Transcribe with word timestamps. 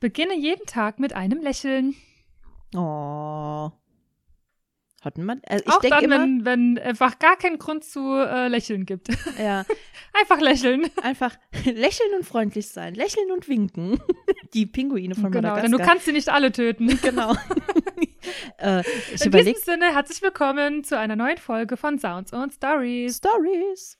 Beginne 0.00 0.36
jeden 0.36 0.66
Tag 0.66 0.98
mit 0.98 1.12
einem 1.14 1.40
Lächeln. 1.40 1.94
Oh. 2.74 3.70
Hatten 5.02 5.24
wir? 5.24 5.40
Also 5.46 5.64
ich 5.64 5.72
Auch 5.72 5.80
dann, 5.80 6.04
immer, 6.04 6.18
wenn, 6.20 6.44
wenn 6.44 6.78
einfach 6.78 7.18
gar 7.18 7.36
keinen 7.36 7.58
Grund 7.58 7.84
zu 7.84 8.00
äh, 8.14 8.48
lächeln 8.48 8.86
gibt. 8.86 9.08
ja, 9.38 9.64
einfach 10.20 10.40
lächeln. 10.40 10.86
einfach 11.02 11.36
lächeln 11.64 12.12
und 12.16 12.24
freundlich 12.24 12.68
sein, 12.68 12.94
lächeln 12.94 13.30
und 13.30 13.48
winken. 13.48 14.00
Die 14.52 14.66
Pinguine 14.66 15.14
von 15.14 15.30
Genau, 15.30 15.50
Madagaskar. 15.50 15.62
denn 15.62 15.72
du 15.78 15.78
kannst 15.84 16.06
sie 16.06 16.12
nicht 16.12 16.28
alle 16.28 16.50
töten. 16.52 16.98
genau. 17.02 17.34
äh, 18.58 18.82
In 19.22 19.30
diesem 19.30 19.54
Sinne, 19.54 19.94
herzlich 19.94 20.20
willkommen 20.22 20.82
zu 20.82 20.98
einer 20.98 21.14
neuen 21.16 21.38
Folge 21.38 21.76
von 21.76 21.98
Sounds 21.98 22.32
und 22.32 22.52
Stories. 22.52 23.16
Stories. 23.18 23.98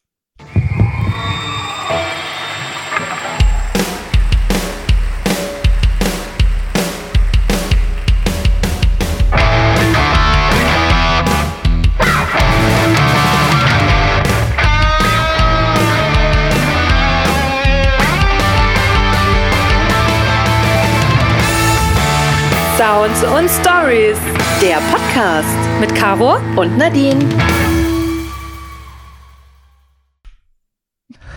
Sounds 22.86 23.24
und 23.24 23.48
Stories 23.50 24.16
Der 24.62 24.76
Podcast 24.92 25.80
mit 25.80 25.92
Caro. 25.96 26.36
und 26.56 26.78
Nadine. 26.78 27.18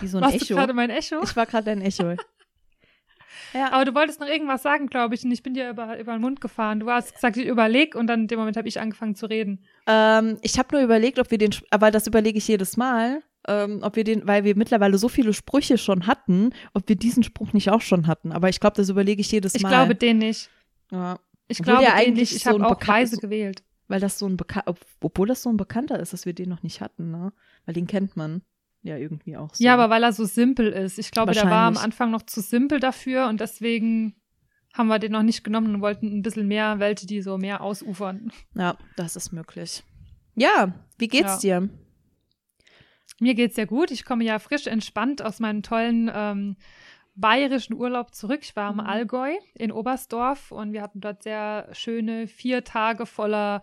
Wie 0.00 0.06
so 0.06 0.18
ein 0.18 0.22
Warst 0.22 0.42
du 0.42 0.44
Echo. 0.44 0.54
gerade 0.54 0.74
mein 0.74 0.90
Echo? 0.90 1.20
Ich 1.24 1.34
war 1.34 1.46
gerade 1.46 1.72
ein 1.72 1.82
Echo. 1.82 2.14
ja, 3.52 3.72
Aber 3.72 3.84
du 3.84 3.92
wolltest 3.96 4.20
noch 4.20 4.28
irgendwas 4.28 4.62
sagen, 4.62 4.86
glaube 4.86 5.16
ich, 5.16 5.24
und 5.24 5.32
ich 5.32 5.42
bin 5.42 5.54
dir 5.54 5.70
über, 5.70 5.98
über 5.98 6.12
den 6.12 6.20
Mund 6.20 6.40
gefahren. 6.40 6.78
Du 6.78 6.88
hast 6.88 7.14
gesagt, 7.14 7.36
ich 7.36 7.46
überleg 7.46 7.96
und 7.96 8.06
dann 8.06 8.20
in 8.20 8.28
dem 8.28 8.38
Moment 8.38 8.56
habe 8.56 8.68
ich 8.68 8.78
angefangen 8.78 9.16
zu 9.16 9.26
reden. 9.26 9.64
ähm, 9.88 10.38
ich 10.42 10.56
habe 10.56 10.68
nur 10.76 10.84
überlegt, 10.84 11.18
ob 11.18 11.32
wir 11.32 11.38
den, 11.38 11.50
aber 11.70 11.90
das 11.90 12.06
überlege 12.06 12.38
ich 12.38 12.46
jedes 12.46 12.76
Mal, 12.76 13.24
ähm, 13.48 13.80
ob 13.82 13.96
wir 13.96 14.04
den, 14.04 14.24
weil 14.28 14.44
wir 14.44 14.54
mittlerweile 14.56 14.98
so 14.98 15.08
viele 15.08 15.32
Sprüche 15.32 15.78
schon 15.78 16.06
hatten, 16.06 16.50
ob 16.74 16.88
wir 16.88 16.94
diesen 16.94 17.24
Spruch 17.24 17.52
nicht 17.54 17.70
auch 17.70 17.80
schon 17.80 18.06
hatten. 18.06 18.30
Aber 18.30 18.48
ich 18.48 18.60
glaube, 18.60 18.76
das 18.76 18.88
überlege 18.88 19.20
ich 19.20 19.32
jedes 19.32 19.56
Ich 19.56 19.62
Mal. 19.64 19.70
glaube 19.70 19.96
den 19.96 20.18
nicht. 20.18 20.48
ja, 20.92 21.18
Ich 21.50 21.60
Obwohl 21.60 21.76
glaube 21.78 21.92
eigentlich. 21.92 22.34
Ich 22.34 22.44
so 22.44 22.50
habe 22.50 22.66
auch 22.66 22.78
bekan- 22.80 22.88
weise 22.88 23.16
so- 23.16 23.20
gewählt. 23.20 23.62
weil 23.88 24.00
das 24.00 24.18
so 24.18 24.26
ein 24.26 24.36
Bekan 24.36 24.62
ob, 24.66 24.78
obwohl 25.00 25.26
das 25.26 25.42
so 25.42 25.50
ein 25.50 25.56
Bekannter 25.56 25.98
ist, 25.98 26.12
dass 26.12 26.24
wir 26.26 26.32
den 26.32 26.48
noch 26.48 26.62
nicht 26.62 26.80
hatten, 26.80 27.10
ne? 27.10 27.32
Weil 27.66 27.74
den 27.74 27.86
kennt 27.86 28.16
man 28.16 28.42
ja 28.82 28.96
irgendwie 28.96 29.36
auch 29.36 29.54
so. 29.54 29.62
Ja, 29.64 29.74
aber 29.74 29.90
weil 29.90 30.02
er 30.04 30.12
so 30.12 30.24
simpel 30.24 30.68
ist. 30.72 30.98
Ich 30.98 31.10
glaube, 31.10 31.32
der 31.32 31.44
war 31.50 31.66
am. 31.66 31.76
Anfang 31.76 32.10
noch 32.10 32.22
zu 32.22 32.40
simpel 32.40 32.78
dafür 32.80 33.26
und 33.28 33.40
deswegen 33.40 34.14
haben 34.72 34.86
wir 34.86 35.00
den 35.00 35.10
noch 35.12 35.24
nicht 35.24 35.42
genommen 35.42 35.74
und 35.74 35.80
wollten 35.82 36.06
ein 36.18 36.22
bisschen 36.22 36.46
mehr 36.46 36.78
welche, 36.78 37.06
die 37.06 37.20
so 37.22 37.36
mehr 37.36 37.60
ausufern. 37.62 38.30
Ja, 38.54 38.78
das 38.96 39.16
ist 39.16 39.32
möglich. 39.32 39.82
Ja, 40.36 40.72
wie 40.98 41.08
geht's 41.08 41.40
dir? 41.40 41.68
Mir 43.18 43.34
geht's 43.34 43.56
sehr 43.56 43.66
gut. 43.66 43.90
Ich 43.90 44.04
komme 44.04 44.24
ja 44.24 44.38
frisch 44.38 44.66
entspannt 44.66 45.20
aus 45.20 45.40
meinem 45.40 45.62
tollen 45.62 46.10
ähm, 46.14 46.56
bayerischen 47.20 47.74
Urlaub 47.74 48.14
zurück. 48.14 48.40
Ich 48.42 48.56
war 48.56 48.70
im 48.70 48.76
Mhm. 48.76 48.80
Allgäu 48.80 49.32
in 49.54 49.72
Oberstdorf 49.72 50.52
und 50.52 50.72
wir 50.72 50.82
hatten 50.82 51.00
dort 51.00 51.22
sehr 51.22 51.68
schöne 51.72 52.26
vier 52.26 52.64
Tage 52.64 53.06
voller 53.06 53.62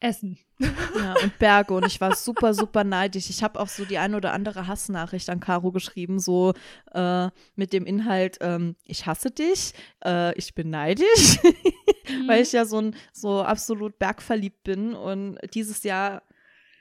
Essen. 0.00 0.38
Ja, 0.60 1.14
und 1.22 1.38
Berge. 1.38 1.74
Und 1.74 1.86
ich 1.86 2.00
war 2.00 2.14
super, 2.14 2.54
super 2.54 2.84
neidisch. 2.84 3.30
Ich 3.30 3.42
habe 3.42 3.58
auch 3.58 3.68
so 3.68 3.84
die 3.84 3.98
ein 3.98 4.14
oder 4.14 4.32
andere 4.32 4.66
Hassnachricht 4.66 5.28
an 5.30 5.40
Caro 5.40 5.72
geschrieben, 5.72 6.20
so 6.20 6.54
äh, 6.92 7.28
mit 7.56 7.72
dem 7.72 7.84
Inhalt, 7.86 8.38
ähm, 8.40 8.76
ich 8.84 9.06
hasse 9.06 9.30
dich, 9.30 9.74
äh, 10.04 10.36
ich 10.36 10.54
bin 10.54 10.70
neidisch, 10.70 11.38
weil 12.26 12.42
ich 12.42 12.52
ja 12.52 12.64
so, 12.64 12.80
ein, 12.80 12.96
so 13.12 13.42
absolut 13.42 13.98
bergverliebt 13.98 14.62
bin 14.62 14.94
und 14.94 15.38
dieses 15.54 15.82
Jahr 15.82 16.22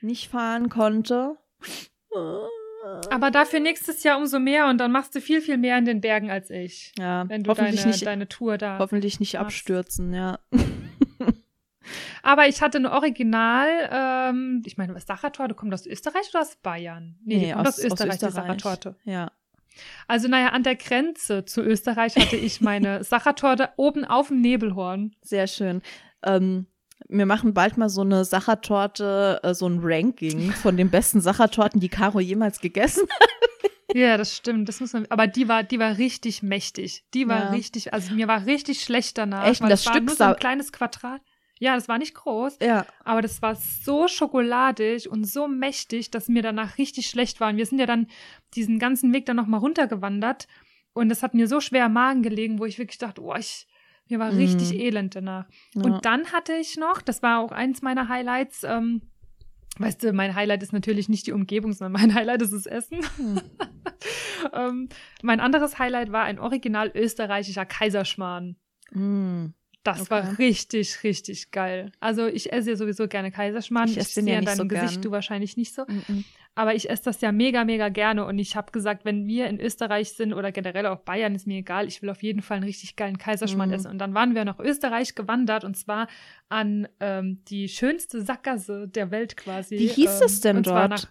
nicht 0.02 0.30
fahren 0.30 0.70
konnte. 0.70 1.38
Aber 3.10 3.32
dafür 3.32 3.60
nächstes 3.60 4.04
Jahr 4.04 4.18
umso 4.18 4.40
mehr 4.40 4.68
und 4.68 4.78
dann 4.78 4.92
machst 4.92 5.16
du 5.16 5.22
viel, 5.22 5.42
viel 5.42 5.58
mehr 5.58 5.78
in 5.78 5.86
den 5.86 6.02
Bergen 6.02 6.30
als 6.30 6.50
ich. 6.50 6.94
ja, 6.98 7.28
Wenn 7.28 7.44
du 7.44 7.52
hoffentlich, 7.52 7.82
deine, 7.82 7.92
nicht, 7.92 8.06
deine 8.06 8.28
Tour 8.28 8.58
da. 8.58 8.80
hoffentlich 8.80 9.20
nicht 9.20 9.34
machst. 9.34 9.46
abstürzen, 9.46 10.14
ja. 10.14 10.40
Aber 12.22 12.48
ich 12.48 12.62
hatte 12.62 12.78
eine 12.78 12.92
Original, 12.92 13.90
ähm, 13.92 14.62
ich 14.66 14.78
meine, 14.78 14.94
was 14.94 15.06
Sachertorte, 15.06 15.56
kommt 15.56 15.74
aus 15.74 15.86
Österreich 15.86 16.30
oder 16.32 16.42
aus 16.42 16.58
Bayern? 16.58 17.16
die 17.22 17.52
kommt 17.52 17.68
aus, 17.68 17.80
Österreich, 17.80 18.18
die 18.20 18.30
Sachertorte. 18.30 18.96
Ja. 19.06 19.32
Also 20.08 20.28
naja, 20.28 20.50
an 20.50 20.64
der 20.64 20.76
Grenze 20.76 21.46
zu 21.46 21.62
Österreich 21.62 22.16
hatte 22.16 22.36
ich 22.36 22.62
meine 22.62 23.04
Sachertorte 23.06 23.70
oben 23.78 24.06
auf 24.06 24.28
dem 24.30 24.42
Nebelhorn. 24.42 25.16
Sehr 25.22 25.48
schön. 25.48 25.82
Ähm, 26.24 26.66
wir 27.10 27.26
machen 27.26 27.54
bald 27.54 27.78
mal 27.78 27.90
so 27.90 28.02
eine 28.02 28.26
Sachertorte, 28.26 29.40
äh, 29.44 29.54
so 29.54 29.68
ein 29.68 29.80
Ranking 29.82 30.52
von 30.52 30.78
den 30.78 30.90
besten 30.90 31.22
Sachertorten, 31.22 31.80
die 31.80 31.90
Caro 31.90 32.20
jemals 32.20 32.60
gegessen 32.60 33.08
hat. 33.10 33.30
Ja, 33.96 34.18
das 34.18 34.36
stimmt. 34.36 34.68
Das 34.68 34.82
muss 34.82 34.92
man. 34.94 35.06
Aber 35.10 35.28
die 35.28 35.48
war, 35.48 35.64
die 35.64 35.80
war 35.80 35.98
richtig 35.98 36.44
mächtig. 36.44 37.04
Die 37.14 37.28
war 37.30 37.46
Ja. 37.46 37.50
richtig, 37.52 37.94
also 37.94 38.14
mir 38.14 38.28
war 38.28 38.46
richtig 38.46 38.82
schlecht 38.82 39.18
danach. 39.18 39.48
Echt? 39.48 39.62
Weil 39.62 39.70
das 39.70 39.86
war 39.86 39.94
Stück 39.94 40.06
nur 40.06 40.16
so 40.16 40.24
ein 40.26 40.36
kleines 40.36 40.72
Quadrat. 40.74 41.22
Ja, 41.60 41.74
das 41.74 41.88
war 41.88 41.98
nicht 41.98 42.14
groß, 42.14 42.58
Ja. 42.62 42.86
aber 43.04 43.22
das 43.24 43.42
war 43.42 43.56
so 43.56 44.08
schokoladig 44.08 45.10
und 45.10 45.24
so 45.26 45.48
mächtig, 45.48 46.12
dass 46.12 46.28
mir 46.28 46.44
danach 46.44 46.78
richtig 46.78 47.08
schlecht 47.08 47.40
war. 47.40 47.50
Und 47.50 47.58
wir 47.58 47.66
sind 47.66 47.80
ja 47.80 47.88
dann 47.88 48.08
diesen 48.56 48.78
ganzen 48.78 49.12
Weg 49.14 49.26
dann 49.26 49.38
nochmal 49.38 49.62
runtergewandert 49.62 50.48
und 50.94 51.10
es 51.12 51.24
hat 51.24 51.34
mir 51.34 51.48
so 51.48 51.60
schwer 51.60 51.86
am 51.86 51.94
Magen 51.94 52.22
gelegen, 52.22 52.60
wo 52.60 52.66
ich 52.66 52.78
wirklich 52.78 53.00
dachte, 53.00 53.22
oh, 53.24 53.34
ich, 53.36 53.66
mir 54.10 54.20
war 54.20 54.32
Mhm. 54.32 54.38
richtig 54.38 54.74
elend 54.80 55.16
danach. 55.16 55.46
ja. 55.76 55.84
Und 55.84 56.06
dann 56.06 56.32
hatte 56.32 56.54
ich 56.54 56.78
noch, 56.78 57.02
das 57.02 57.22
war 57.24 57.40
auch 57.40 57.52
eins 57.52 57.82
meiner 57.82 58.08
Highlights, 58.10 58.64
ähm, 58.64 59.02
weißt 59.80 60.04
du, 60.04 60.14
mein 60.14 60.34
Highlight 60.36 60.64
ist 60.64 60.74
natürlich 60.74 61.08
nicht 61.10 61.28
die 61.28 61.34
Umgebung, 61.34 61.74
sondern 61.74 61.94
mein 62.02 62.14
Highlight 62.16 62.42
ist 62.42 62.54
das 62.54 62.66
Essen. 62.66 63.00
Hm. 63.18 63.42
ähm, 64.54 64.90
mein 65.24 65.40
anderes 65.40 65.78
Highlight 65.80 66.12
war 66.12 66.24
ein 66.24 66.40
original 66.40 66.92
österreichischer 66.96 67.66
Kaiserschmarrn. 67.66 68.56
Mm. 68.92 69.48
Das 69.88 70.02
Okay. 70.02 70.10
war 70.12 70.38
richtig, 70.40 71.04
richtig 71.04 71.52
geil. 71.52 71.92
Also 72.00 72.28
ich 72.28 72.52
esse 72.52 72.72
ja 72.72 72.76
sowieso 72.76 73.08
gerne 73.08 73.32
Kaiserschmarrn. 73.32 73.90
Ich 73.90 73.98
esse 73.98 74.16
den 74.16 74.26
sehe 74.26 74.34
ja 74.34 74.40
an 74.40 74.44
nicht 74.46 74.54
so 74.54 74.58
deinem 74.64 74.70
Gesicht 74.70 74.94
gern. 74.94 75.02
du 75.04 75.12
wahrscheinlich 75.12 75.58
nicht 75.58 75.74
so. 75.74 75.84
Mm-mm. 75.84 76.24
Aber 76.56 76.74
ich 76.74 76.90
esse 76.90 77.04
das 77.06 77.22
ja 77.22 77.32
mega, 77.32 77.64
mega 77.66 77.90
gerne. 77.90 78.26
Und 78.26 78.40
ich 78.40 78.56
habe 78.56 78.72
gesagt, 78.72 79.06
wenn 79.06 79.28
wir 79.28 79.48
in 79.48 79.60
Österreich 79.60 80.14
sind 80.14 80.34
oder 80.34 80.52
generell 80.52 80.88
auch 80.88 80.98
Bayern, 81.00 81.36
ist 81.36 81.46
mir 81.46 81.60
egal. 81.60 81.88
Ich 81.88 82.02
will 82.02 82.10
auf 82.10 82.24
jeden 82.24 82.42
Fall 82.42 82.58
einen 82.58 82.64
richtig 82.66 82.96
geilen 82.96 83.18
Kaiserschmarrn 83.20 83.70
Mhm. 83.70 83.76
essen. 83.76 83.92
Und 83.92 84.00
dann 84.00 84.14
waren 84.16 84.34
wir 84.36 84.44
nach 84.44 84.60
Österreich 84.60 85.14
gewandert 85.14 85.64
und 85.64 85.78
zwar 85.78 86.08
an 86.50 86.88
ähm, 87.00 87.44
die 87.48 87.70
schönste 87.70 88.22
Sackgasse 88.24 88.88
der 88.88 89.12
Welt 89.12 89.38
quasi. 89.38 89.78
Wie 89.78 89.88
hieß 89.88 90.20
ähm, 90.22 90.26
es 90.26 90.42
denn 90.42 90.58
und 90.58 90.66
zwar 90.66 90.90
dort? 90.90 91.10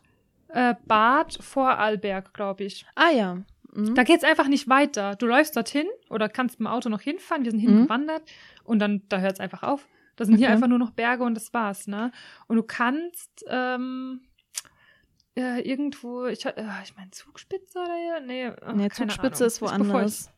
Nach, 0.53 0.73
äh, 0.73 0.75
Bad 0.87 1.39
Vorarlberg, 1.41 2.35
glaube 2.35 2.65
ich. 2.65 2.85
Ah 2.97 3.11
ja. 3.11 3.39
Mhm. 3.77 3.95
Da 3.95 4.03
geht's 4.03 4.25
einfach 4.25 4.49
nicht 4.49 4.69
weiter. 4.69 5.15
Du 5.17 5.27
läufst 5.27 5.55
dorthin 5.57 5.87
oder 6.11 6.29
kannst 6.29 6.59
mit 6.59 6.67
dem 6.67 6.73
Auto 6.73 6.89
noch 6.89 7.01
hinfahren. 7.01 7.45
Wir 7.45 7.51
sind 7.53 7.63
Mhm. 7.63 7.69
hingewandert 7.69 8.23
und 8.65 8.79
dann, 8.79 9.03
da 9.09 9.19
hört's 9.19 9.41
einfach 9.41 9.63
auf. 9.63 9.87
Da 10.17 10.25
sind 10.25 10.37
hier 10.37 10.47
Okay. 10.47 10.55
einfach 10.55 10.69
nur 10.69 10.79
noch 10.79 10.91
Berge 10.93 11.25
und 11.25 11.35
das 11.35 11.53
war's, 11.53 11.87
ne? 11.87 12.11
Und 12.49 12.57
du 12.57 12.63
kannst 12.63 13.45
ähm, 13.49 14.23
äh, 15.37 15.61
irgendwo, 15.61 16.25
ich, 16.27 16.47
äh, 16.47 16.55
ich 16.83 16.97
meine 16.97 17.11
Zugspitze 17.11 17.79
oder 17.79 18.21
nee, 18.21 18.49
oh, 18.49 18.73
nee, 18.73 18.89
Zugspitze 18.89 19.27
Ahnung. 19.45 19.47
ist 19.47 19.61
woanders. 19.63 20.31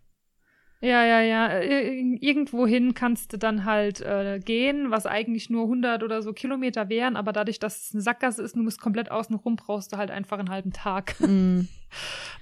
Ja, 0.80 1.04
ja, 1.04 1.20
ja. 1.20 1.60
Irgendwohin 1.60 2.94
kannst 2.94 3.32
du 3.32 3.36
dann 3.36 3.64
halt 3.64 4.00
äh, 4.00 4.38
gehen, 4.38 4.90
was 4.90 5.06
eigentlich 5.06 5.50
nur 5.50 5.64
100 5.64 6.04
oder 6.04 6.22
so 6.22 6.32
Kilometer 6.32 6.88
wären, 6.88 7.16
aber 7.16 7.32
dadurch, 7.32 7.58
dass 7.58 7.82
es 7.88 7.94
eine 7.94 8.02
Sackgasse 8.02 8.42
ist, 8.42 8.54
du 8.54 8.62
musst 8.62 8.80
komplett 8.80 9.10
außen 9.10 9.34
rum, 9.34 9.56
brauchst 9.56 9.92
du 9.92 9.96
halt 9.96 10.10
einfach 10.10 10.38
einen 10.38 10.50
halben 10.50 10.72
Tag. 10.72 11.14
Mm. 11.20 11.62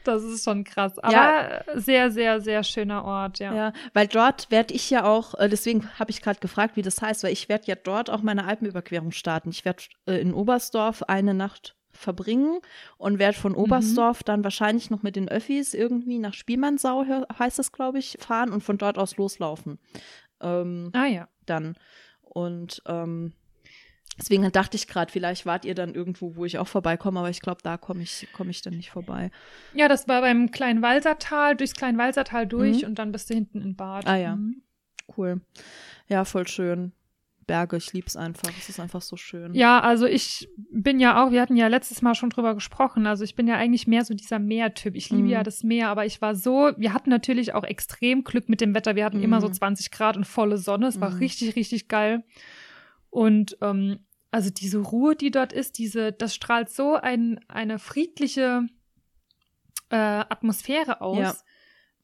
Das 0.03 0.25
ist 0.25 0.43
schon 0.43 0.65
krass. 0.65 0.99
Aber 0.99 1.13
Ja. 1.13 1.63
sehr, 1.75 2.11
sehr, 2.11 2.41
sehr 2.41 2.65
schöner 2.65 3.05
Ort, 3.05 3.39
ja. 3.39 3.55
Ja, 3.55 3.73
weil 3.93 4.09
dort 4.09 4.51
werde 4.51 4.75
ich 4.75 4.91
ja 4.91 5.05
auch, 5.05 5.35
äh, 5.35 5.49
deswegen 5.49 5.89
habe 6.01 6.11
ich 6.11 6.21
gerade 6.21 6.41
gefragt, 6.41 6.77
wie 6.77 6.83
das 6.83 7.01
heißt, 7.01 7.23
weil 7.23 7.33
ich 7.33 7.49
werde 7.49 7.67
ja 7.67 7.77
dort 7.77 8.11
auch 8.11 8.23
meine 8.23 8.45
Alpenüberquerung 8.45 9.13
starten. 9.13 9.51
Ich 9.51 9.65
werde 9.65 9.85
äh, 10.07 10.21
in 10.21 10.35
Oberstdorf 10.35 11.05
eine 11.05 11.33
Nacht 11.33 11.77
verbringen 11.97 12.61
und 12.99 13.19
werde 13.19 13.37
von 13.39 13.55
Oberstdorf 13.55 14.23
dann 14.23 14.45
wahrscheinlich 14.45 14.91
noch 14.91 15.03
mit 15.03 15.17
den 15.17 15.29
Öffis 15.29 15.75
irgendwie 15.75 16.19
nach 16.19 16.35
Spielmannsau, 16.35 17.05
heißt 17.39 17.59
das, 17.59 17.73
glaube 17.73 17.99
ich, 17.99 18.17
fahren 18.21 18.53
und 18.53 18.63
von 18.63 18.79
dort 18.79 18.99
aus 18.99 19.17
loslaufen. 19.17 19.79
Ähm, 20.41 20.91
Ah 20.93 21.07
ja. 21.07 21.29
dann. 21.47 21.77
Und 22.23 22.83
ähm, 22.87 23.33
deswegen 24.19 24.51
dachte 24.53 24.77
ich 24.77 24.87
gerade, 24.87 25.11
vielleicht 25.11 25.47
wart 25.47 25.65
ihr 25.65 25.75
dann 25.75 25.95
irgendwo, 25.95 26.37
wo 26.37 26.45
ich 26.45 26.59
auch 26.59 26.69
vorbeikomme, 26.69 27.19
aber 27.21 27.31
ich 27.31 27.41
glaube, 27.41 27.61
da 27.63 27.77
komme 27.79 28.03
ich, 28.03 28.29
komm 28.35 28.51
ich 28.51 28.61
dann 28.63 28.75
nicht 28.77 28.91
vorbei. 28.91 29.31
Ja, 29.75 29.89
das 29.89 30.07
war 30.09 30.21
beim 30.21 30.51
Kleinwalsertal, 30.51 31.57
durchs 31.57 31.75
Kleinwalsertal 31.75 32.47
durch 32.47 32.85
und 32.85 32.99
dann 32.99 33.13
bist 33.13 33.31
du 33.31 33.35
hinten 33.35 33.63
in 33.63 33.77
Bad. 33.77 34.07
Ah 34.07 34.17
ja. 34.17 34.37
Mhm. 34.37 34.63
Cool. 35.17 35.41
Ja, 36.09 36.25
voll 36.25 36.47
schön. 36.47 36.93
Berge. 37.47 37.77
Ich 37.77 37.93
lieb's 37.93 38.17
einfach. 38.17 38.51
Es 38.59 38.69
ist 38.69 38.81
einfach 38.81 39.03
so 39.03 39.17
schön. 39.17 39.55
Ja, 39.55 39.81
also 39.81 40.07
ich 40.07 40.49
bin 40.71 40.99
ja 41.01 41.23
auch, 41.25 41.31
wir 41.31 41.41
hatten 41.41 41.57
ja 41.57 41.69
letztes 41.69 42.03
Mal 42.03 42.15
schon 42.15 42.31
drüber 42.31 42.55
gesprochen, 42.55 43.07
also 43.07 43.25
ich 43.25 43.35
bin 43.37 43.47
ja 43.49 43.55
eigentlich 43.57 43.87
mehr 43.87 44.05
so 44.05 44.15
dieser 44.15 44.39
Meertyp. 44.39 44.95
Ich 44.97 45.11
liebe 45.11 45.25
Mhm. 45.25 45.29
ja 45.31 45.43
das 45.43 45.63
Meer, 45.63 45.89
aber 45.89 46.07
ich 46.07 46.21
war 46.21 46.35
so, 46.35 46.73
wir 46.77 46.93
hatten 46.93 47.11
natürlich 47.11 47.55
auch 47.55 47.65
extrem 47.65 48.25
Glück 48.25 48.49
mit 48.49 48.61
dem 48.61 48.75
Wetter. 48.75 48.97
Wir 48.97 49.05
hatten 49.05 49.23
immer 49.23 49.41
so 49.41 49.49
Mhm. 49.49 49.53
20 49.55 49.91
Grad 49.91 50.17
und 50.17 50.25
volle 50.27 50.59
Sonne. 50.59 50.87
Es 50.89 51.01
war 51.01 51.11
Mhm. 51.11 51.19
richtig, 51.19 51.57
richtig 51.57 51.89
geil. 51.89 52.25
Und 53.11 53.57
ähm, 53.63 54.01
also 54.31 54.51
diese 54.51 54.79
Ruhe, 54.79 55.17
die 55.17 55.31
dort 55.31 55.53
ist, 55.53 55.79
diese, 55.79 56.13
das 56.13 56.35
strahlt 56.35 56.69
so 56.69 56.95
ein, 56.97 57.41
eine 57.49 57.79
friedliche 57.79 58.67
äh, 59.91 59.97
Atmosphäre 59.97 61.01
aus. 61.01 61.19
Ja. 61.19 61.35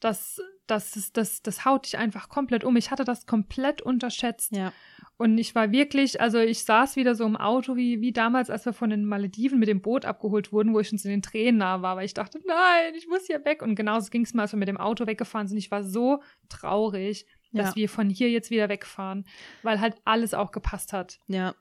Das, 0.01 0.41
das, 0.67 1.13
das, 1.13 1.43
das 1.43 1.65
haut 1.65 1.87
dich 1.87 1.99
einfach 1.99 2.29
komplett 2.29 2.65
um. 2.65 2.77
Ich 2.77 2.91
hatte 2.91 3.05
das 3.05 3.27
komplett 3.27 3.83
unterschätzt. 3.83 4.53
Ja. 4.57 4.73
Und 5.19 5.39
ich 5.39 5.55
war 5.55 5.71
wirklich, 5.71 6.21
also 6.21 6.39
ich 6.39 6.65
saß 6.65 6.97
wieder 6.97 7.15
so 7.15 7.25
im 7.25 7.37
Auto 7.37 7.77
wie, 7.77 8.01
wie 8.01 8.13
damals, 8.13 8.51
als 8.51 8.65
wir 8.65 8.73
von 8.73 8.91
den 8.91 9.05
Malediven 9.05 9.59
mit 9.59 9.69
dem 9.69 9.81
Boot 9.81 10.05
abgeholt 10.05 10.53
wurden, 10.53 10.75
wo 10.75 10.81
ich 10.81 10.89
schon 10.89 10.99
zu 10.99 11.09
den 11.09 11.23
Tränen 11.23 11.59
nah 11.59 11.81
war, 11.83 11.97
weil 11.97 12.07
ich 12.07 12.15
dachte, 12.15 12.41
nein, 12.47 12.95
ich 12.97 13.07
muss 13.07 13.27
hier 13.27 13.45
weg. 13.45 13.63
Und 13.63 13.77
genauso 13.77 14.11
ging 14.11 14.23
es 14.23 14.35
mir, 14.35 14.43
als 14.43 14.53
wir 14.53 14.59
mit 14.59 14.69
dem 14.69 14.79
Auto 14.79 15.07
weggefahren 15.07 15.47
sind. 15.47 15.59
Ich 15.59 15.71
war 15.71 15.85
so 15.85 16.23
traurig, 16.49 17.27
dass 17.53 17.71
Ja. 17.71 17.77
wir 17.77 17.89
von 17.89 18.09
hier 18.09 18.31
jetzt 18.31 18.51
wieder 18.51 18.69
wegfahren, 18.69 19.25
weil 19.63 19.81
halt 19.81 19.95
alles 20.05 20.35
auch 20.35 20.51
gepasst 20.53 20.93
hat. 20.93 21.19
Ja. 21.29 21.55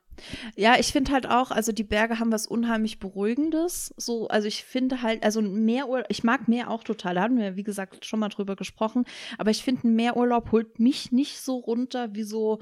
Ja, 0.56 0.78
ich 0.78 0.92
finde 0.92 1.12
halt 1.12 1.26
auch, 1.26 1.50
also 1.50 1.72
die 1.72 1.84
Berge 1.84 2.18
haben 2.18 2.32
was 2.32 2.46
unheimlich 2.46 2.98
Beruhigendes. 2.98 3.94
So, 3.96 4.28
also 4.28 4.46
ich 4.48 4.64
finde 4.64 5.02
halt, 5.02 5.22
also 5.22 5.40
ein 5.40 5.64
Meerurlaub, 5.64 6.06
ich 6.10 6.22
mag 6.22 6.48
Meer 6.48 6.70
auch 6.70 6.84
total, 6.84 7.14
da 7.14 7.22
hatten 7.22 7.38
wir, 7.38 7.56
wie 7.56 7.62
gesagt, 7.62 8.04
schon 8.04 8.20
mal 8.20 8.28
drüber 8.28 8.54
gesprochen, 8.56 9.04
aber 9.38 9.50
ich 9.50 9.62
finde, 9.62 9.88
ein 9.88 9.94
Meerurlaub 9.94 10.52
holt 10.52 10.78
mich 10.78 11.12
nicht 11.12 11.40
so 11.40 11.56
runter 11.56 12.14
wie 12.14 12.24
so 12.24 12.60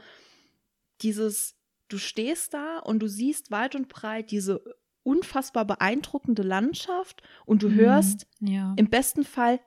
dieses, 1.02 1.54
du 1.88 1.98
stehst 1.98 2.54
da 2.54 2.78
und 2.78 3.00
du 3.00 3.08
siehst 3.08 3.50
weit 3.50 3.74
und 3.74 3.88
breit 3.88 4.30
diese 4.30 4.62
unfassbar 5.02 5.64
beeindruckende 5.64 6.42
Landschaft 6.42 7.22
und 7.46 7.62
du 7.62 7.70
hörst 7.70 8.26
Ja. 8.40 8.74
im 8.76 8.90
besten 8.90 9.24
Fall 9.24 9.60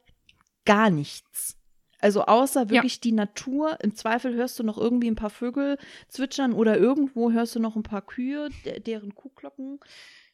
gar 0.65 0.89
nichts. 0.89 1.57
Also 2.00 2.25
außer 2.25 2.69
wirklich 2.69 3.00
die 3.00 3.13
Natur. 3.13 3.77
Im 3.81 3.95
Zweifel 3.95 4.33
hörst 4.35 4.59
du 4.59 4.63
noch 4.63 4.77
irgendwie 4.77 5.07
ein 5.09 5.15
paar 5.15 5.30
Vögel 5.30 5.77
zwitschern 6.09 6.51
oder 6.53 6.77
irgendwo 6.77 7.31
hörst 7.31 7.56
du 7.56 7.59
noch 7.62 7.75
ein 7.77 7.83
paar 7.83 8.01
Kühe, 8.01 8.50
de 8.65 8.80
deren 8.81 9.15
Kuhglocken. 9.15 9.80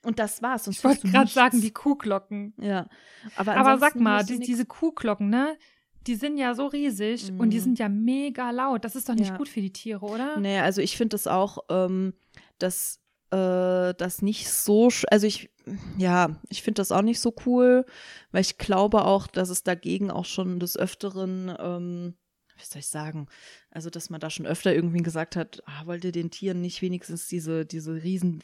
Und 0.01 0.17
das 0.17 0.41
war's. 0.41 0.63
Sonst 0.63 0.79
Ich 0.79 0.83
wollte 0.83 1.07
gerade 1.09 1.29
sagen, 1.29 1.61
die 1.61 1.71
Kuhglocken. 1.71 2.53
Ja. 2.59 2.89
Aber, 3.35 3.55
Aber 3.55 3.77
sag 3.77 3.95
mal, 3.95 4.25
die, 4.25 4.39
diese 4.39 4.65
Kuhglocken, 4.65 5.29
ne? 5.29 5.57
Die 6.09 6.15
sind 6.15 6.37
ja 6.39 6.55
so 6.55 6.65
riesig 6.65 7.31
Mhm. 7.31 7.39
und 7.39 7.49
die 7.51 7.59
sind 7.59 7.77
ja 7.77 7.87
mega 7.87 8.49
laut. 8.51 8.83
Das 8.83 8.95
ist 8.95 9.07
doch 9.07 9.13
nicht 9.15 9.29
Ja. 9.29 9.37
gut 9.37 9.47
für 9.47 9.61
die 9.61 9.71
Tiere, 9.71 10.03
oder? 10.05 10.39
Nee, 10.39 10.57
also 10.59 10.81
ich 10.81 10.97
finde 10.97 11.15
es 11.15 11.27
auch, 11.27 11.59
ähm, 11.69 12.13
dass 12.57 12.99
äh, 13.31 13.93
das 13.93 14.23
nicht 14.23 14.49
so, 14.49 14.89
also 15.11 15.27
ich, 15.27 15.51
ja, 15.99 16.35
ich 16.49 16.63
finde 16.63 16.79
das 16.79 16.91
auch 16.91 17.03
nicht 17.03 17.19
so 17.19 17.31
cool, 17.45 17.85
weil 18.31 18.41
ich 18.41 18.57
glaube 18.57 19.05
auch, 19.05 19.27
dass 19.27 19.49
es 19.49 19.61
dagegen 19.63 20.09
auch 20.09 20.25
schon 20.25 20.59
des 20.59 20.75
Öfteren, 20.75 21.53
ähm, 21.59 22.15
wie 22.57 22.65
soll 22.65 22.79
ich 22.79 22.87
sagen, 22.87 23.27
also 23.69 23.91
dass 23.91 24.09
man 24.09 24.19
da 24.19 24.31
schon 24.31 24.47
öfter 24.47 24.73
irgendwie 24.73 25.03
gesagt 25.03 25.35
hat, 25.35 25.61
ah, 25.67 25.85
wollt 25.85 26.03
ihr 26.05 26.11
den 26.11 26.31
Tieren 26.31 26.59
nicht 26.61 26.81
wenigstens 26.81 27.27
diese, 27.27 27.67
diese 27.67 28.01
riesen 28.01 28.41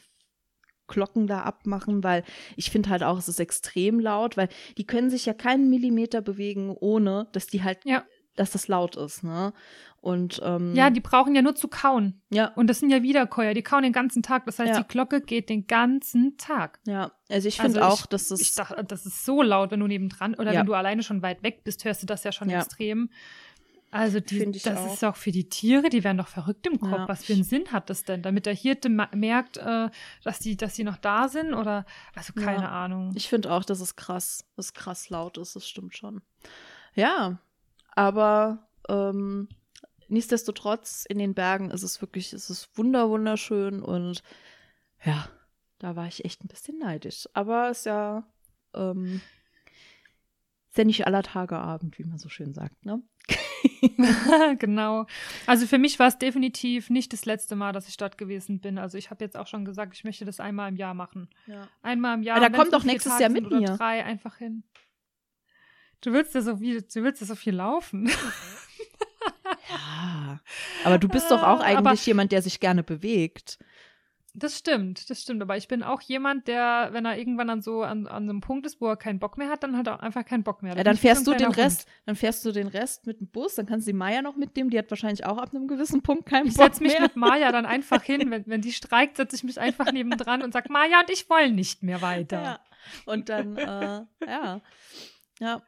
Glocken 0.88 1.26
da 1.26 1.42
abmachen, 1.42 2.02
weil 2.04 2.22
ich 2.56 2.70
finde 2.70 2.90
halt 2.90 3.02
auch, 3.02 3.18
es 3.18 3.28
ist 3.28 3.40
extrem 3.40 4.00
laut, 4.00 4.36
weil 4.36 4.48
die 4.78 4.86
können 4.86 5.10
sich 5.10 5.26
ja 5.26 5.34
keinen 5.34 5.68
Millimeter 5.70 6.20
bewegen, 6.22 6.70
ohne 6.78 7.28
dass 7.32 7.46
die 7.46 7.62
halt, 7.62 7.78
Ja. 7.84 8.04
dass 8.36 8.50
das 8.52 8.68
laut 8.68 8.96
ist, 8.96 9.24
ne? 9.24 9.52
Und 10.02 10.40
ähm, 10.44 10.72
Ja, 10.76 10.90
die 10.90 11.00
brauchen 11.00 11.34
ja 11.34 11.42
nur 11.42 11.56
zu 11.56 11.66
kauen. 11.66 12.20
ja, 12.30 12.52
Und 12.54 12.68
das 12.68 12.78
sind 12.78 12.90
ja 12.90 13.02
Wiederkäuer, 13.02 13.54
die 13.54 13.62
kauen 13.62 13.82
den 13.82 13.92
ganzen 13.92 14.22
Tag. 14.22 14.44
Das 14.46 14.60
heißt, 14.60 14.74
Ja. 14.74 14.82
die 14.82 14.86
Glocke 14.88 15.20
geht 15.20 15.48
den 15.48 15.66
ganzen 15.66 16.36
Tag. 16.36 16.78
Ja, 16.86 17.10
also 17.28 17.48
ich 17.48 17.56
finde 17.56 17.82
Also 17.82 17.94
auch, 17.94 18.00
ich- 18.02 18.06
dass 18.06 18.28
das. 18.28 18.40
Ich 18.40 18.54
dachte, 18.54 18.84
das 18.84 19.04
ist 19.04 19.24
so 19.24 19.42
laut, 19.42 19.72
wenn 19.72 19.80
du 19.80 19.88
nebendran 19.88 20.34
oder 20.34 20.52
Ja. 20.52 20.60
wenn 20.60 20.66
du 20.66 20.74
alleine 20.74 21.02
schon 21.02 21.22
weit 21.22 21.42
weg 21.42 21.64
bist, 21.64 21.84
hörst 21.84 22.02
du 22.02 22.06
das 22.06 22.22
ja 22.22 22.30
schon 22.30 22.48
Ja. 22.50 22.58
extrem. 22.58 23.10
Also 23.96 24.20
die, 24.20 24.52
das 24.52 24.76
auch. 24.76 24.92
ist 24.92 25.04
auch 25.04 25.16
für 25.16 25.32
die 25.32 25.48
Tiere, 25.48 25.88
die 25.88 26.04
werden 26.04 26.18
doch 26.18 26.28
verrückt 26.28 26.66
im 26.66 26.78
Kopf. 26.80 26.90
Ja. 26.92 27.08
Was 27.08 27.24
für 27.24 27.32
einen 27.32 27.44
Sinn 27.44 27.72
hat 27.72 27.88
das 27.90 28.04
denn? 28.04 28.22
Damit 28.22 28.46
der 28.46 28.54
Hirte 28.54 28.88
merkt, 28.88 29.56
äh, 29.56 29.88
dass 30.22 30.38
die, 30.38 30.56
dass 30.56 30.74
die 30.74 30.84
noch 30.84 30.98
da 30.98 31.28
sind 31.28 31.54
oder 31.54 31.86
also 32.14 32.32
keine 32.32 32.62
Ja. 32.64 32.84
Ahnung. 32.84 33.12
ich 33.14 33.28
finde 33.28 33.52
auch, 33.52 33.64
dass 33.64 33.80
es 33.80 33.96
krass, 33.96 34.44
dass 34.56 34.66
es 34.66 34.74
krass 34.74 35.08
laut 35.10 35.38
ist, 35.38 35.56
das 35.56 35.66
stimmt 35.68 35.96
schon. 35.96 36.22
Ja, 36.94 37.38
aber 37.94 38.68
ähm, 38.88 39.48
nichtsdestotrotz, 40.08 41.04
in 41.08 41.18
den 41.18 41.34
Bergen 41.34 41.70
ist 41.70 41.82
es 41.82 42.00
wirklich, 42.00 42.32
es 42.32 42.50
ist 42.50 42.76
wunder, 42.76 43.08
wunderschön 43.10 43.82
und 43.82 44.22
ja, 45.04 45.28
da 45.78 45.96
war 45.96 46.06
ich 46.06 46.24
echt 46.24 46.44
ein 46.44 46.48
bisschen 46.48 46.78
neidisch. 46.78 47.28
Aber 47.34 47.70
es 47.70 47.78
ist 47.80 47.86
ja, 47.86 48.24
ähm, 48.74 49.20
ist 50.70 50.78
ja 50.78 50.84
nicht 50.84 51.06
aller 51.06 51.22
Tage 51.22 51.58
Abend, 51.58 51.98
wie 51.98 52.04
man 52.04 52.18
so 52.18 52.28
schön 52.28 52.52
sagt, 52.54 52.84
ne? 52.84 53.02
genau. 54.58 55.06
Also 55.46 55.66
für 55.66 55.78
mich 55.78 55.98
war 55.98 56.08
es 56.08 56.18
definitiv 56.18 56.90
nicht 56.90 57.12
das 57.12 57.24
letzte 57.24 57.56
Mal, 57.56 57.72
dass 57.72 57.88
ich 57.88 57.96
dort 57.96 58.18
gewesen 58.18 58.60
bin. 58.60 58.78
Also 58.78 58.98
ich 58.98 59.10
habe 59.10 59.24
jetzt 59.24 59.36
auch 59.36 59.46
schon 59.46 59.64
gesagt, 59.64 59.94
ich 59.94 60.04
möchte 60.04 60.24
das 60.24 60.40
einmal 60.40 60.68
im 60.68 60.76
Jahr 60.76 60.94
machen. 60.94 61.28
Ja. 61.46 61.68
Einmal 61.82 62.16
im 62.16 62.22
Jahr. 62.22 62.36
Ah, 62.38 62.40
da 62.40 62.50
kommt 62.50 62.72
doch 62.72 62.84
nächstes 62.84 63.12
Tage 63.12 63.22
Jahr 63.24 63.30
mit 63.30 63.46
oder 63.46 63.60
mir. 63.60 63.76
Drei 63.76 64.04
einfach 64.04 64.36
hin. 64.36 64.62
Du 66.02 66.12
willst 66.12 66.34
ja 66.34 66.42
so 66.42 66.56
viel, 66.58 66.82
du 66.82 67.02
willst 67.02 67.20
ja 67.20 67.26
so 67.26 67.34
viel 67.34 67.54
laufen. 67.54 68.10
Ja, 69.68 70.40
aber 70.84 70.98
du 70.98 71.08
bist 71.08 71.30
doch 71.30 71.42
auch 71.42 71.60
Ah, 71.60 71.64
eigentlich 71.64 71.78
aber- 72.00 72.06
jemand, 72.06 72.32
der 72.32 72.42
sich 72.42 72.60
gerne 72.60 72.82
bewegt. 72.82 73.58
Das 74.38 74.58
stimmt, 74.58 75.08
das 75.08 75.22
stimmt. 75.22 75.40
Aber 75.40 75.56
ich 75.56 75.66
bin 75.66 75.82
auch 75.82 76.02
jemand, 76.02 76.46
der, 76.46 76.90
wenn 76.92 77.06
er 77.06 77.16
irgendwann 77.16 77.48
an 77.48 77.62
so 77.62 77.82
an, 77.82 78.06
an 78.06 78.26
so 78.26 78.30
einem 78.30 78.42
Punkt 78.42 78.66
ist, 78.66 78.82
wo 78.82 78.86
er 78.88 78.96
keinen 78.96 79.18
Bock 79.18 79.38
mehr 79.38 79.48
hat, 79.48 79.62
dann 79.62 79.78
hat 79.78 79.86
er 79.86 80.02
einfach 80.02 80.26
keinen 80.26 80.42
Bock 80.42 80.62
mehr. 80.62 80.76
Ja, 80.76 80.84
dann 80.84 80.96
ich 80.96 81.02
wie 81.02 81.08
so 81.08 81.14
fährst 81.14 81.26
du 81.26 81.34
den 81.34 81.52
Rest, 81.52 81.88
dann 82.04 82.16
fährst 82.16 82.44
du 82.44 82.52
den 82.52 82.66
Rest 82.68 83.06
mit 83.06 83.18
dem 83.20 83.28
Bus, 83.28 83.54
dann 83.54 83.64
kannst 83.64 83.86
du 83.86 83.92
die 83.92 83.96
Maya 83.96 84.20
noch 84.20 84.36
mitnehmen, 84.36 84.68
die 84.68 84.78
hat 84.78 84.90
wahrscheinlich 84.90 85.24
auch 85.24 85.38
ab 85.38 85.54
einem 85.54 85.68
gewissen 85.68 86.02
Punkt 86.02 86.26
keinen 86.26 86.48
Ich 86.48 86.54
Bock 86.54 86.66
setze 86.66 86.82
mich 86.82 86.92
mehr. 86.92 87.02
mit 87.02 87.16
Maya 87.16 87.50
dann 87.50 87.64
einfach 87.64 88.02
hin. 88.02 88.30
Wenn, 88.30 88.46
wenn 88.46 88.60
die 88.60 88.72
streikt, 88.72 89.16
setze 89.16 89.36
ich 89.36 89.44
mich 89.44 89.58
einfach 89.58 89.90
nebendran 89.90 90.42
und 90.42 90.52
sage, 90.52 90.70
Maya 90.70 91.00
und 91.00 91.10
ich 91.10 91.30
wollen 91.30 91.54
nicht 91.54 91.82
mehr 91.82 92.02
weiter. 92.02 92.42
ja. 92.42 92.60
Und 93.06 93.30
dann, 93.30 93.56
äh, 93.56 94.04
ja. 94.26 94.60
Ja, 95.38 95.62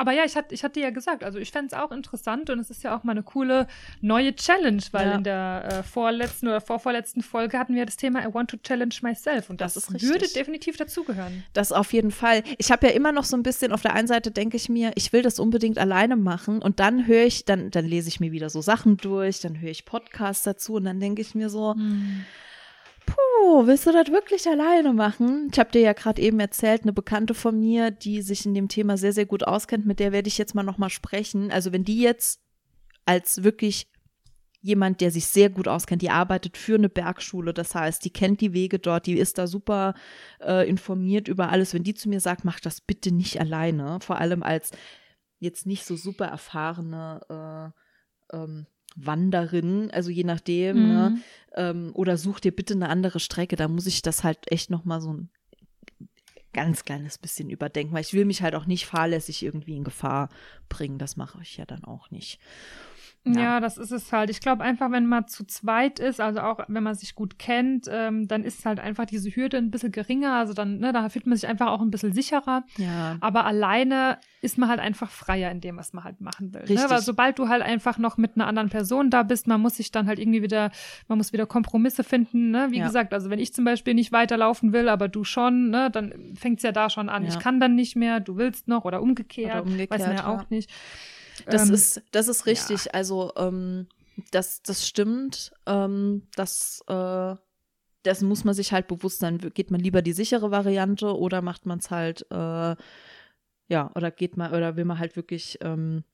Aber 0.00 0.12
ja, 0.12 0.24
ich 0.24 0.34
hatte, 0.34 0.54
ich 0.54 0.64
hatte 0.64 0.80
ja 0.80 0.88
gesagt, 0.88 1.22
also 1.24 1.38
ich 1.38 1.50
fände 1.52 1.66
es 1.66 1.72
auch 1.74 1.92
interessant 1.92 2.48
und 2.48 2.58
es 2.58 2.70
ist 2.70 2.82
ja 2.82 2.96
auch 2.96 3.04
mal 3.04 3.12
eine 3.12 3.22
coole 3.22 3.66
neue 4.00 4.34
Challenge, 4.34 4.82
weil 4.92 5.08
Ja. 5.08 5.14
in 5.16 5.24
der 5.24 5.68
äh, 5.70 5.82
vorletzten 5.82 6.48
oder 6.48 6.62
vorvorletzten 6.62 7.22
Folge 7.22 7.58
hatten 7.58 7.74
wir 7.74 7.84
das 7.84 7.98
Thema 7.98 8.22
I 8.26 8.32
want 8.32 8.48
to 8.50 8.56
challenge 8.56 8.94
myself 9.02 9.50
und 9.50 9.60
das, 9.60 9.74
Das 9.74 9.92
würde 10.02 10.26
definitiv 10.34 10.78
dazugehören. 10.78 11.44
das 11.52 11.70
auf 11.70 11.92
jeden 11.92 12.12
Fall. 12.12 12.42
Ich 12.56 12.72
habe 12.72 12.86
ja 12.86 12.94
immer 12.94 13.12
noch 13.12 13.24
so 13.24 13.36
ein 13.36 13.42
bisschen, 13.42 13.72
auf 13.72 13.82
der 13.82 13.92
einen 13.92 14.08
Seite 14.08 14.30
denke 14.30 14.56
ich 14.56 14.70
mir, 14.70 14.92
ich 14.94 15.12
will 15.12 15.20
das 15.20 15.38
unbedingt 15.38 15.76
alleine 15.78 16.16
machen 16.16 16.62
und 16.62 16.80
dann 16.80 17.06
höre 17.06 17.24
ich, 17.26 17.44
dann, 17.44 17.70
dann 17.70 17.84
lese 17.84 18.08
ich 18.08 18.20
mir 18.20 18.32
wieder 18.32 18.48
so 18.48 18.62
Sachen 18.62 18.96
durch, 18.96 19.40
dann 19.40 19.60
höre 19.60 19.70
ich 19.70 19.84
Podcasts 19.84 20.44
dazu 20.44 20.76
und 20.76 20.84
dann 20.84 20.98
denke 20.98 21.20
ich 21.20 21.34
mir 21.34 21.50
so, 21.50 21.74
Puh, 23.10 23.66
willst 23.66 23.86
du 23.86 23.92
das 23.92 24.08
wirklich 24.08 24.46
alleine 24.48 24.92
machen? 24.92 25.48
Ich 25.52 25.58
habe 25.58 25.70
dir 25.70 25.80
ja 25.80 25.92
gerade 25.92 26.20
eben 26.22 26.40
erzählt, 26.40 26.82
eine 26.82 26.92
Bekannte 26.92 27.34
von 27.34 27.58
mir, 27.58 27.90
die 27.90 28.22
sich 28.22 28.46
in 28.46 28.54
dem 28.54 28.68
Thema 28.68 28.96
sehr, 28.96 29.12
sehr 29.12 29.26
gut 29.26 29.44
auskennt, 29.44 29.86
mit 29.86 29.98
der 29.98 30.12
werde 30.12 30.28
ich 30.28 30.38
jetzt 30.38 30.54
mal 30.54 30.62
nochmal 30.62 30.90
sprechen. 30.90 31.50
Also 31.50 31.72
wenn 31.72 31.84
die 31.84 32.00
jetzt 32.00 32.40
als 33.06 33.42
wirklich 33.42 33.90
jemand, 34.60 35.00
der 35.00 35.10
sich 35.10 35.26
sehr 35.26 35.48
gut 35.48 35.68
auskennt, 35.68 36.02
die 36.02 36.10
arbeitet 36.10 36.56
für 36.56 36.74
eine 36.74 36.88
Bergschule, 36.88 37.54
das 37.54 37.74
heißt, 37.74 38.04
die 38.04 38.12
kennt 38.12 38.40
die 38.40 38.52
Wege 38.52 38.78
dort, 38.78 39.06
die 39.06 39.18
ist 39.18 39.38
da 39.38 39.46
super 39.46 39.94
äh, 40.40 40.68
informiert 40.68 41.28
über 41.28 41.48
alles. 41.48 41.72
Wenn 41.74 41.82
die 41.82 41.94
zu 41.94 42.08
mir 42.08 42.20
sagt, 42.20 42.44
mach 42.44 42.60
das 42.60 42.80
bitte 42.80 43.10
nicht 43.10 43.40
alleine, 43.40 43.98
vor 44.02 44.18
allem 44.18 44.42
als 44.42 44.70
jetzt 45.38 45.66
nicht 45.66 45.86
so 45.86 45.96
super 45.96 46.26
erfahrene 46.26 47.72
äh, 48.30 48.36
ähm, 48.36 48.66
Wanderin, 48.96 49.90
also 49.90 50.10
je 50.10 50.24
nachdem, 50.24 50.88
ne? 50.88 51.10
Mhm. 51.10 51.22
ähm, 51.54 51.90
oder 51.94 52.16
such 52.16 52.40
dir 52.40 52.54
bitte 52.54 52.74
eine 52.74 52.88
andere 52.88 53.20
Strecke. 53.20 53.56
Da 53.56 53.68
muss 53.68 53.86
ich 53.86 54.02
das 54.02 54.24
halt 54.24 54.50
echt 54.50 54.70
noch 54.70 54.84
mal 54.84 55.00
so 55.00 55.12
ein 55.12 55.30
ganz 56.52 56.84
kleines 56.84 57.18
bisschen 57.18 57.50
überdenken, 57.50 57.94
weil 57.94 58.02
ich 58.02 58.12
will 58.12 58.24
mich 58.24 58.42
halt 58.42 58.54
auch 58.54 58.66
nicht 58.66 58.86
fahrlässig 58.86 59.44
irgendwie 59.44 59.76
in 59.76 59.84
Gefahr 59.84 60.28
bringen. 60.68 60.98
Das 60.98 61.16
mache 61.16 61.38
ich 61.42 61.56
ja 61.56 61.64
dann 61.64 61.84
auch 61.84 62.10
nicht. 62.10 62.40
Ja. 63.24 63.40
Ja. 63.40 63.60
das 63.60 63.76
ist 63.76 63.90
es 63.90 64.12
halt. 64.12 64.30
Ich 64.30 64.40
glaube 64.40 64.62
einfach, 64.64 64.90
wenn 64.90 65.06
man 65.06 65.28
zu 65.28 65.44
zweit 65.44 65.98
ist, 65.98 66.20
also 66.20 66.40
auch 66.40 66.60
wenn 66.68 66.82
man 66.82 66.94
sich 66.94 67.14
gut 67.14 67.38
kennt, 67.38 67.86
ähm, 67.90 68.26
dann 68.28 68.44
ist 68.44 68.64
halt 68.64 68.80
einfach 68.80 69.04
diese 69.04 69.28
Hürde 69.30 69.58
ein 69.58 69.70
bisschen 69.70 69.92
geringer. 69.92 70.34
Also 70.34 70.54
dann, 70.54 70.78
ne, 70.78 70.92
da 70.92 71.08
fühlt 71.08 71.26
man 71.26 71.36
sich 71.36 71.48
einfach 71.48 71.66
auch 71.68 71.80
ein 71.82 71.90
bisschen 71.90 72.12
sicherer. 72.12 72.64
Ja, 72.78 73.16
Aber 73.20 73.44
alleine 73.44 74.18
ist 74.40 74.56
man 74.56 74.68
halt 74.70 74.80
einfach 74.80 75.10
freier 75.10 75.50
in 75.50 75.60
dem, 75.60 75.76
was 75.76 75.92
man 75.92 76.04
halt 76.04 76.20
machen 76.22 76.54
will. 76.54 76.62
Ne? 76.62 76.68
Richtig. 76.70 76.90
Weil 76.90 77.02
sobald 77.02 77.38
du 77.38 77.48
halt 77.48 77.62
einfach 77.62 77.98
noch 77.98 78.16
mit 78.16 78.36
einer 78.36 78.46
anderen 78.46 78.70
Person 78.70 79.10
da 79.10 79.22
bist, 79.22 79.46
man 79.46 79.60
muss 79.60 79.76
sich 79.76 79.90
dann 79.90 80.06
halt 80.06 80.18
irgendwie 80.18 80.42
wieder, 80.42 80.70
man 81.08 81.18
muss 81.18 81.32
wieder 81.34 81.44
Kompromisse 81.46 82.04
finden. 82.04 82.50
Ne? 82.50 82.68
Wie 82.70 82.78
Ja. 82.78 82.86
gesagt, 82.86 83.12
also 83.12 83.28
wenn 83.28 83.38
ich 83.38 83.52
zum 83.52 83.64
Beispiel 83.66 83.92
nicht 83.94 84.12
weiterlaufen 84.12 84.72
will, 84.72 84.88
aber 84.88 85.08
du 85.08 85.24
schon, 85.24 85.68
ne, 85.70 85.90
dann 85.90 86.34
fängt's 86.36 86.62
ja 86.62 86.72
da 86.72 86.88
schon 86.88 87.10
an. 87.10 87.24
Ja. 87.24 87.28
Ich 87.28 87.38
kann 87.38 87.60
dann 87.60 87.74
nicht 87.74 87.96
mehr, 87.96 88.20
du 88.20 88.36
willst 88.38 88.66
noch 88.66 88.84
oder 88.86 89.02
umgekehrt. 89.02 89.52
Oder 89.52 89.62
umgekehrt, 89.64 89.90
weiß 89.90 90.00
man 90.06 90.16
ja 90.16 90.22
ja. 90.22 90.26
auch 90.28 90.48
nicht. 90.48 90.70
Das 91.46 91.68
Ähm, 91.68 91.74
ist 91.74 92.02
das 92.10 92.28
ist 92.28 92.46
richtig. 92.46 92.94
Also 92.94 93.32
ähm, 93.36 93.86
das, 94.30 94.62
das 94.62 94.86
stimmt. 94.86 95.52
Ähm, 95.66 96.26
das, 96.34 96.82
äh, 96.88 97.34
das 98.02 98.22
muss 98.22 98.44
man 98.44 98.54
sich 98.54 98.72
halt 98.72 98.88
bewusst 98.88 99.20
sein. 99.20 99.38
Geht 99.38 99.70
man 99.70 99.80
lieber 99.80 100.02
die 100.02 100.12
sichere 100.12 100.50
Variante 100.50 101.16
oder 101.16 101.42
macht 101.42 101.66
man 101.66 101.78
es 101.78 101.90
halt, 101.90 102.26
äh, 102.30 102.76
ja, 103.68 103.90
oder 103.94 104.10
geht 104.10 104.36
man, 104.36 104.52
oder 104.52 104.76
will 104.76 104.84
man 104.84 104.98
halt 104.98 105.16
wirklich 105.16 105.58
ähm, 105.60 106.04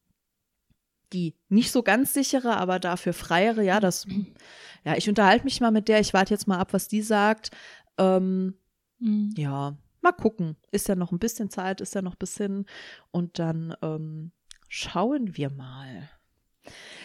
die 1.13 1.35
nicht 1.49 1.71
so 1.71 1.83
ganz 1.83 2.13
sichere, 2.13 2.57
aber 2.57 2.79
dafür 2.81 3.13
freiere, 3.13 3.63
ja, 3.63 3.79
das, 3.81 4.07
ja, 4.85 4.97
ich 4.97 5.09
unterhalte 5.09 5.45
mich 5.45 5.61
mal 5.61 5.71
mit 5.71 5.89
der, 5.89 6.01
ich 6.01 6.13
warte 6.13 6.35
jetzt 6.35 6.49
mal 6.49 6.59
ab, 6.59 6.73
was 6.73 6.89
die 6.89 7.03
sagt. 7.03 7.51
Ähm, 7.99 8.55
mhm. 8.99 9.33
Ja, 9.37 9.77
mal 10.01 10.13
gucken. 10.13 10.57
Ist 10.71 10.89
ja 10.89 10.97
noch 10.97 11.13
ein 11.13 11.19
bisschen 11.19 11.51
Zeit, 11.51 11.81
ist 11.81 11.95
ja 11.95 12.03
noch 12.03 12.15
ein 12.15 12.19
bisschen. 12.19 12.67
Und 13.11 13.39
dann 13.39 13.75
ähm, 13.83 14.33
schauen 14.69 15.37
wir 15.37 15.51
mal. 15.51 16.09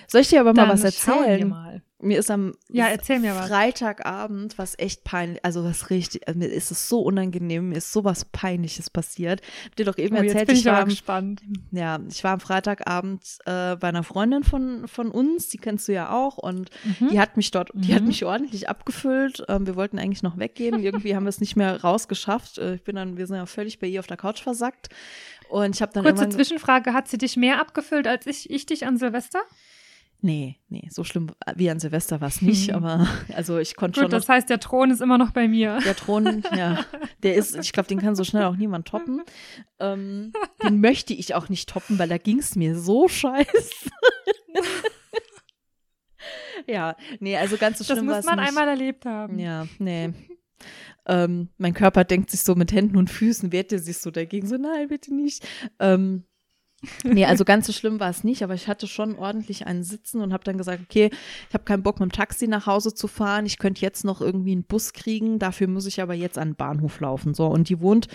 Soll 0.08 0.22
ich 0.22 0.30
dir 0.30 0.42
aber 0.42 0.54
mal 0.54 0.68
Dann 0.68 0.74
was 0.74 0.84
erzählen? 0.84 1.48
Mal. 1.48 1.82
Mir 2.04 2.18
ist 2.18 2.32
am 2.32 2.54
ja, 2.70 2.88
erzähl 2.88 3.20
mir. 3.20 3.34
Freitagabend 3.34 4.58
was 4.58 4.78
echt 4.78 5.04
peinlich, 5.04 5.40
also 5.46 5.64
was 5.64 5.90
richtig, 5.90 6.28
also 6.28 6.38
mir 6.38 6.48
ist 6.48 6.72
es 6.72 6.90
so 6.90 7.02
unangenehm, 7.02 7.70
mir 7.70 7.78
ist 7.78 7.94
sowas 7.94 8.26
Peinliches 8.26 8.90
passiert. 8.90 9.42
Hab 9.66 9.76
dir 9.76 9.86
doch 9.86 9.98
eben 9.98 10.18
oh, 10.18 10.22
erzählt, 10.22 10.52
ich, 10.52 10.60
ich 10.60 10.66
war 10.66 10.84
gespannt. 10.84 11.44
Ja, 11.72 12.00
ich 12.10 12.24
war 12.24 12.34
am 12.34 12.40
Freitagabend 12.40 13.24
äh, 13.46 13.76
bei 13.76 13.88
einer 13.88 14.04
Freundin 14.04 14.44
von, 14.44 14.88
von 14.88 15.12
uns, 15.12 15.50
die 15.50 15.60
kennst 15.60 15.88
du 15.88 15.94
ja 15.94 16.12
auch, 16.12 16.38
und 16.38 16.72
mhm. 17.00 17.10
die 17.10 17.20
hat 17.20 17.38
mich 17.38 17.52
dort, 17.52 17.70
die 17.74 17.92
mhm. 17.92 17.96
hat 17.96 18.04
mich 18.04 18.26
ordentlich 18.26 18.68
abgefüllt. 18.68 19.46
Ähm, 19.48 19.68
wir 19.68 19.76
wollten 19.76 20.00
eigentlich 20.00 20.24
noch 20.24 20.38
weggehen, 20.38 20.80
irgendwie 20.80 21.16
haben 21.16 21.24
wir 21.24 21.30
es 21.30 21.40
nicht 21.40 21.56
mehr 21.56 21.82
rausgeschafft. 21.82 22.58
Äh, 22.58 22.76
ich 22.76 22.84
bin 22.84 22.96
dann, 22.96 23.18
wir 23.18 23.28
sind 23.28 23.38
ja 23.38 23.46
völlig 23.46 23.80
bei 23.80 23.88
ihr 23.88 24.00
auf 24.00 24.08
der 24.08 24.18
Couch 24.18 24.42
versackt. 24.42 24.90
Und 25.52 25.76
ich 25.76 25.82
habe 25.82 25.92
dann 25.92 26.04
Kurze 26.04 26.30
Zwischenfrage, 26.30 26.94
hat 26.94 27.10
sie 27.10 27.18
dich 27.18 27.36
mehr 27.36 27.60
abgefüllt 27.60 28.08
als 28.08 28.26
ich, 28.26 28.50
ich 28.50 28.66
dich 28.66 28.86
an 28.86 28.98
Silvester? 28.98 29.42
Nee, 30.22 30.60
nee, 30.70 30.88
so 30.90 31.04
schlimm 31.04 31.32
wie 31.56 31.70
an 31.70 31.80
Silvester 31.80 32.22
war 32.22 32.30
es 32.30 32.42
nicht, 32.42 32.72
aber 32.76 33.06
also 33.34 33.58
ich 33.58 33.76
konnte 33.76 34.00
schon. 34.00 34.10
Das 34.10 34.30
heißt, 34.30 34.50
der 34.50 34.62
Thron 34.62 34.92
ist 34.92 35.02
immer 35.02 35.18
noch 35.18 35.32
bei 35.32 35.50
mir. 35.50 35.80
Der 35.84 35.96
Thron, 35.96 36.44
ja, 36.56 36.86
der 37.24 37.36
ist, 37.36 37.56
ich 37.58 37.74
glaube, 37.74 37.90
den 37.90 38.00
kann 38.00 38.16
so 38.16 38.24
schnell 38.24 38.46
auch 38.46 38.56
niemand 38.56 38.88
toppen. 38.88 39.24
Ähm, 39.80 40.32
den 40.64 40.80
möchte 40.80 41.14
ich 41.14 41.36
auch 41.36 41.50
nicht 41.50 41.68
toppen, 41.68 42.00
weil 42.00 42.08
da 42.08 42.18
ging 42.18 42.40
es 42.40 42.56
mir 42.56 42.78
so 42.78 43.08
scheiße. 43.10 43.90
ja, 46.66 46.96
nee, 47.20 47.36
also 47.36 47.58
ganz 47.58 47.80
so 47.80 47.84
schlimm 47.84 48.08
war 48.08 48.20
es 48.20 48.26
nicht. 48.26 48.32
Das 48.32 48.38
muss 48.38 48.38
man 48.38 48.40
nicht. 48.40 48.48
einmal 48.48 48.68
erlebt 48.70 49.06
haben. 49.06 49.38
Ja, 49.38 49.68
nee. 49.80 50.14
Ähm, 51.06 51.50
mein 51.58 51.74
Körper 51.74 52.04
denkt 52.04 52.30
sich 52.30 52.42
so 52.42 52.56
mit 52.56 52.72
Händen 52.72 52.98
und 52.98 53.10
Füßen, 53.10 53.52
wehrt 53.52 53.72
er 53.72 53.80
sich 53.80 53.98
so 53.98 54.12
dagegen, 54.12 54.48
so 54.48 54.58
nein, 54.58 54.88
bitte 54.88 55.14
nicht. 55.14 55.48
Ähm, 55.80 56.24
nee, 57.04 57.26
also 57.26 57.46
ganz 57.46 57.68
so 57.68 57.74
schlimm 57.74 58.00
war 58.00 58.10
es 58.10 58.24
nicht, 58.24 58.44
aber 58.44 58.54
ich 58.54 58.68
hatte 58.68 58.88
schon 58.88 59.16
ordentlich 59.16 59.66
einen 59.66 59.84
Sitzen 59.84 60.22
und 60.22 60.34
habe 60.34 60.44
dann 60.44 60.58
gesagt, 60.58 60.82
okay, 60.84 61.10
ich 61.48 61.54
habe 61.54 61.64
keinen 61.64 61.84
Bock 61.84 62.00
mit 62.00 62.10
dem 62.10 62.14
Taxi 62.14 62.48
nach 62.48 62.68
Hause 62.68 62.94
zu 62.94 63.08
fahren. 63.08 63.46
Ich 63.46 63.58
könnte 63.58 63.82
jetzt 63.82 64.04
noch 64.04 64.22
irgendwie 64.22 64.52
einen 64.52 64.64
Bus 64.64 64.94
kriegen, 64.94 65.40
dafür 65.40 65.68
muss 65.68 65.86
ich 65.86 66.02
aber 66.02 66.14
jetzt 66.14 66.38
an 66.38 66.50
den 66.50 66.56
Bahnhof 66.56 67.00
laufen. 67.00 67.34
So, 67.34 67.48
und 67.48 67.70
die 67.70 67.82
wohnt, 67.82 68.08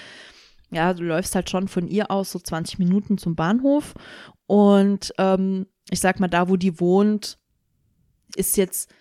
ja, 0.71 0.95
du 0.95 1.05
läufst 1.05 1.35
halt 1.35 1.51
schon 1.51 1.69
von 1.69 1.89
ihr 1.89 2.11
aus 2.11 2.33
so 2.33 2.39
20 2.39 2.79
Minuten 2.79 3.19
zum 3.19 3.37
Bahnhof. 3.37 3.95
Und 4.47 5.13
ähm, 5.19 5.67
ich 5.91 6.01
sag 6.01 6.21
mal, 6.21 6.29
da 6.29 6.49
wo 6.49 6.57
die 6.57 6.81
wohnt, 6.81 7.39
ist 8.37 8.57
jetzt 8.57 8.93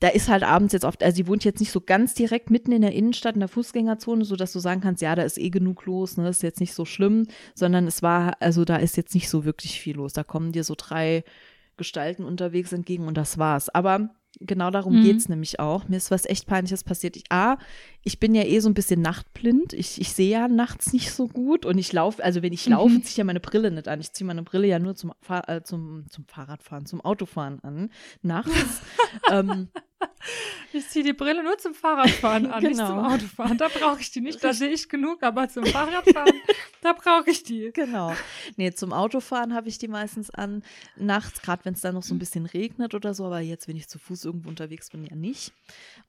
da 0.00 0.08
ist 0.08 0.28
halt 0.28 0.42
abends 0.42 0.72
jetzt 0.72 0.84
oft, 0.84 1.02
also 1.02 1.14
sie 1.14 1.26
wohnt 1.26 1.44
jetzt 1.44 1.60
nicht 1.60 1.70
so 1.70 1.80
ganz 1.80 2.14
direkt 2.14 2.50
mitten 2.50 2.72
in 2.72 2.82
der 2.82 2.92
Innenstadt, 2.92 3.34
in 3.34 3.40
der 3.40 3.48
Fußgängerzone, 3.48 4.24
so 4.24 4.34
dass 4.34 4.52
du 4.52 4.58
sagen 4.58 4.80
kannst, 4.80 5.02
ja, 5.02 5.14
da 5.14 5.22
ist 5.22 5.38
eh 5.38 5.50
genug 5.50 5.84
los, 5.84 6.16
ne, 6.16 6.28
ist 6.28 6.42
jetzt 6.42 6.60
nicht 6.60 6.74
so 6.74 6.86
schlimm, 6.86 7.26
sondern 7.54 7.86
es 7.86 8.02
war, 8.02 8.34
also 8.40 8.64
da 8.64 8.76
ist 8.76 8.96
jetzt 8.96 9.14
nicht 9.14 9.28
so 9.28 9.44
wirklich 9.44 9.78
viel 9.78 9.96
los. 9.96 10.14
Da 10.14 10.24
kommen 10.24 10.52
dir 10.52 10.64
so 10.64 10.74
drei 10.76 11.22
Gestalten 11.76 12.24
unterwegs 12.24 12.72
entgegen 12.72 13.06
und 13.06 13.16
das 13.16 13.36
war's. 13.36 13.68
Aber 13.68 14.10
genau 14.40 14.70
darum 14.70 15.00
mhm. 15.00 15.04
geht's 15.04 15.28
nämlich 15.28 15.60
auch. 15.60 15.88
Mir 15.88 15.98
ist 15.98 16.10
was 16.10 16.24
echt 16.24 16.46
Peinliches 16.46 16.82
passiert. 16.82 17.16
Ich, 17.16 17.24
A, 17.30 17.58
ich 18.02 18.18
bin 18.18 18.34
ja 18.34 18.44
eh 18.44 18.60
so 18.60 18.68
ein 18.68 18.74
bisschen 18.74 19.02
nachtblind. 19.02 19.74
Ich, 19.74 20.00
ich 20.00 20.12
sehe 20.12 20.30
ja 20.30 20.48
nachts 20.48 20.92
nicht 20.92 21.12
so 21.12 21.28
gut 21.28 21.66
und 21.66 21.76
ich 21.76 21.92
laufe, 21.92 22.24
also 22.24 22.42
wenn 22.42 22.52
ich 22.52 22.66
laufe, 22.66 22.94
mhm. 22.94 23.02
ziehe 23.02 23.10
ich 23.10 23.16
ja 23.18 23.24
meine 23.24 23.40
Brille 23.40 23.70
nicht 23.70 23.88
an. 23.88 24.00
Ich 24.00 24.12
ziehe 24.12 24.26
meine 24.26 24.42
Brille 24.42 24.66
ja 24.66 24.78
nur 24.78 24.94
zum, 24.94 25.12
äh, 25.28 25.60
zum, 25.62 26.06
zum 26.08 26.24
Fahrradfahren, 26.24 26.86
zum 26.86 27.02
Autofahren 27.02 27.60
an, 27.62 27.90
nachts. 28.22 28.80
ähm, 29.30 29.68
ich 30.72 30.88
ziehe 30.88 31.04
die 31.04 31.12
Brille 31.12 31.42
nur 31.42 31.58
zum 31.58 31.74
Fahrradfahren 31.74 32.46
an, 32.46 32.60
genau. 32.60 32.68
nicht 32.68 32.78
zum 32.78 32.96
genau. 32.96 33.14
Autofahren. 33.14 33.58
Da 33.58 33.68
brauche 33.68 34.00
ich 34.00 34.10
die 34.10 34.20
nicht, 34.20 34.42
da 34.42 34.54
sehe 34.54 34.70
ich 34.70 34.88
genug, 34.88 35.22
aber 35.22 35.48
zum 35.48 35.66
Fahrradfahren, 35.66 36.32
da 36.82 36.92
brauche 36.92 37.30
ich 37.30 37.42
die. 37.42 37.70
Genau. 37.72 38.14
Nee, 38.56 38.72
zum 38.72 38.92
Autofahren 38.92 39.54
habe 39.54 39.68
ich 39.68 39.78
die 39.78 39.88
meistens 39.88 40.30
an, 40.30 40.62
nachts, 40.96 41.42
gerade 41.42 41.64
wenn 41.64 41.74
es 41.74 41.80
dann 41.80 41.94
noch 41.94 42.02
so 42.02 42.14
ein 42.14 42.18
bisschen 42.18 42.46
regnet 42.46 42.94
oder 42.94 43.12
so, 43.12 43.26
aber 43.26 43.40
jetzt, 43.40 43.68
wenn 43.68 43.76
ich 43.76 43.88
zu 43.88 43.98
Fuß 43.98 44.24
irgendwo 44.24 44.48
unterwegs 44.48 44.90
bin, 44.90 45.04
ja 45.04 45.16
nicht. 45.16 45.52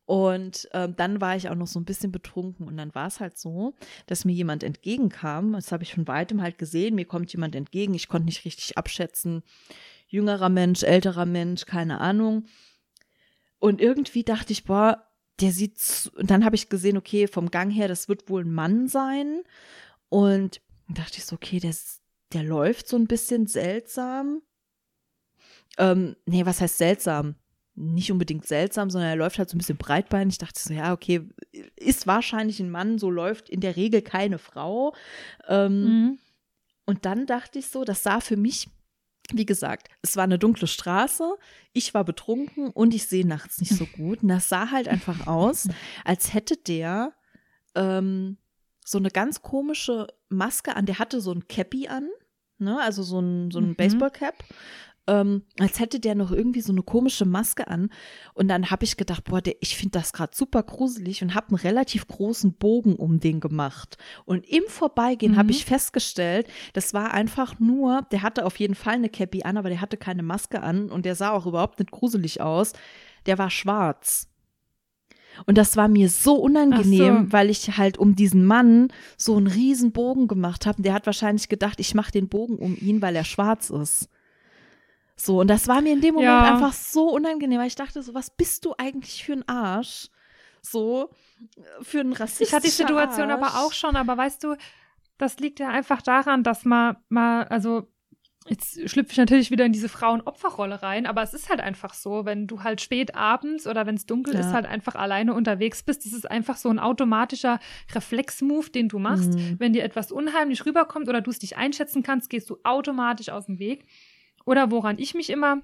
Und 0.06 0.70
ähm, 0.74 0.96
dann 0.96 1.22
war 1.22 1.36
ich 1.36 1.50
auch 1.50 1.56
noch 1.56 1.68
so 1.68 1.80
ein 1.82 1.86
bisschen 1.86 2.12
betrunken 2.12 2.68
und 2.68 2.78
dann 2.78 2.96
war 2.96 3.08
es 3.08 3.20
halt 3.20 3.38
so, 3.38 3.74
dass 4.06 4.26
mir 4.26 4.34
jemand 4.34 4.64
entgegenkam. 4.64 5.54
Das 5.54 5.72
habe 5.72 5.84
ich 5.84 5.94
von 5.94 6.08
weitem 6.08 6.42
halt 6.42 6.58
gesehen. 6.58 6.96
Mir 6.96 7.06
kommt 7.06 7.32
jemand 7.34 7.56
entgegen. 7.56 7.94
Ich 7.94 8.08
konnte 8.08 8.26
nicht 8.26 8.46
richtig 8.46 8.78
abschätzen. 8.78 9.44
Jüngerer 10.08 10.50
Mensch, 10.50 10.84
älterer 10.84 11.26
Mensch, 11.26 11.66
keine 11.66 12.00
Ahnung. 12.00 12.46
Und 13.60 13.82
irgendwie 13.82 14.24
dachte 14.24 14.54
ich, 14.54 14.66
boah, 14.66 15.08
der 15.40 15.52
sieht, 15.52 16.12
und 16.16 16.30
dann 16.32 16.46
habe 16.46 16.56
ich 16.56 16.70
gesehen, 16.70 16.98
okay, 16.98 17.28
vom 17.28 17.52
Gang 17.52 17.72
her, 17.72 17.88
das 17.88 18.10
wird 18.10 18.30
wohl 18.30 18.44
ein 18.44 18.54
Mann 18.54 18.88
sein. 18.88 19.44
Und 20.10 20.62
dachte 20.88 21.18
ich 21.18 21.26
so, 21.26 21.36
okay, 21.36 21.60
der, 21.60 21.74
der 22.34 22.44
läuft 22.44 22.88
so 22.88 22.98
ein 22.98 23.08
bisschen 23.08 23.48
seltsam. 23.48 24.42
Ähm, 25.78 26.16
nee, 26.26 26.46
was 26.46 26.62
heißt 26.62 26.78
seltsam? 26.78 27.36
Nicht 27.82 28.12
unbedingt 28.12 28.46
seltsam, 28.46 28.90
sondern 28.90 29.10
er 29.10 29.16
läuft 29.16 29.40
halt 29.40 29.50
so 29.50 29.56
ein 29.56 29.60
bisschen 29.60 29.78
breitbeinig. 29.78 30.36
Ich 30.36 30.38
dachte 30.38 30.60
so, 30.60 30.74
ja, 30.74 30.94
okay, 30.94 31.28
ist 31.76 32.08
wahrscheinlich 32.08 32.60
ein 32.60 32.70
Mann, 32.70 33.00
so 33.00 33.10
läuft 33.10 33.50
in 33.50 33.60
der 33.60 33.76
Regel 33.76 34.02
keine 34.02 34.38
Frau. 34.38 34.94
Ähm, 35.48 35.84
mhm. 35.84 36.20
Und 36.86 37.06
dann 37.06 37.26
dachte 37.26 37.60
ich 37.60 37.68
so, 37.68 37.84
das 37.84 38.04
sah 38.04 38.20
für 38.20 38.38
mich 38.38 38.68
wie 39.34 39.46
gesagt, 39.46 39.88
es 40.02 40.16
war 40.16 40.24
eine 40.24 40.40
dunkle 40.40 40.68
Straße, 40.68 41.36
ich 41.74 41.94
war 41.94 42.04
betrunken 42.04 42.70
und 42.70 42.94
ich 42.94 43.08
sehe 43.08 43.26
nachts 43.26 43.60
nicht 43.60 43.74
so 43.74 43.86
gut. 43.86 44.24
Und 44.24 44.30
das 44.30 44.50
sah 44.50 44.72
halt 44.72 44.88
einfach 44.88 45.28
aus, 45.28 45.68
als 46.06 46.34
hätte 46.34 46.58
der 46.58 47.14
ähm, 47.76 48.38
so 48.84 48.98
eine 48.98 49.10
ganz 49.10 49.42
komische 49.42 50.08
Maske 50.30 50.76
an. 50.76 50.86
Der 50.86 51.00
hatte 51.00 51.22
so 51.22 51.32
ein 51.32 51.48
Cappy 51.48 51.88
an, 51.88 52.10
ne? 52.58 52.80
also 52.80 53.04
so 53.04 53.20
ein, 53.20 53.52
so 53.52 53.60
ein 53.60 53.70
mhm. 53.70 53.76
Baseballcap 53.76 54.36
ähm, 55.12 55.44
als 55.60 55.80
hätte 55.80 56.00
der 56.00 56.15
noch 56.15 56.32
irgendwie 56.32 56.62
so 56.62 56.72
eine 56.72 56.84
komische 56.84 57.25
Maske 57.25 57.68
an. 57.68 57.89
Und 58.34 58.48
dann 58.48 58.72
habe 58.72 58.86
ich 58.86 58.96
gedacht, 58.96 59.25
boah, 59.25 59.41
der, 59.41 59.56
ich 59.60 59.75
finde 59.75 60.00
das 60.00 60.13
gerade 60.13 60.34
super 60.34 60.63
gruselig 60.63 61.22
und 61.22 61.36
habe 61.36 61.50
einen 61.50 61.58
relativ 61.58 62.08
großen 62.08 62.53
Bogen 62.53 62.96
um 62.96 63.20
den 63.20 63.41
gemacht. 63.41 63.98
Und 64.24 64.48
im 64.48 64.63
Vorbeigehen 64.68 65.34
mhm. 65.34 65.38
habe 65.38 65.51
ich 65.51 65.65
festgestellt, 65.65 66.48
das 66.72 66.94
war 66.94 67.13
einfach 67.13 67.60
nur, 67.60 68.03
der 68.12 68.22
hatte 68.22 68.46
auf 68.46 68.58
jeden 68.58 68.75
Fall 68.75 68.96
eine 68.96 69.10
Cappy 69.10 69.44
an, 69.44 69.58
aber 69.58 69.70
der 69.70 69.82
hatte 69.82 69.98
keine 69.98 70.24
Maske 70.24 70.63
an 70.63 70.89
und 70.89 71.06
der 71.06 71.15
sah 71.15 71.32
auch 71.32 71.46
überhaupt 71.46 71.80
nicht 71.80 71.91
gruselig 71.91 72.39
aus. 72.39 72.72
Der 73.25 73.38
war 73.38 73.50
schwarz. 73.50 74.30
Und 75.46 75.58
das 75.58 75.75
war 75.75 75.88
mir 75.88 76.10
so 76.10 76.36
unangenehm, 76.36 77.25
so. 77.25 77.34
weil 77.34 77.50
ich 77.50 77.77
halt 77.77 77.98
um 77.98 78.15
diesen 78.15 78.46
Mann 78.46 78.89
so 79.18 79.36
einen 79.36 79.48
riesen 79.48 79.91
Bogen 79.91 80.27
gemacht 80.27 80.65
habe. 80.65 80.82
Der 80.82 80.94
hat 80.94 81.06
wahrscheinlich 81.06 81.50
gedacht, 81.50 81.80
ich 81.80 81.96
mache 81.96 82.12
den 82.12 82.30
Bogen 82.30 82.58
um 82.58 82.77
ihn, 82.77 83.01
weil 83.01 83.15
er 83.15 83.24
schwarz 83.24 83.70
ist. 83.70 84.10
So, 85.24 85.42
und 85.42 85.48
das 85.48 85.68
war 85.68 85.82
mir 85.82 85.94
in 85.94 86.01
dem 86.01 86.16
Moment 86.16 86.32
ja. 86.32 86.54
einfach 86.54 86.74
so 86.74 87.10
unangenehm, 87.10 87.60
weil 87.60 87.68
ich 87.68 87.75
dachte 87.75 88.01
so, 88.01 88.13
was 88.13 88.30
bist 88.32 88.66
du 88.66 88.74
eigentlich 88.78 89.24
für 89.24 89.34
ein 89.34 89.48
Arsch? 89.48 90.10
So, 90.62 91.10
für 91.82 92.00
einen 92.00 92.13
Rassisten. 92.13 92.48
Ich 92.48 92.54
hatte 92.54 92.66
die 92.66 92.70
Situation 92.70 93.30
Arsch. 93.30 93.42
aber 93.42 93.66
auch 93.66 93.74
schon, 93.74 93.96
aber 93.96 94.18
weißt 94.18 94.44
du, 94.44 94.56
das 95.18 95.38
liegt 95.40 95.60
ja 95.60 95.70
einfach 95.70 96.01
daran, 96.01 96.44
dass 96.44 96.66
man 96.66 96.98
mal, 97.10 97.44
also 97.46 97.88
Jetzt 98.48 98.90
schlüpfe 98.90 99.12
ich 99.12 99.18
natürlich 99.20 99.51
wieder 99.51 99.66
in 99.66 99.72
diese 99.72 99.88
Frauen-Opferrolle 99.88 100.82
rein, 100.82 101.06
aber 101.06 101.22
es 101.22 101.36
ist 101.36 101.50
halt 101.50 101.60
einfach 101.62 101.94
so, 101.94 102.25
wenn 102.25 102.48
du 102.48 102.63
halt 102.63 102.82
spät 102.82 103.13
abends 103.13 103.68
oder 103.68 103.86
wenn 103.86 103.94
es 103.94 104.08
dunkel 104.08 104.34
ja. 104.34 104.40
ist, 104.40 104.51
halt 104.51 104.66
einfach 104.66 104.96
alleine 104.96 105.36
unterwegs 105.36 105.84
bist. 105.84 106.08
Das 106.08 106.13
ist 106.13 106.30
einfach 106.30 106.58
so 106.58 106.70
ein 106.70 106.80
automatischer 106.80 107.60
Reflex-Move, 107.94 108.72
den 108.72 108.90
du 108.90 108.98
machst. 108.98 109.36
Mhm. 109.36 109.60
Wenn 109.60 109.74
dir 109.74 109.84
etwas 109.84 110.12
unheimlich 110.12 110.66
rüberkommt 110.66 111.08
oder 111.08 111.22
du 111.22 111.30
es 111.30 111.38
dich 111.38 111.56
einschätzen 111.56 112.01
kannst, 112.01 112.32
gehst 112.32 112.50
du 112.50 112.58
automatisch 112.63 113.30
aus 113.30 113.46
dem 113.46 113.60
Weg. 113.60 113.86
Oder 114.46 114.72
woran 114.72 114.98
ich 115.00 115.14
mich 115.14 115.30
immer 115.30 115.62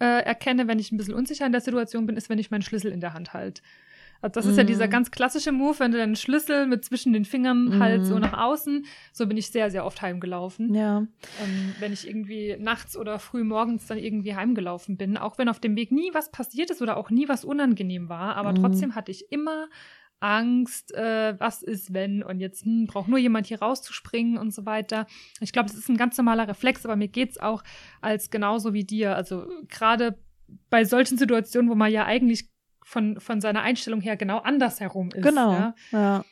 äh, 0.00 0.22
erkenne, 0.22 0.68
wenn 0.68 0.78
ich 0.78 0.92
ein 0.92 0.96
bisschen 0.96 1.14
unsicher 1.14 1.46
in 1.46 1.52
der 1.52 1.60
Situation 1.60 2.06
bin, 2.06 2.16
ist, 2.16 2.28
wenn 2.30 2.38
ich 2.38 2.50
meinen 2.50 2.62
Schlüssel 2.62 2.92
in 2.92 3.00
der 3.00 3.14
Hand 3.14 3.32
halte. 3.32 3.62
Also 4.22 4.34
das 4.34 4.46
ist 4.46 4.56
ja 4.56 4.62
dieser 4.62 4.86
mhm. 4.86 4.90
ganz 4.90 5.10
klassische 5.10 5.50
Move, 5.50 5.80
wenn 5.80 5.90
du 5.90 5.98
deinen 5.98 6.14
Schlüssel 6.14 6.66
mit 6.68 6.84
zwischen 6.84 7.12
den 7.12 7.24
Fingern 7.24 7.76
mm. 7.76 7.80
halt 7.80 8.06
so 8.06 8.20
nach 8.20 8.38
außen. 8.38 8.86
So 9.12 9.26
bin 9.26 9.36
ich 9.36 9.48
sehr, 9.48 9.68
sehr 9.68 9.84
oft 9.84 10.00
heimgelaufen. 10.00 10.72
Ja. 10.76 10.98
Ähm, 10.98 11.74
wenn 11.80 11.92
ich 11.92 12.06
irgendwie 12.06 12.56
nachts 12.56 12.96
oder 12.96 13.18
früh 13.18 13.42
morgens 13.42 13.88
dann 13.88 13.98
irgendwie 13.98 14.36
heimgelaufen 14.36 14.96
bin. 14.96 15.16
Auch 15.16 15.38
wenn 15.38 15.48
auf 15.48 15.58
dem 15.58 15.74
Weg 15.74 15.90
nie 15.90 16.10
was 16.12 16.30
passiert 16.30 16.70
ist 16.70 16.80
oder 16.80 16.98
auch 16.98 17.10
nie 17.10 17.28
was 17.28 17.44
unangenehm 17.44 18.08
war. 18.08 18.36
Aber 18.36 18.52
mm. 18.52 18.56
trotzdem 18.56 18.94
hatte 18.94 19.10
ich 19.10 19.32
immer 19.32 19.66
Angst, 20.22 20.94
äh, 20.94 21.34
was 21.38 21.62
ist 21.62 21.92
wenn 21.92 22.22
und 22.22 22.38
jetzt 22.38 22.64
hm, 22.64 22.86
braucht 22.86 23.08
nur 23.08 23.18
jemand 23.18 23.46
hier 23.46 23.60
rauszuspringen 23.60 24.38
und 24.38 24.54
so 24.54 24.64
weiter. 24.64 25.06
Ich 25.40 25.52
glaube, 25.52 25.68
das 25.68 25.76
ist 25.76 25.88
ein 25.88 25.96
ganz 25.96 26.16
normaler 26.16 26.46
Reflex, 26.48 26.84
aber 26.84 26.96
mir 26.96 27.08
geht's 27.08 27.38
auch 27.38 27.62
als 28.00 28.30
genauso 28.30 28.72
wie 28.72 28.84
dir. 28.84 29.16
Also 29.16 29.46
gerade 29.68 30.18
bei 30.70 30.84
solchen 30.84 31.18
Situationen, 31.18 31.70
wo 31.70 31.74
man 31.74 31.90
ja 31.90 32.04
eigentlich 32.04 32.48
von, 32.84 33.20
von 33.20 33.40
seiner 33.40 33.62
Einstellung 33.62 34.00
her 34.00 34.16
genau 34.16 34.38
andersherum 34.38 35.10
ist. 35.10 35.22
Genau. 35.22 35.52
Ja? 35.52 35.74
ja. 35.92 36.24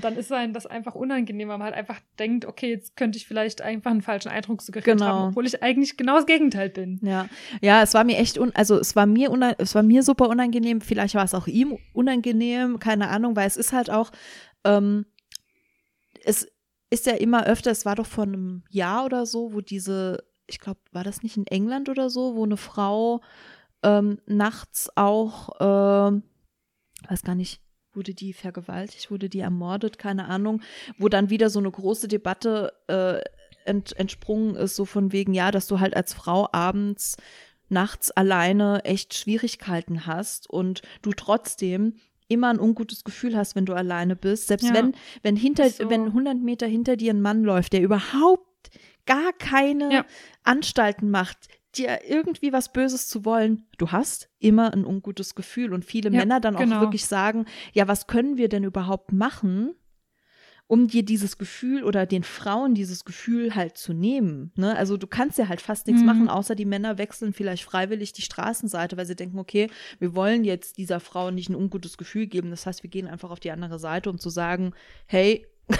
Dann 0.00 0.16
ist 0.16 0.30
einem 0.30 0.52
das 0.52 0.66
einfach 0.66 0.94
unangenehm, 0.94 1.48
weil 1.48 1.56
man 1.58 1.64
halt 1.64 1.74
einfach 1.74 1.98
denkt, 2.18 2.44
okay, 2.44 2.68
jetzt 2.70 2.94
könnte 2.96 3.16
ich 3.16 3.26
vielleicht 3.26 3.62
einfach 3.62 3.90
einen 3.90 4.02
falschen 4.02 4.28
Eindruck 4.28 4.60
suggeriert 4.60 4.98
Genau. 4.98 5.06
haben, 5.10 5.28
obwohl 5.30 5.46
ich 5.46 5.62
eigentlich 5.62 5.96
genau 5.96 6.16
das 6.16 6.26
Gegenteil 6.26 6.68
bin. 6.68 7.00
Ja, 7.02 7.28
ja, 7.62 7.82
es 7.82 7.94
war 7.94 8.04
mir 8.04 8.18
echt, 8.18 8.38
un 8.38 8.54
also 8.54 8.78
es 8.78 8.94
war 8.96 9.06
mir, 9.06 9.30
es 9.58 9.74
war 9.74 9.82
mir 9.82 10.02
super 10.02 10.28
unangenehm. 10.28 10.82
Vielleicht 10.82 11.14
war 11.14 11.24
es 11.24 11.32
auch 11.34 11.46
ihm 11.46 11.78
unangenehm, 11.94 12.78
keine 12.80 13.08
Ahnung, 13.08 13.34
weil 13.34 13.46
es 13.46 13.56
ist 13.56 13.72
halt 13.72 13.88
auch, 13.90 14.12
ähm, 14.64 15.06
es 16.24 16.46
ist 16.90 17.06
ja 17.06 17.14
immer 17.14 17.46
öfter. 17.46 17.70
Es 17.70 17.86
war 17.86 17.96
doch 17.96 18.06
vor 18.06 18.24
einem 18.24 18.64
Jahr 18.68 19.06
oder 19.06 19.24
so, 19.24 19.54
wo 19.54 19.62
diese, 19.62 20.22
ich 20.46 20.58
glaube, 20.58 20.80
war 20.92 21.02
das 21.02 21.22
nicht 21.22 21.38
in 21.38 21.46
England 21.46 21.88
oder 21.88 22.10
so, 22.10 22.36
wo 22.36 22.44
eine 22.44 22.58
Frau 22.58 23.22
ähm, 23.82 24.18
nachts 24.26 24.90
auch, 24.96 25.48
ähm, 25.60 26.22
weiß 27.08 27.22
gar 27.22 27.34
nicht, 27.34 27.62
wurde 27.94 28.14
die 28.14 28.32
vergewaltigt, 28.32 29.10
wurde 29.10 29.28
die 29.28 29.40
ermordet, 29.40 29.98
keine 29.98 30.26
Ahnung, 30.26 30.62
wo 30.98 31.08
dann 31.08 31.30
wieder 31.30 31.50
so 31.50 31.58
eine 31.58 31.70
große 31.70 32.08
Debatte 32.08 32.72
äh, 32.88 33.20
ent, 33.64 33.96
entsprungen 33.98 34.54
ist, 34.56 34.76
so 34.76 34.84
von 34.84 35.12
wegen, 35.12 35.34
ja, 35.34 35.50
dass 35.50 35.66
du 35.66 35.80
halt 35.80 35.94
als 35.96 36.14
Frau 36.14 36.48
abends, 36.52 37.16
nachts 37.68 38.10
alleine 38.10 38.84
echt 38.84 39.14
Schwierigkeiten 39.14 40.06
hast 40.06 40.48
und 40.48 40.82
du 41.00 41.12
trotzdem 41.12 41.94
immer 42.28 42.48
ein 42.50 42.60
ungutes 42.60 43.04
Gefühl 43.04 43.36
hast, 43.36 43.56
wenn 43.56 43.66
du 43.66 43.74
alleine 43.74 44.16
bist. 44.16 44.48
Selbst 44.48 44.68
Ja. 44.68 44.74
wenn, 44.74 44.94
wenn 45.22 45.36
hinter, 45.36 45.68
So. 45.70 45.88
wenn 45.90 46.06
100 46.06 46.38
Meter 46.38 46.66
hinter 46.66 46.96
dir 46.96 47.12
ein 47.12 47.20
Mann 47.22 47.42
läuft, 47.44 47.72
der 47.72 47.82
überhaupt 47.82 48.70
gar 49.06 49.32
keine 49.38 49.92
Ja. 49.92 50.06
Anstalten 50.44 51.10
macht, 51.10 51.48
dir 51.76 52.00
irgendwie 52.08 52.52
was 52.52 52.72
Böses 52.72 53.08
zu 53.08 53.24
wollen, 53.24 53.66
du 53.78 53.90
hast 53.92 54.28
immer 54.38 54.72
ein 54.72 54.84
ungutes 54.84 55.34
Gefühl. 55.34 55.72
Und 55.72 55.84
viele 55.84 56.10
Ja, 56.10 56.18
Männer 56.20 56.40
dann 56.40 56.56
auch 56.56 56.60
genau. 56.60 56.80
wirklich 56.80 57.06
sagen, 57.06 57.46
ja, 57.72 57.88
was 57.88 58.06
können 58.06 58.36
wir 58.36 58.48
denn 58.48 58.64
überhaupt 58.64 59.12
machen, 59.12 59.74
um 60.68 60.86
dir 60.86 61.04
dieses 61.04 61.36
Gefühl 61.36 61.84
oder 61.84 62.06
den 62.06 62.22
Frauen 62.22 62.74
dieses 62.74 63.04
Gefühl 63.04 63.54
halt 63.54 63.76
zu 63.76 63.92
nehmen. 63.92 64.52
Ne? 64.56 64.74
Also 64.76 64.96
du 64.96 65.06
kannst 65.06 65.36
ja 65.36 65.48
halt 65.48 65.60
fast 65.60 65.86
nichts 65.86 66.00
Mhm. 66.00 66.06
machen, 66.06 66.28
außer 66.30 66.54
die 66.54 66.64
Männer 66.64 66.96
wechseln 66.96 67.34
vielleicht 67.34 67.64
freiwillig 67.64 68.14
die 68.14 68.22
Straßenseite, 68.22 68.96
weil 68.96 69.04
sie 69.04 69.16
denken, 69.16 69.38
okay, 69.38 69.68
wir 69.98 70.14
wollen 70.14 70.44
jetzt 70.44 70.78
dieser 70.78 71.00
Frau 71.00 71.30
nicht 71.30 71.50
ein 71.50 71.56
ungutes 71.56 71.98
Gefühl 71.98 72.26
geben. 72.26 72.50
Das 72.50 72.64
heißt, 72.64 72.82
wir 72.82 72.90
gehen 72.90 73.06
einfach 73.08 73.30
auf 73.30 73.40
die 73.40 73.50
andere 73.50 73.78
Seite, 73.78 74.08
um 74.08 74.18
zu 74.18 74.30
sagen, 74.30 74.72
hey, 75.06 75.46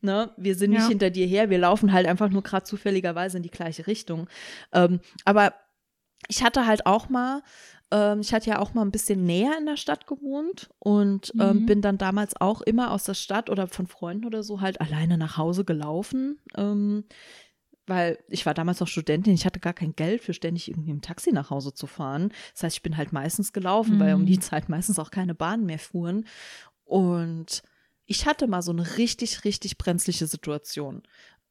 ne, 0.00 0.32
wir 0.36 0.54
sind 0.54 0.72
nicht 0.72 0.82
Ja. 0.82 0.88
hinter 0.88 1.10
dir 1.10 1.26
her, 1.26 1.50
wir 1.50 1.58
laufen 1.58 1.92
halt 1.92 2.06
einfach 2.06 2.28
nur 2.30 2.42
gerade 2.42 2.64
zufälligerweise 2.64 3.36
in 3.38 3.42
die 3.42 3.50
gleiche 3.50 3.86
Richtung. 3.86 4.28
Ähm, 4.72 5.00
aber 5.24 5.54
ich 6.28 6.42
hatte 6.42 6.66
halt 6.66 6.84
auch 6.86 7.08
mal, 7.08 7.42
ähm, 7.90 8.20
ich 8.20 8.34
hatte 8.34 8.50
ja 8.50 8.58
auch 8.58 8.74
mal 8.74 8.82
ein 8.82 8.90
bisschen 8.90 9.24
näher 9.24 9.56
in 9.58 9.66
der 9.66 9.76
Stadt 9.76 10.06
gewohnt 10.06 10.68
und 10.78 11.32
ähm, 11.38 11.62
Mhm. 11.62 11.66
bin 11.66 11.80
dann 11.82 11.96
damals 11.98 12.40
auch 12.40 12.60
immer 12.60 12.90
aus 12.90 13.04
der 13.04 13.14
Stadt 13.14 13.48
oder 13.50 13.68
von 13.68 13.86
Freunden 13.86 14.24
oder 14.26 14.42
so 14.42 14.60
halt 14.60 14.80
alleine 14.80 15.16
nach 15.18 15.36
Hause 15.36 15.64
gelaufen. 15.64 16.38
Ähm, 16.56 17.04
weil 17.86 18.18
ich 18.28 18.44
war 18.44 18.52
damals 18.52 18.80
noch 18.80 18.88
Studentin, 18.88 19.32
ich 19.32 19.46
hatte 19.46 19.60
gar 19.60 19.72
kein 19.72 19.96
Geld 19.96 20.20
für 20.22 20.34
ständig 20.34 20.68
irgendwie 20.68 20.90
im 20.90 21.00
Taxi 21.00 21.32
nach 21.32 21.48
Hause 21.48 21.72
zu 21.72 21.86
fahren. 21.86 22.30
Das 22.52 22.62
heißt, 22.64 22.76
ich 22.76 22.82
bin 22.82 22.98
halt 22.98 23.12
meistens 23.14 23.54
gelaufen, 23.54 23.98
weil 23.98 24.14
um 24.14 24.22
Mhm. 24.22 24.26
die 24.26 24.38
Zeit 24.38 24.68
meistens 24.68 24.98
auch 24.98 25.10
keine 25.10 25.34
Bahnen 25.34 25.64
mehr 25.64 25.78
fuhren. 25.78 26.26
Und 26.84 27.62
ich 28.08 28.26
hatte 28.26 28.48
mal 28.48 28.62
so 28.62 28.72
eine 28.72 28.96
richtig, 28.96 29.44
richtig 29.44 29.76
brenzliche 29.76 30.26
Situation. 30.26 31.02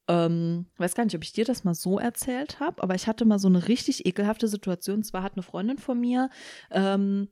Ähm, 0.08 0.66
weiß 0.78 0.96
gar 0.96 1.06
nicht, 1.06 1.16
ob 1.16 1.24
ich 1.24 1.32
dir 1.32 1.46
das 1.46 1.64
mal 1.64 1.76
so 1.76 2.00
erzählt 2.00 2.60
habe, 2.60 2.82
aber 2.82 2.96
ich 2.96 3.08
hatte 3.08 3.26
mal 3.26 3.38
so 3.40 3.48
eine 3.48 3.68
richtig 3.68 4.06
ekelhafte 4.08 4.48
Situation. 4.48 4.98
Und 4.98 5.04
zwar 5.04 5.22
hat 5.22 5.34
eine 5.34 5.44
Freundin 5.44 5.78
von 5.78 6.00
mir 6.00 6.30
ähm, 6.72 7.30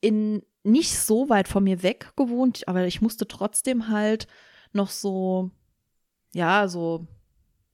in 0.00 0.42
nicht 0.62 0.96
so 0.96 1.28
weit 1.28 1.48
von 1.48 1.64
mir 1.64 1.82
weg 1.82 2.12
gewohnt, 2.16 2.68
aber 2.68 2.86
ich 2.86 3.02
musste 3.02 3.26
trotzdem 3.26 3.88
halt 3.88 4.28
noch 4.72 4.90
so, 4.90 5.50
ja, 6.32 6.68
so 6.68 7.08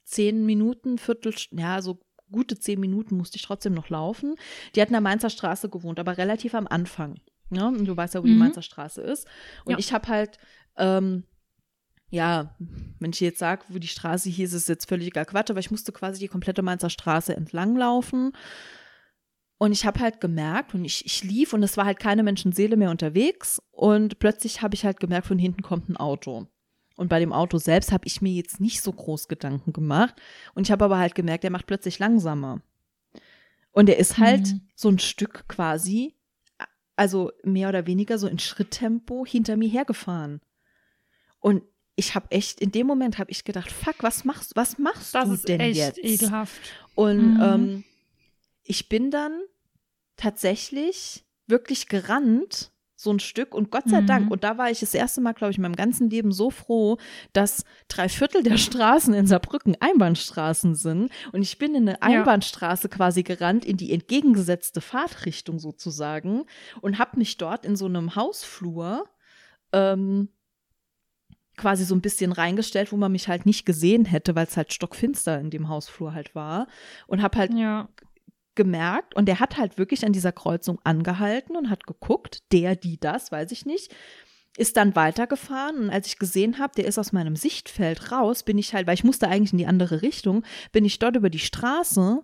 zehn 0.05 0.47
Minuten, 0.47 0.97
Viertel, 0.97 1.35
ja, 1.51 1.83
so 1.83 2.01
gute 2.31 2.59
zehn 2.59 2.81
Minuten 2.81 3.17
musste 3.19 3.37
ich 3.37 3.43
trotzdem 3.43 3.75
noch 3.75 3.91
laufen. 3.91 4.37
Die 4.75 4.80
hat 4.80 4.89
in 4.89 4.95
der 4.95 5.02
Mainzer 5.02 5.28
Straße 5.28 5.69
gewohnt, 5.69 5.99
aber 6.00 6.17
relativ 6.17 6.54
am 6.54 6.67
Anfang. 6.67 7.21
Ne? 7.52 7.67
Und 7.69 7.84
du 7.84 7.97
weißt 7.97 8.15
ja, 8.15 8.23
wo 8.23 8.26
die 8.26 8.32
Mhm. 8.32 8.38
Mainzer 8.41 8.62
Straße 8.62 9.00
ist. 9.00 9.26
Und 9.65 9.73
Ja. 9.73 9.78
ich 9.78 9.93
habe 9.93 10.08
halt, 10.08 10.38
ähm, 10.76 11.25
ja, 12.10 12.56
wenn 12.99 13.10
ich 13.12 13.21
jetzt 13.21 13.38
sage, 13.38 13.62
wo 13.69 13.78
die 13.78 13.88
Straße 13.88 14.28
hieß, 14.28 14.52
ist 14.52 14.69
jetzt 14.69 14.88
völliger 14.88 15.25
Quatsch, 15.25 15.50
aber 15.50 15.60
ich 15.60 15.71
musste 15.71 15.93
quasi 15.93 16.19
die 16.21 16.28
komplette 16.28 16.62
Mainzer 16.62 16.91
Straße 16.91 17.34
entlang 17.36 17.76
laufen. 17.76 18.32
Und 19.58 19.73
ich 19.73 19.86
habe 19.86 20.00
halt 20.00 20.21
gemerkt, 20.21 20.75
und 20.75 20.84
ich, 20.84 21.06
ich 21.06 21.23
lief 21.23 21.52
und 21.52 21.62
es 21.62 21.76
war 21.76 21.84
halt 21.84 22.00
keine 22.00 22.23
Menschenseele 22.25 22.76
mehr 22.76 22.91
unterwegs. 22.91 23.62
Und 23.71 24.19
plötzlich 24.19 24.60
habe 24.60 24.75
ich 24.75 24.84
halt 24.84 24.99
gemerkt, 24.99 25.26
von 25.28 25.38
hinten 25.38 25.62
kommt 25.62 25.88
ein 25.88 25.97
Auto. 25.97 26.49
Und 26.97 27.08
bei 27.08 27.21
dem 27.21 27.32
Auto 27.32 27.58
selbst 27.58 27.93
habe 27.93 28.06
ich 28.06 28.21
mir 28.21 28.32
jetzt 28.32 28.60
nicht 28.60 28.82
so 28.82 28.93
groß 28.93 29.28
Gedanken 29.28 29.73
gemacht. 29.73 30.21
Und 30.54 30.67
ich 30.67 30.73
habe 30.73 30.84
aber 30.84 30.99
halt 30.99 31.15
gemerkt, 31.15 31.45
der 31.45 31.50
macht 31.50 31.67
plötzlich 31.67 31.99
langsamer. 31.99 32.60
Und 33.71 33.88
er 33.88 33.97
ist 33.99 34.19
halt 34.19 34.49
Mhm. 34.49 34.60
so 34.75 34.88
ein 34.91 34.99
Stück 34.99 35.45
quasi, 35.49 36.15
also 36.97 37.33
mehr 37.43 37.69
oder 37.69 37.87
weniger 37.87 38.19
so 38.19 38.26
in 38.26 38.39
Schritttempo 38.39 39.25
hinter 39.26 39.57
mir 39.57 39.69
hergefahren. 39.69 40.41
Und 41.41 41.63
ich 41.97 42.15
habe 42.15 42.31
echt, 42.31 42.61
in 42.61 42.73
dem 42.73 42.87
Moment 42.87 43.19
habe 43.19 43.31
ich 43.31 43.45
gedacht, 43.45 43.71
fuck, 43.71 43.97
was 44.00 44.25
machst, 44.25 44.57
was 44.57 44.78
machst 44.78 45.15
Das 45.15 45.28
du 45.28 45.35
ist 45.35 45.49
denn 45.49 45.61
echt 45.61 45.76
jetzt? 45.76 45.99
ekelhaft. 45.99 46.61
Und 46.95 47.35
Mhm. 47.35 47.37
ähm, 47.41 47.85
ich 48.65 48.89
bin 48.89 49.11
dann 49.11 49.41
tatsächlich 50.17 51.25
wirklich 51.47 51.89
gerannt, 51.89 52.72
so 53.02 53.12
ein 53.12 53.21
Stück. 53.21 53.54
Und 53.54 53.71
Gott 53.71 53.88
sei 53.88 54.00
Mhm. 54.00 54.06
Dank, 54.06 54.30
und 54.30 54.45
da 54.45 54.58
war 54.58 54.71
ich 54.71 54.80
das 54.80 54.95
erste 54.95 55.21
Mal, 55.21 55.32
glaube 55.32 55.50
ich, 55.50 55.58
in 55.58 55.62
meinem 55.62 55.76
ganzen 55.76 56.08
Leben 56.10 56.32
so 56.32 56.50
froh, 56.50 56.99
dass 57.32 57.65
drei 57.88 58.08
Viertel 58.08 58.43
der 58.43 58.56
Straßen 58.56 59.12
in 59.15 59.26
Saarbrücken 59.26 59.76
Einbahnstraßen 59.80 60.75
sind. 60.75 61.10
Und 61.32 61.43
ich 61.43 61.58
bin 61.58 61.75
in 61.75 61.88
eine 61.88 61.99
Ja. 62.12 62.21
Einbahnstraße 62.21 62.88
quasi 62.88 63.23
gerannt, 63.23 63.65
in 63.65 63.76
die 63.76 63.93
entgegengesetzte 63.93 64.80
Fahrtrichtung 64.80 65.58
sozusagen. 65.58 66.45
Und 66.80 66.99
habe 66.99 67.19
mich 67.19 67.36
dort 67.38 67.67
in 67.67 67.76
so 67.76 67.86
einem 67.86 68.15
Hausflur 68.17 69.06
ähm, 69.73 70.28
quasi 71.56 71.84
so 71.84 71.95
ein 71.95 72.00
bisschen 72.00 72.32
reingestellt, 72.32 72.93
wo 72.93 72.97
man 72.97 73.12
mich 73.12 73.28
halt 73.28 73.47
nicht 73.47 73.67
gesehen 73.67 74.04
hätte, 74.04 74.34
weil 74.34 74.47
es 74.47 74.56
halt 74.56 74.73
stockfinster 74.73 75.38
in 75.38 75.50
dem 75.50 75.69
Hausflur 75.69 76.15
halt 76.15 76.34
war. 76.34 76.67
Und 77.06 77.23
habe 77.23 77.36
halt 77.38 77.52
Ja. 77.54 77.88
Gemerkt 78.54 79.15
und 79.15 79.26
der 79.26 79.41
hat 79.41 79.56
halt 79.56 79.78
wirklich 79.78 80.04
an 80.04 80.12
dieser 80.12 80.32
Kreuzung 80.32 80.78
angehalten 80.84 81.56
und 81.56 81.71
hat 81.71 81.86
geguckt, 81.86 82.43
der, 82.52 82.76
die, 82.76 82.99
das, 82.99 83.32
weiß 83.32 83.52
ich 83.52 83.67
nicht, 83.67 83.95
ist 84.56 84.76
dann 84.76 84.95
weitergefahren 84.95 85.84
und 85.84 85.91
als 85.91 86.06
ich 86.06 86.19
gesehen 86.19 86.58
habe, 86.58 86.75
der 86.76 86.84
ist 86.84 86.99
aus 86.99 87.12
meinem 87.12 87.36
Sichtfeld 87.36 88.12
raus, 88.12 88.43
bin 88.43 88.58
ich 88.58 88.75
halt, 88.75 88.86
weil 88.86 88.95
ich 88.95 89.04
musste 89.04 89.28
eigentlich 89.28 89.52
in 89.52 89.58
die 89.58 89.67
andere 89.67 90.02
Richtung, 90.02 90.45
bin 90.73 90.84
ich 90.84 90.99
dort 90.99 91.17
über 91.17 91.30
die 91.30 91.38
Straße 91.38 92.23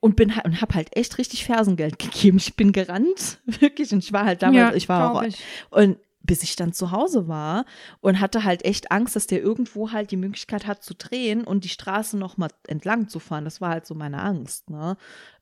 und 0.00 0.14
bin 0.14 0.36
halt 0.36 0.44
und 0.44 0.60
habe 0.60 0.74
halt 0.74 0.96
echt 0.96 1.18
richtig 1.18 1.44
Fersengeld 1.44 1.98
gegeben. 1.98 2.38
Ich 2.38 2.54
bin 2.54 2.72
gerannt, 2.72 3.40
wirklich 3.46 3.92
und 3.92 4.04
ich 4.04 4.12
war 4.12 4.24
halt 4.24 4.42
damals, 4.42 4.70
ja, 4.70 4.74
ich 4.74 4.88
war 4.88 5.12
auch 5.12 5.22
ich. 5.22 5.38
und 5.70 5.98
bis 6.26 6.42
ich 6.42 6.56
dann 6.56 6.72
zu 6.72 6.90
Hause 6.90 7.28
war 7.28 7.64
und 8.00 8.20
hatte 8.20 8.44
halt 8.44 8.64
echt 8.64 8.90
Angst, 8.90 9.16
dass 9.16 9.26
der 9.26 9.40
irgendwo 9.40 9.92
halt 9.92 10.10
die 10.10 10.16
Möglichkeit 10.16 10.66
hat 10.66 10.82
zu 10.82 10.94
drehen 10.94 11.44
und 11.44 11.64
die 11.64 11.68
Straße 11.68 12.16
noch 12.18 12.36
mal 12.36 12.50
entlang 12.66 13.08
zu 13.08 13.18
fahren. 13.20 13.44
Das 13.44 13.60
war 13.60 13.70
halt 13.70 13.86
so 13.86 13.94
meine 13.94 14.20
Angst. 14.22 14.68
Ne? 14.70 14.96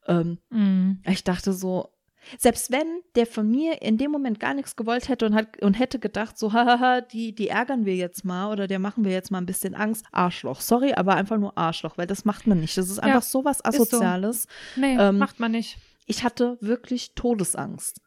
Ähm, 0.07 0.39
Mhm. 0.51 1.01
ich 1.07 1.25
dachte 1.25 1.53
so, 1.53 1.91
selbst 2.39 2.71
wenn 2.73 2.87
der 3.17 3.27
von 3.27 3.51
mir 3.51 3.83
in 3.83 3.99
dem 3.99 4.11
Moment 4.11 4.41
gar 4.41 4.55
nichts 4.55 4.77
gewollt 4.77 5.09
hätte 5.11 5.27
und, 5.27 5.35
hat, 5.35 5.61
und 5.63 5.75
hätte 5.75 5.99
gedacht, 5.99 6.39
so, 6.39 6.53
hahaha, 6.55 7.03
die, 7.03 7.35
die 7.35 7.49
ärgern 7.49 7.85
wir 7.85 7.97
jetzt 7.97 8.25
mal 8.25 8.51
oder 8.51 8.67
der 8.67 8.79
machen 8.79 9.05
wir 9.05 9.13
jetzt 9.13 9.31
mal 9.31 9.39
ein 9.39 9.47
bisschen 9.47 9.75
Angst. 9.75 10.07
Arschloch. 10.11 10.61
Sorry, 10.63 10.95
aber 10.95 11.17
einfach 11.17 11.37
nur 11.37 11.57
Arschloch, 11.59 11.99
weil 11.99 12.07
das 12.07 12.25
macht 12.25 12.47
man 12.47 12.61
nicht. 12.61 12.79
Das 12.79 12.89
ist 12.89 12.99
einfach 12.99 13.23
so 13.23 13.45
was 13.45 13.59
so. 13.59 13.65
Asoziales. 13.65 14.47
Nee, 14.77 14.97
Ähm, 14.99 15.19
macht 15.19 15.39
man 15.39 15.53
nicht. 15.53 15.77
Ich 16.07 16.25
hatte 16.25 16.57
wirklich 16.61 17.15
Todesangst 17.15 18.01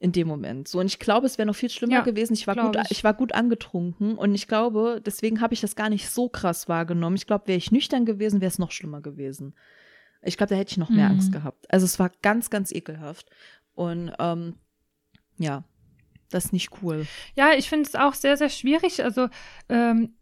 in 0.00 0.12
dem 0.12 0.28
Moment. 0.28 0.68
So, 0.68 0.78
und 0.78 0.86
ich 0.86 0.98
glaube, 0.98 1.26
es 1.26 1.38
wäre 1.38 1.46
noch 1.46 1.56
viel 1.56 1.70
schlimmer 1.70 1.94
Ja, 1.94 2.00
gewesen. 2.02 2.32
Ich 2.34 2.46
war 2.46 2.54
gut, 2.54 2.76
ich. 2.84 2.90
ich 2.92 3.04
war 3.04 3.14
gut 3.14 3.32
angetrunken 3.32 4.16
und 4.16 4.34
ich 4.34 4.46
glaube, 4.46 5.02
deswegen 5.04 5.40
habe 5.40 5.54
ich 5.54 5.60
das 5.60 5.74
gar 5.74 5.88
nicht 5.88 6.08
so 6.08 6.28
krass 6.28 6.68
wahrgenommen. 6.68 7.16
Ich 7.16 7.26
glaube, 7.26 7.48
wäre 7.48 7.58
ich 7.58 7.72
nüchtern 7.72 8.06
gewesen, 8.06 8.40
wäre 8.40 8.48
es 8.50 8.58
noch 8.58 8.70
schlimmer 8.70 9.00
gewesen. 9.00 9.54
Ich 10.22 10.36
glaube, 10.36 10.50
da 10.50 10.56
hätte 10.56 10.70
ich 10.72 10.76
noch 10.78 10.90
mehr 10.90 11.06
Mhm. 11.08 11.14
Angst 11.16 11.32
gehabt. 11.32 11.66
Also 11.72 11.84
es 11.84 11.98
war 11.98 12.10
ganz, 12.22 12.50
ganz 12.50 12.70
ekelhaft. 12.72 13.28
Und 13.74 14.12
ähm, 14.18 14.54
ja, 15.38 15.64
das 16.30 16.46
ist 16.46 16.52
nicht 16.52 16.70
cool. 16.82 17.06
Ja, 17.34 17.52
ich 17.56 17.68
finde 17.68 17.88
es 17.88 17.94
auch 17.94 18.14
sehr, 18.14 18.36
sehr 18.36 18.50
schwierig. 18.50 19.02
Also 19.02 19.28
ähm, 19.68 20.14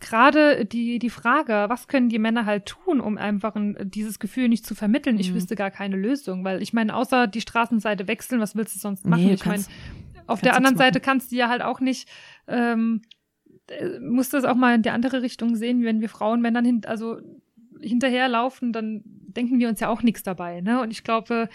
gerade 0.00 0.64
die, 0.66 0.98
die 0.98 1.10
Frage, 1.10 1.66
was 1.68 1.88
können 1.88 2.08
die 2.08 2.18
Männer 2.18 2.46
halt 2.46 2.66
tun, 2.66 3.00
um 3.00 3.16
einfach 3.18 3.54
ein, 3.54 3.76
dieses 3.90 4.18
Gefühl 4.18 4.48
nicht 4.48 4.66
zu 4.66 4.74
vermitteln? 4.74 5.18
Ich 5.18 5.30
Mhm. 5.30 5.36
wüsste 5.36 5.56
gar 5.56 5.70
keine 5.70 5.96
Lösung, 5.96 6.44
weil 6.44 6.62
ich 6.62 6.72
meine, 6.72 6.94
außer 6.94 7.26
die 7.26 7.40
Straßenseite 7.40 8.06
wechseln, 8.08 8.40
was 8.40 8.54
willst 8.56 8.74
du 8.74 8.78
sonst 8.78 9.06
machen? 9.06 9.22
Nee, 9.22 9.28
du 9.30 9.34
ich 9.34 9.46
meine, 9.46 9.64
Auf 10.26 10.40
der 10.40 10.52
du 10.52 10.58
anderen 10.58 10.76
Seite 10.76 11.00
kannst 11.00 11.32
du 11.32 11.36
ja 11.36 11.48
halt 11.48 11.62
auch 11.62 11.80
nicht, 11.80 12.08
ähm, 12.48 13.02
äh, 13.68 13.98
musst 14.00 14.32
das 14.34 14.44
auch 14.44 14.56
mal 14.56 14.74
in 14.74 14.82
die 14.82 14.90
andere 14.90 15.22
Richtung 15.22 15.54
sehen, 15.56 15.84
wenn 15.84 16.00
wir 16.00 16.08
Frauen, 16.08 16.42
dann 16.42 16.64
hin, 16.64 16.82
also 16.86 17.18
hinterherlaufen, 17.80 18.72
dann 18.72 19.02
denken 19.04 19.58
wir 19.58 19.68
uns 19.68 19.80
ja 19.80 19.88
auch 19.88 20.02
nichts 20.02 20.22
dabei, 20.22 20.60
ne? 20.60 20.80
Und 20.80 20.90
ich 20.90 21.04
glaube, 21.04 21.48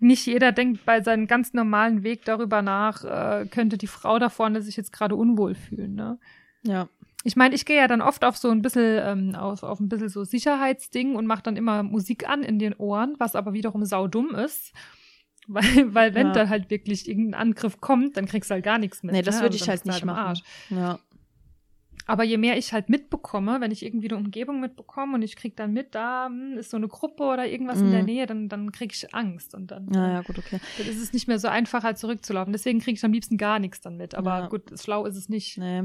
nicht 0.00 0.26
jeder 0.26 0.52
denkt 0.52 0.84
bei 0.84 1.00
seinem 1.02 1.26
ganz 1.26 1.54
normalen 1.54 2.04
Weg 2.04 2.24
darüber 2.24 2.62
nach, 2.62 3.04
äh, 3.04 3.46
könnte 3.46 3.78
die 3.78 3.86
Frau 3.88 4.18
da 4.20 4.28
vorne 4.28 4.62
sich 4.62 4.76
jetzt 4.76 4.92
gerade 4.92 5.16
unwohl 5.16 5.54
fühlen, 5.54 5.94
ne? 5.96 6.18
Ja. 6.62 6.88
Ich 7.24 7.34
meine, 7.36 7.54
ich 7.54 7.64
gehe 7.64 7.76
ja 7.76 7.88
dann 7.88 8.00
oft 8.00 8.24
auf 8.24 8.36
so 8.36 8.48
ein 8.50 8.62
bisschen, 8.62 9.00
ähm, 9.04 9.34
auf, 9.34 9.62
auf 9.62 9.80
ein 9.80 9.88
bisschen 9.88 10.08
so 10.08 10.24
Sicherheitsding 10.24 11.16
und 11.16 11.26
mache 11.26 11.42
dann 11.42 11.56
immer 11.56 11.82
Musik 11.82 12.28
an 12.28 12.42
in 12.42 12.58
den 12.58 12.74
Ohren, 12.74 13.16
was 13.18 13.34
aber 13.34 13.52
wiederum 13.52 13.84
saudumm 13.84 14.34
ist. 14.34 14.72
Weil, 15.50 15.94
weil 15.94 16.14
wenn 16.14 16.26
Ja. 16.26 16.32
da 16.34 16.48
halt 16.50 16.68
wirklich 16.68 17.08
irgendein 17.08 17.40
Angriff 17.40 17.80
kommt, 17.80 18.18
dann 18.18 18.26
kriegst 18.26 18.50
du 18.50 18.54
halt 18.54 18.64
gar 18.64 18.76
nichts 18.76 19.02
mit. 19.02 19.14
Nee, 19.14 19.22
das 19.22 19.36
ne? 19.36 19.40
würde 19.40 19.54
Also 19.54 19.56
ich 19.56 19.60
dann 19.62 19.68
halt 19.70 19.86
nicht 19.86 20.00
im 20.02 20.06
machen. 20.08 20.18
Arsch. 20.18 20.42
Ja. 20.68 20.98
Aber 22.08 22.24
je 22.24 22.38
mehr 22.38 22.56
ich 22.56 22.72
halt 22.72 22.88
mitbekomme, 22.88 23.60
wenn 23.60 23.70
ich 23.70 23.84
irgendwie 23.84 24.08
eine 24.08 24.16
Umgebung 24.18 24.60
mitbekomme 24.60 25.14
und 25.14 25.22
ich 25.22 25.36
krieg 25.36 25.56
dann 25.56 25.72
mit, 25.74 25.94
da 25.94 26.26
hm, 26.26 26.56
ist 26.58 26.70
so 26.70 26.76
eine 26.78 26.88
Gruppe 26.88 27.22
oder 27.22 27.46
irgendwas 27.46 27.78
in 27.80 27.90
der 27.90 28.00
Mhm. 28.00 28.06
Nähe, 28.06 28.26
dann, 28.26 28.48
dann 28.48 28.72
krieg 28.72 28.92
ich 28.94 29.14
Angst 29.14 29.54
und 29.54 29.70
dann, 29.70 29.92
Ja, 29.92 30.08
ja, 30.14 30.20
gut, 30.22 30.38
okay. 30.38 30.58
dann 30.78 30.86
ist 30.88 31.00
es 31.00 31.12
nicht 31.12 31.28
mehr 31.28 31.38
so 31.38 31.48
einfach, 31.48 31.84
halt 31.84 31.98
zurückzulaufen. 31.98 32.52
Deswegen 32.52 32.80
kriege 32.80 32.96
ich 32.96 33.04
am 33.04 33.12
liebsten 33.12 33.36
gar 33.36 33.58
nichts 33.58 33.80
dann 33.82 33.96
mit. 33.98 34.14
Aber 34.14 34.38
Ja. 34.38 34.46
gut, 34.48 34.62
schlau 34.80 35.04
ist 35.06 35.16
es 35.16 35.28
nicht. 35.28 35.58
Nee. 35.58 35.82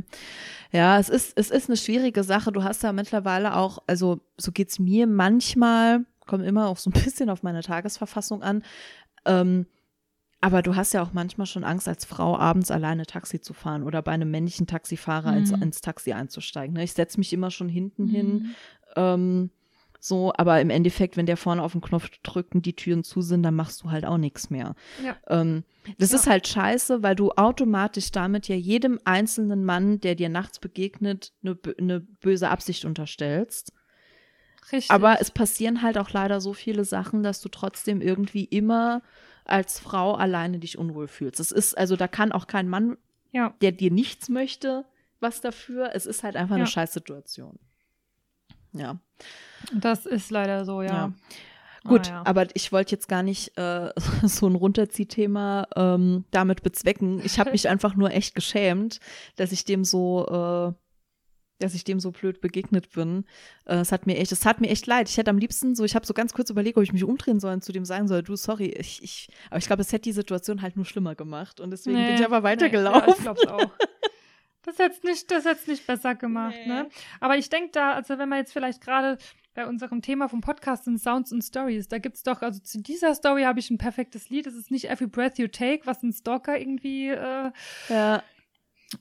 Ja, 0.71 0.97
es 0.97 1.09
ist, 1.09 1.37
es 1.37 1.51
ist 1.51 1.69
eine 1.69 1.77
schwierige 1.77 2.23
Sache. 2.23 2.51
Du 2.51 2.63
hast 2.63 2.83
ja 2.83 2.93
mittlerweile 2.93 3.55
auch, 3.57 3.79
also 3.85 4.21
so 4.37 4.51
geht's 4.51 4.79
mir 4.79 5.07
manchmal, 5.07 6.05
kommt 6.25 6.45
immer 6.45 6.67
auch 6.69 6.77
so 6.77 6.89
ein 6.89 6.93
bisschen 7.03 7.29
auf 7.29 7.43
meine 7.43 7.61
Tagesverfassung 7.61 8.41
an. 8.43 8.63
Ähm, 9.25 9.65
aber 10.43 10.61
du 10.61 10.75
hast 10.75 10.93
ja 10.93 11.01
auch 11.01 11.13
manchmal 11.13 11.47
schon 11.47 11.63
Angst, 11.63 11.87
als 11.87 12.03
Frau 12.03 12.37
abends 12.37 12.69
alleine 12.69 13.05
Taxi 13.05 13.39
zu 13.39 13.53
fahren 13.53 13.81
oder 13.83 14.01
bei 14.01 14.11
einem 14.11 14.29
männlichen 14.29 14.67
Taxifahrer 14.67 15.37
ins, 15.37 15.51
Mhm. 15.51 15.61
ins 15.61 15.79
Taxi 15.81 16.11
einzusteigen. 16.11 16.75
Ne? 16.75 16.83
Ich 16.83 16.91
setze 16.93 17.17
mich 17.17 17.31
immer 17.31 17.49
schon 17.49 17.69
hinten 17.69 18.03
Mhm. 18.03 18.09
hin. 18.09 18.45
Ähm, 18.97 19.49
so, 20.01 20.33
aber 20.35 20.59
im 20.59 20.69
Endeffekt, 20.69 21.15
wenn 21.15 21.25
der 21.25 21.37
vorne 21.37 21.63
auf 21.63 21.71
den 21.71 21.79
Knopf 21.79 22.09
drückt 22.23 22.55
und 22.55 22.65
die 22.65 22.75
Türen 22.75 23.05
zu 23.05 23.21
sind, 23.21 23.41
dann 23.43 23.55
machst 23.55 23.81
du 23.83 23.89
halt 23.91 24.03
auch 24.05 24.17
nichts 24.17 24.49
mehr. 24.49 24.75
Ja. 25.01 25.15
Ähm, 25.29 25.63
das 25.97 26.11
Ja. 26.11 26.17
ist 26.17 26.27
halt 26.27 26.45
scheiße, 26.45 27.01
weil 27.03 27.15
du 27.15 27.31
automatisch 27.31 28.11
damit 28.11 28.49
ja 28.49 28.55
jedem 28.57 28.99
einzelnen 29.05 29.63
Mann, 29.63 30.01
der 30.01 30.15
dir 30.15 30.27
nachts 30.27 30.59
begegnet, 30.59 31.31
eine, 31.41 31.57
eine 31.77 32.01
böse 32.01 32.49
Absicht 32.49 32.83
unterstellst. 32.83 33.71
Richtig. 34.73 34.91
Aber 34.91 35.21
es 35.21 35.31
passieren 35.31 35.81
halt 35.81 35.97
auch 35.97 36.09
leider 36.11 36.41
so 36.41 36.51
viele 36.51 36.83
Sachen, 36.83 37.23
dass 37.23 37.39
du 37.39 37.47
trotzdem 37.47 38.01
irgendwie 38.01 38.43
immer 38.43 39.01
als 39.45 39.79
Frau 39.79 40.13
alleine 40.15 40.59
dich 40.59 40.77
unwohl 40.77 41.07
fühlst. 41.07 41.39
Es 41.39 41.51
ist, 41.51 41.77
also 41.77 41.95
da 41.95 42.07
kann 42.07 42.31
auch 42.31 42.47
kein 42.47 42.69
Mann, 42.69 42.97
ja. 43.31 43.53
der 43.61 43.71
dir 43.71 43.91
nichts 43.91 44.29
möchte, 44.29 44.85
was 45.19 45.41
dafür. 45.41 45.91
Es 45.93 46.05
ist 46.05 46.23
halt 46.23 46.35
einfach 46.35 46.55
eine 46.55 46.63
Ja. 46.65 46.69
Scheißsituation. 46.69 47.59
Ja. 48.73 48.99
Das 49.73 50.05
ist 50.05 50.31
leider 50.31 50.65
so, 50.65 50.81
ja. 50.81 50.93
Ja. 50.93 51.13
Gut, 51.85 52.07
Ah, 52.07 52.11
ja. 52.11 52.23
aber 52.25 52.47
ich 52.53 52.71
wollte 52.71 52.91
jetzt 52.95 53.09
gar 53.09 53.23
nicht 53.23 53.57
äh, 53.57 53.91
so 54.23 54.47
ein 54.47 54.55
Runterziehthema 54.55 55.67
ähm, 55.75 56.23
damit 56.31 56.63
bezwecken. 56.63 57.21
Ich 57.25 57.39
habe 57.39 57.51
mich 57.51 57.67
einfach 57.69 57.95
nur 57.95 58.11
echt 58.11 58.35
geschämt, 58.35 58.99
dass 59.35 59.51
ich 59.51 59.65
dem 59.65 59.83
so, 59.83 60.25
äh, 60.27 60.73
dass 61.63 61.73
ich 61.73 61.83
dem 61.83 61.99
so 61.99 62.11
blöd 62.11 62.41
begegnet 62.41 62.91
bin. 62.91 63.25
Äh, 63.65 63.77
es 63.77 63.91
hat 63.91 64.05
mir 64.05 64.17
echt, 64.17 64.31
es 64.31 64.45
hat 64.45 64.61
mir 64.61 64.69
echt 64.69 64.85
leid. 64.85 65.09
Ich 65.09 65.17
hätte 65.17 65.31
am 65.31 65.37
liebsten 65.37 65.75
so, 65.75 65.83
ich 65.83 65.95
habe 65.95 66.05
so 66.05 66.13
ganz 66.13 66.33
kurz 66.33 66.49
überlegt, 66.49 66.77
ob 66.77 66.83
ich 66.83 66.93
mich 66.93 67.03
umdrehen 67.03 67.39
soll 67.39 67.53
und 67.53 67.63
zu 67.63 67.71
dem 67.71 67.85
sagen 67.85 68.07
soll, 68.07 68.21
du, 68.23 68.35
sorry, 68.35 68.67
ich, 68.67 69.01
ich, 69.03 69.29
aber 69.49 69.57
ich 69.57 69.65
glaube, 69.67 69.81
es 69.81 69.91
hätte 69.91 70.03
die 70.03 70.11
Situation 70.11 70.61
halt 70.61 70.75
nur 70.75 70.85
schlimmer 70.85 71.15
gemacht 71.15 71.59
und 71.59 71.71
deswegen 71.71 71.97
bin 71.97 72.15
ich 72.15 72.25
aber 72.25 72.39
Nee, 72.39 72.43
weitergelaufen. 72.43 73.07
Ja, 73.07 73.15
ich 73.15 73.21
glaub's 73.21 73.47
auch. 73.47 73.71
Das 74.65 74.79
hätte 74.79 75.05
nicht, 75.05 75.29
das 75.29 75.43
hätte 75.45 75.69
nicht 75.69 75.85
besser 75.85 76.15
gemacht, 76.15 76.55
Nee. 76.65 76.67
ne? 76.71 76.89
Aber 77.19 77.37
ich 77.37 77.49
denke 77.49 77.71
da, 77.73 77.93
also 77.95 78.17
wenn 78.17 78.29
man 78.29 78.39
jetzt 78.39 78.53
vielleicht 78.53 78.79
gerade 78.79 79.17
bei 79.55 79.67
unserem 79.67 80.01
Thema 80.01 80.29
vom 80.29 80.41
Podcast 80.41 80.85
sind 80.85 80.99
Sounds 81.01 81.31
und 81.33 81.43
Stories, 81.43 81.87
da 81.89 81.97
gibt's 81.97 82.23
doch, 82.23 82.41
also 82.41 82.59
zu 82.61 82.81
dieser 82.81 83.13
Story 83.13 83.43
habe 83.43 83.59
ich 83.59 83.69
ein 83.69 83.77
perfektes 83.77 84.29
Lied. 84.29 84.47
Es 84.47 84.55
ist 84.55 84.71
nicht 84.71 84.89
Every 84.89 85.07
Breath 85.07 85.37
You 85.37 85.47
Take, 85.47 85.81
was 85.85 86.01
ein 86.01 86.13
Stalker 86.13 86.57
irgendwie 86.59 87.09
äh, 87.09 87.51
ja, 87.89 88.23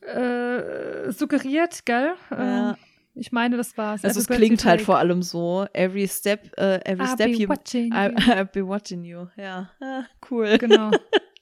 äh, 0.02 1.10
suggeriert, 1.10 1.84
gell? 1.84 2.14
Ja. 2.30 2.72
Äh, 2.72 2.74
ich 3.14 3.30
meine, 3.30 3.58
das 3.58 3.76
war's. 3.76 4.04
also 4.04 4.20
Every 4.20 4.32
es 4.32 4.38
klingt 4.38 4.64
halt 4.64 4.80
vor 4.80 4.98
allem 4.98 5.22
so, 5.22 5.66
every 5.74 6.08
step, 6.08 6.50
äh, 6.58 6.80
every 6.84 7.04
I'll 7.04 7.14
step 7.14 7.26
be 7.26 7.36
you, 7.36 7.48
watching 7.48 7.92
I, 7.92 8.06
you. 8.06 8.14
I'll 8.32 8.44
be 8.44 8.66
watching 8.66 9.04
you. 9.04 9.26
Ja, 9.36 9.70
ah, 9.80 10.04
cool. 10.30 10.56
Genau. 10.58 10.90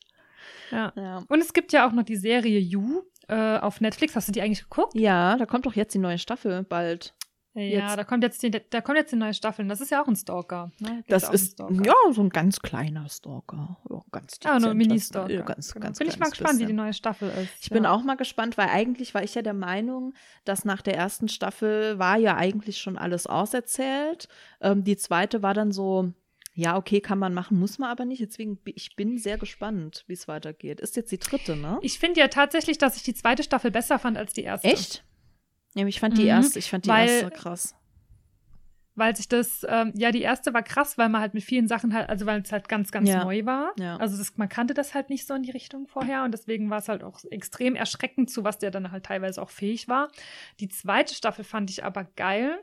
ja. 0.73 0.93
Ja. 0.97 1.23
Und 1.29 1.41
es 1.41 1.53
gibt 1.53 1.73
ja 1.73 1.87
auch 1.87 1.93
noch 1.93 2.03
die 2.03 2.17
Serie 2.17 2.59
You 2.59 3.03
äh, 3.29 3.59
auf 3.59 3.81
Netflix. 3.81 4.17
Hast 4.17 4.27
du 4.27 4.33
die 4.33 4.43
eigentlich 4.43 4.65
geguckt? 4.65 4.95
Ja, 4.95 5.37
da 5.37 5.47
kommt 5.47 5.65
doch 5.67 5.75
jetzt 5.75 5.95
die 5.95 5.99
neue 5.99 6.19
Staffel 6.19 6.65
bald. 6.65 7.15
Ja, 7.53 7.63
Jetzt. 7.63 7.97
da 7.99 8.05
kommt 8.05 8.23
jetzt 8.23 8.41
die, 8.45 8.51
da 8.53 8.81
kommt 8.81 8.97
jetzt 8.97 9.11
die 9.11 9.17
neue 9.17 9.35
Staffel. 9.35 9.67
Das 9.67 9.81
ist 9.81 9.91
ja 9.91 10.01
auch 10.01 10.07
ein 10.07 10.15
Stalker. 10.15 10.71
Ne? 10.79 11.03
Das 11.09 11.29
ist 11.29 11.55
Stalker. 11.55 11.83
ja 11.85 11.95
so 12.13 12.23
ein 12.23 12.29
ganz 12.31 12.61
kleiner 12.61 13.09
Stalker. 13.09 13.77
Ja, 13.91 14.01
ganz 14.13 14.39
Ah, 14.45 14.61
nur 14.61 14.71
ein 14.71 14.79
dezent, 14.79 14.89
Mini-Stalker. 14.89 15.33
Ja, 15.35 15.43
ganz, 15.43 15.73
Genau. 15.75 15.85
ganz 15.87 15.99
Bin 15.99 16.07
ich 16.09 16.19
mal 16.21 16.31
gespannt, 16.31 16.55
wie 16.55 16.59
die 16.59 16.65
bisschen. 16.67 16.77
neue 16.77 16.93
Staffel 16.95 17.29
ist. 17.31 17.51
Ich 17.61 17.71
bin 17.71 17.85
ja. 17.85 17.93
auch 17.93 18.05
mal 18.05 18.15
gespannt, 18.17 18.57
weil 18.57 18.69
eigentlich 18.69 19.15
war 19.15 19.25
ich 19.25 19.35
ja 19.35 19.43
der 19.43 19.55
Meinung, 19.55 20.15
dass 20.45 20.65
nach 20.65 20.81
der 20.81 20.95
ersten 20.97 21.27
Staffel 21.29 21.99
war 21.99 22.19
ja 22.19 22.37
eigentlich 22.37 22.79
schon 22.79 22.97
alles 22.97 23.27
auserzählt. 23.27 24.29
Ähm, 24.61 24.85
die 24.85 24.97
zweite 24.97 25.43
war 25.43 25.53
dann 25.55 25.73
so, 25.73 26.13
ja, 26.55 26.77
okay, 26.77 27.01
kann 27.01 27.19
man 27.19 27.35
machen, 27.35 27.59
muss 27.59 27.79
man 27.81 27.91
aber 27.91 28.05
nicht. 28.05 28.23
Deswegen, 28.23 28.61
ich 28.65 28.95
bin 28.95 29.19
sehr 29.19 29.39
gespannt, 29.39 30.05
wie 30.07 30.13
es 30.13 30.29
weitergeht. 30.29 30.79
Ist 30.81 30.95
jetzt 30.95 31.11
die 31.11 31.19
dritte, 31.19 31.57
ne? 31.57 31.79
Ich 31.83 31.99
finde 31.99 32.21
ja 32.21 32.29
tatsächlich, 32.29 32.79
dass 32.79 32.97
ich 32.97 33.03
die 33.03 33.15
zweite 33.15 33.43
Staffel 33.43 33.73
besser 33.73 33.99
fand 33.99 34.17
als 34.17 34.33
die 34.35 34.43
erste. 34.45 34.69
Echt? 34.69 35.05
Ja, 35.75 35.87
ich 35.87 36.01
fand 36.01 36.19
die 36.19 36.23
Mhm, 36.23 36.29
erste, 36.29 36.59
ich 36.59 36.71
fand 36.71 36.85
die 36.85 36.89
weil- 36.91 37.09
erste 37.09 37.31
krass. 37.31 37.75
Weil 38.97 39.15
sich 39.17 39.29
das, 39.29 39.65
ähm, 39.69 39.93
ja, 39.97 40.11
die 40.11 40.21
erste 40.21 40.53
war 40.53 40.63
krass, 40.63 40.99
weil 40.99 41.09
man 41.09 41.21
halt 41.23 41.33
mit 41.33 41.45
vielen 41.45 41.69
Sachen 41.69 41.95
halt, 41.95 42.09
also 42.11 42.27
weil 42.27 42.43
es 42.43 42.51
halt 42.53 42.69
ganz, 42.69 42.91
ganz 42.91 43.09
Ja. 43.09 43.25
neu 43.25 43.47
war. 43.47 43.73
Ja. 43.79 43.97
Also 43.97 44.19
das, 44.19 44.37
man 44.37 44.49
kannte 44.49 44.75
das 44.75 44.95
halt 44.95 45.09
nicht 45.11 45.27
so 45.27 45.33
in 45.35 45.43
die 45.45 45.53
Richtung 45.53 45.87
vorher 45.87 46.25
und 46.25 46.33
deswegen 46.33 46.69
war 46.71 46.79
es 46.79 46.89
halt 46.89 47.03
auch 47.05 47.21
extrem 47.31 47.77
erschreckend, 47.77 48.31
zu 48.31 48.43
was 48.45 48.59
der 48.59 48.71
dann 48.73 48.91
halt 48.91 49.07
teilweise 49.07 49.41
auch 49.41 49.51
fähig 49.51 49.89
war. 49.89 50.09
Die 50.59 50.69
zweite 50.69 51.15
Staffel 51.15 51.45
fand 51.45 51.71
ich 51.71 51.85
aber 51.85 52.05
geil. 52.17 52.61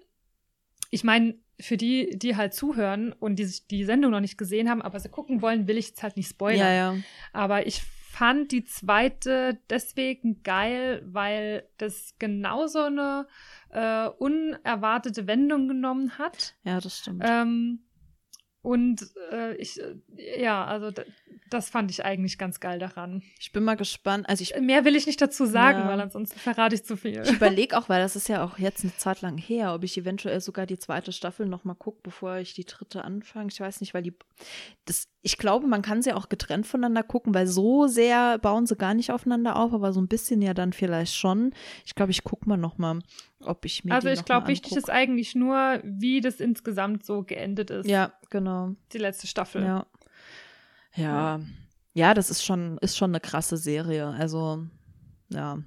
Ich 0.92 1.04
meine, 1.04 1.36
für 1.60 1.78
die, 1.78 2.20
die 2.20 2.36
halt 2.36 2.54
zuhören 2.54 3.14
und 3.14 3.38
die 3.38 3.46
sich 3.46 3.66
die 3.66 3.84
Sendung 3.86 4.12
noch 4.12 4.20
nicht 4.20 4.38
gesehen 4.38 4.70
haben, 4.70 4.82
aber 4.82 5.00
sie 5.00 5.10
gucken 5.10 5.42
wollen, 5.42 5.68
will 5.68 5.78
ich 5.78 5.88
jetzt 5.88 6.04
halt 6.04 6.18
nicht 6.18 6.30
spoilern. 6.30 6.60
Ja, 6.60 6.72
ja. 6.94 6.96
Aber 7.34 7.66
ich 7.66 7.82
fand 8.18 8.52
die 8.52 8.64
zweite 8.64 9.60
deswegen 9.70 10.42
geil, 10.42 11.04
weil 11.06 11.70
das 11.78 12.16
genauso 12.18 12.84
eine 12.84 13.28
äh, 13.70 14.08
unerwartete 14.08 15.28
Wendung 15.28 15.68
genommen 15.68 16.18
hat. 16.18 16.56
Ja, 16.64 16.80
das 16.80 16.98
stimmt. 16.98 17.24
Ähm, 17.24 17.80
und 18.68 19.08
äh, 19.32 19.56
ich, 19.56 19.80
äh, 19.80 20.42
ja, 20.42 20.66
also 20.66 20.92
das 21.50 21.70
fand 21.70 21.90
ich 21.90 22.04
eigentlich 22.04 22.38
ganz 22.38 22.60
geil 22.60 22.80
daran. 22.80 23.24
Ich 23.40 23.54
bin 23.54 23.64
mal 23.64 23.78
gespannt. 23.78 24.28
Also 24.28 24.42
ich 24.42 24.60
Mehr 24.60 24.84
will 24.84 24.98
ich 24.98 25.06
nicht 25.06 25.22
dazu 25.22 25.46
sagen, 25.46 25.80
Ja. 25.80 25.88
weil 25.88 26.02
ansonsten 26.02 26.38
verrate 26.38 26.76
ich 26.76 26.84
zu 26.84 26.98
viel. 26.98 27.22
Ich 27.24 27.32
überlege 27.42 27.78
auch, 27.78 27.88
weil 27.88 28.02
das 28.02 28.18
ist 28.18 28.28
ja 28.28 28.44
auch 28.44 28.58
jetzt 28.60 28.84
eine 28.84 28.94
Zeit 28.98 29.22
lang 29.22 29.38
her, 29.38 29.74
ob 29.74 29.86
ich 29.86 29.98
eventuell 29.98 30.42
sogar 30.42 30.66
die 30.66 30.78
zweite 30.78 31.14
Staffel 31.14 31.46
noch 31.46 31.64
mal 31.64 31.76
gucke, 31.76 32.00
bevor 32.04 32.36
ich 32.40 32.54
die 32.56 32.66
dritte 32.66 33.06
anfange. 33.06 33.48
Ich 33.50 33.62
weiß 33.62 33.80
nicht, 33.80 33.94
weil 33.94 34.04
die 34.04 34.14
das 34.84 35.08
ich 35.22 35.38
glaube, 35.38 35.68
man 35.68 35.82
kann 35.82 36.02
sie 36.02 36.14
auch 36.14 36.30
getrennt 36.30 36.68
voneinander 36.68 37.04
gucken, 37.04 37.34
weil 37.34 37.48
so 37.48 37.88
sehr 37.88 38.38
bauen 38.38 38.66
sie 38.66 38.76
gar 38.78 38.94
nicht 38.94 39.12
aufeinander 39.12 39.58
auf, 39.58 39.74
aber 39.74 39.92
so 39.92 40.00
ein 40.00 40.08
bisschen 40.08 40.42
ja 40.42 40.54
dann 40.54 40.72
vielleicht 40.72 41.16
schon. 41.16 41.54
Ich 41.86 41.96
glaube, 41.96 42.12
ich 42.12 42.24
gucke 42.24 42.48
mal 42.48 42.56
noch 42.56 42.78
mal, 42.78 43.00
ob 43.44 43.66
ich 43.66 43.84
mir 43.84 43.94
Also 43.94 44.10
ich 44.10 44.26
glaube, 44.26 44.48
wichtig 44.48 44.76
ist 44.76 44.90
eigentlich 44.90 45.36
nur, 45.36 45.80
wie 45.84 46.22
das 46.22 46.40
insgesamt 46.40 47.06
so 47.06 47.24
geendet 47.24 47.70
ist. 47.70 47.88
Ja, 47.88 48.14
genau. 48.30 48.76
Die 48.94 48.98
letzte 48.98 49.28
Staffel. 49.28 49.64
Ja. 49.64 49.86
Ja. 50.96 51.40
Ja, 51.94 52.14
das 52.14 52.30
ist 52.30 52.44
schon 52.44 52.78
ist 52.80 52.98
schon 52.98 53.12
eine 53.12 53.20
krasse 53.20 53.58
Serie. 53.58 54.08
Also 54.08 54.66
ja. 55.30 55.60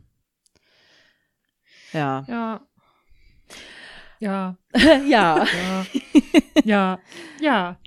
Ja. 1.93 2.25
Ja. 2.29 2.61
Ja. 4.21 4.57
ja. 5.07 5.47
Ja. 5.47 5.87
ja. 6.65 6.99
Ja. 7.41 7.79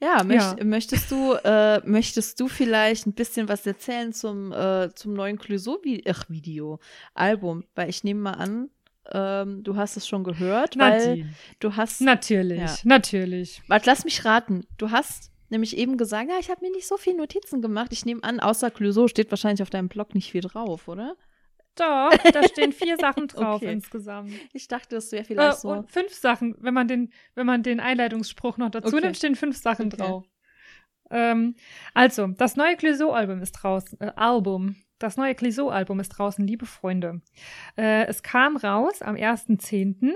Ja, 0.00 0.22
möcht, 0.22 0.58
Ja. 0.58 0.64
möchtest 0.64 1.10
du 1.10 1.32
äh, 1.44 1.80
möchtest 1.84 2.38
du 2.38 2.46
vielleicht 2.46 3.06
ein 3.06 3.14
bisschen 3.14 3.48
was 3.48 3.66
erzählen 3.66 4.12
zum 4.12 4.52
äh, 4.52 4.94
zum 4.94 5.12
neuen 5.14 5.38
Clouseau-Video 5.38 6.78
Album, 7.14 7.64
weil 7.74 7.88
ich 7.90 8.04
nehme 8.04 8.20
mal 8.20 8.34
an, 8.34 8.70
ähm, 9.12 9.62
du 9.64 9.76
hast 9.76 9.96
es 9.96 10.06
schon 10.06 10.24
gehört, 10.24 10.78
weil 10.78 11.08
Nadine. 11.16 11.30
du 11.60 11.76
hast 11.76 12.00
Natürlich. 12.00 12.58
Ja. 12.60 12.74
Natürlich. 12.84 13.62
Warte, 13.68 13.86
lass 13.90 14.04
mich 14.04 14.24
raten. 14.24 14.66
Du 14.76 14.90
hast 14.90 15.30
nämlich 15.50 15.76
eben 15.76 15.96
gesagt, 15.96 16.28
ja, 16.30 16.36
ich 16.38 16.50
habe 16.50 16.64
mir 16.64 16.70
nicht 16.72 16.86
so 16.86 16.96
viel 16.96 17.14
Notizen 17.14 17.62
gemacht. 17.62 17.92
Ich 17.92 18.04
nehme 18.04 18.22
an, 18.22 18.38
außer 18.40 18.70
Clouseau 18.70 19.08
steht 19.08 19.30
wahrscheinlich 19.30 19.62
auf 19.62 19.70
deinem 19.70 19.88
Blog 19.88 20.14
nicht 20.14 20.30
viel 20.30 20.42
drauf, 20.42 20.88
oder? 20.88 21.16
Doch, 21.74 22.10
da 22.32 22.42
stehen 22.42 22.72
vier 22.72 22.96
Sachen 23.00 23.28
drauf 23.28 23.62
Okay. 23.62 23.72
insgesamt. 23.72 24.32
Ich 24.52 24.66
dachte, 24.68 24.96
das 24.96 25.12
wäre 25.12 25.22
Äh, 25.22 25.26
vielleicht 25.26 25.58
so. 25.60 25.68
Und 25.70 25.90
fünf 25.90 26.12
Sachen, 26.12 26.56
wenn 26.58 26.74
man 26.74 26.88
den, 26.88 27.12
wenn 27.34 27.46
man 27.46 27.62
den 27.62 27.78
Einleitungsspruch 27.80 28.58
noch 28.58 28.70
dazu 28.70 28.88
Okay. 28.96 29.04
nimmt, 29.06 29.16
stehen 29.16 29.36
fünf 29.36 29.56
Sachen 29.56 29.86
Okay. 29.86 29.96
drauf. 29.96 30.26
Ähm, 31.10 31.54
also, 31.94 32.26
das 32.26 32.56
neue 32.56 32.76
Clouseau-Album 32.76 33.40
ist 33.40 33.52
draußen. 33.52 33.98
Äh, 34.00 34.12
Album. 34.16 34.76
Das 34.98 35.16
neue 35.16 35.34
Clouseau-Album 35.34 36.00
ist 36.00 36.10
draußen, 36.10 36.46
liebe 36.46 36.66
Freunde. 36.66 37.20
Äh, 37.76 38.06
es 38.06 38.22
kam 38.22 38.56
raus 38.56 39.02
am 39.02 39.14
1.10. 39.14 40.14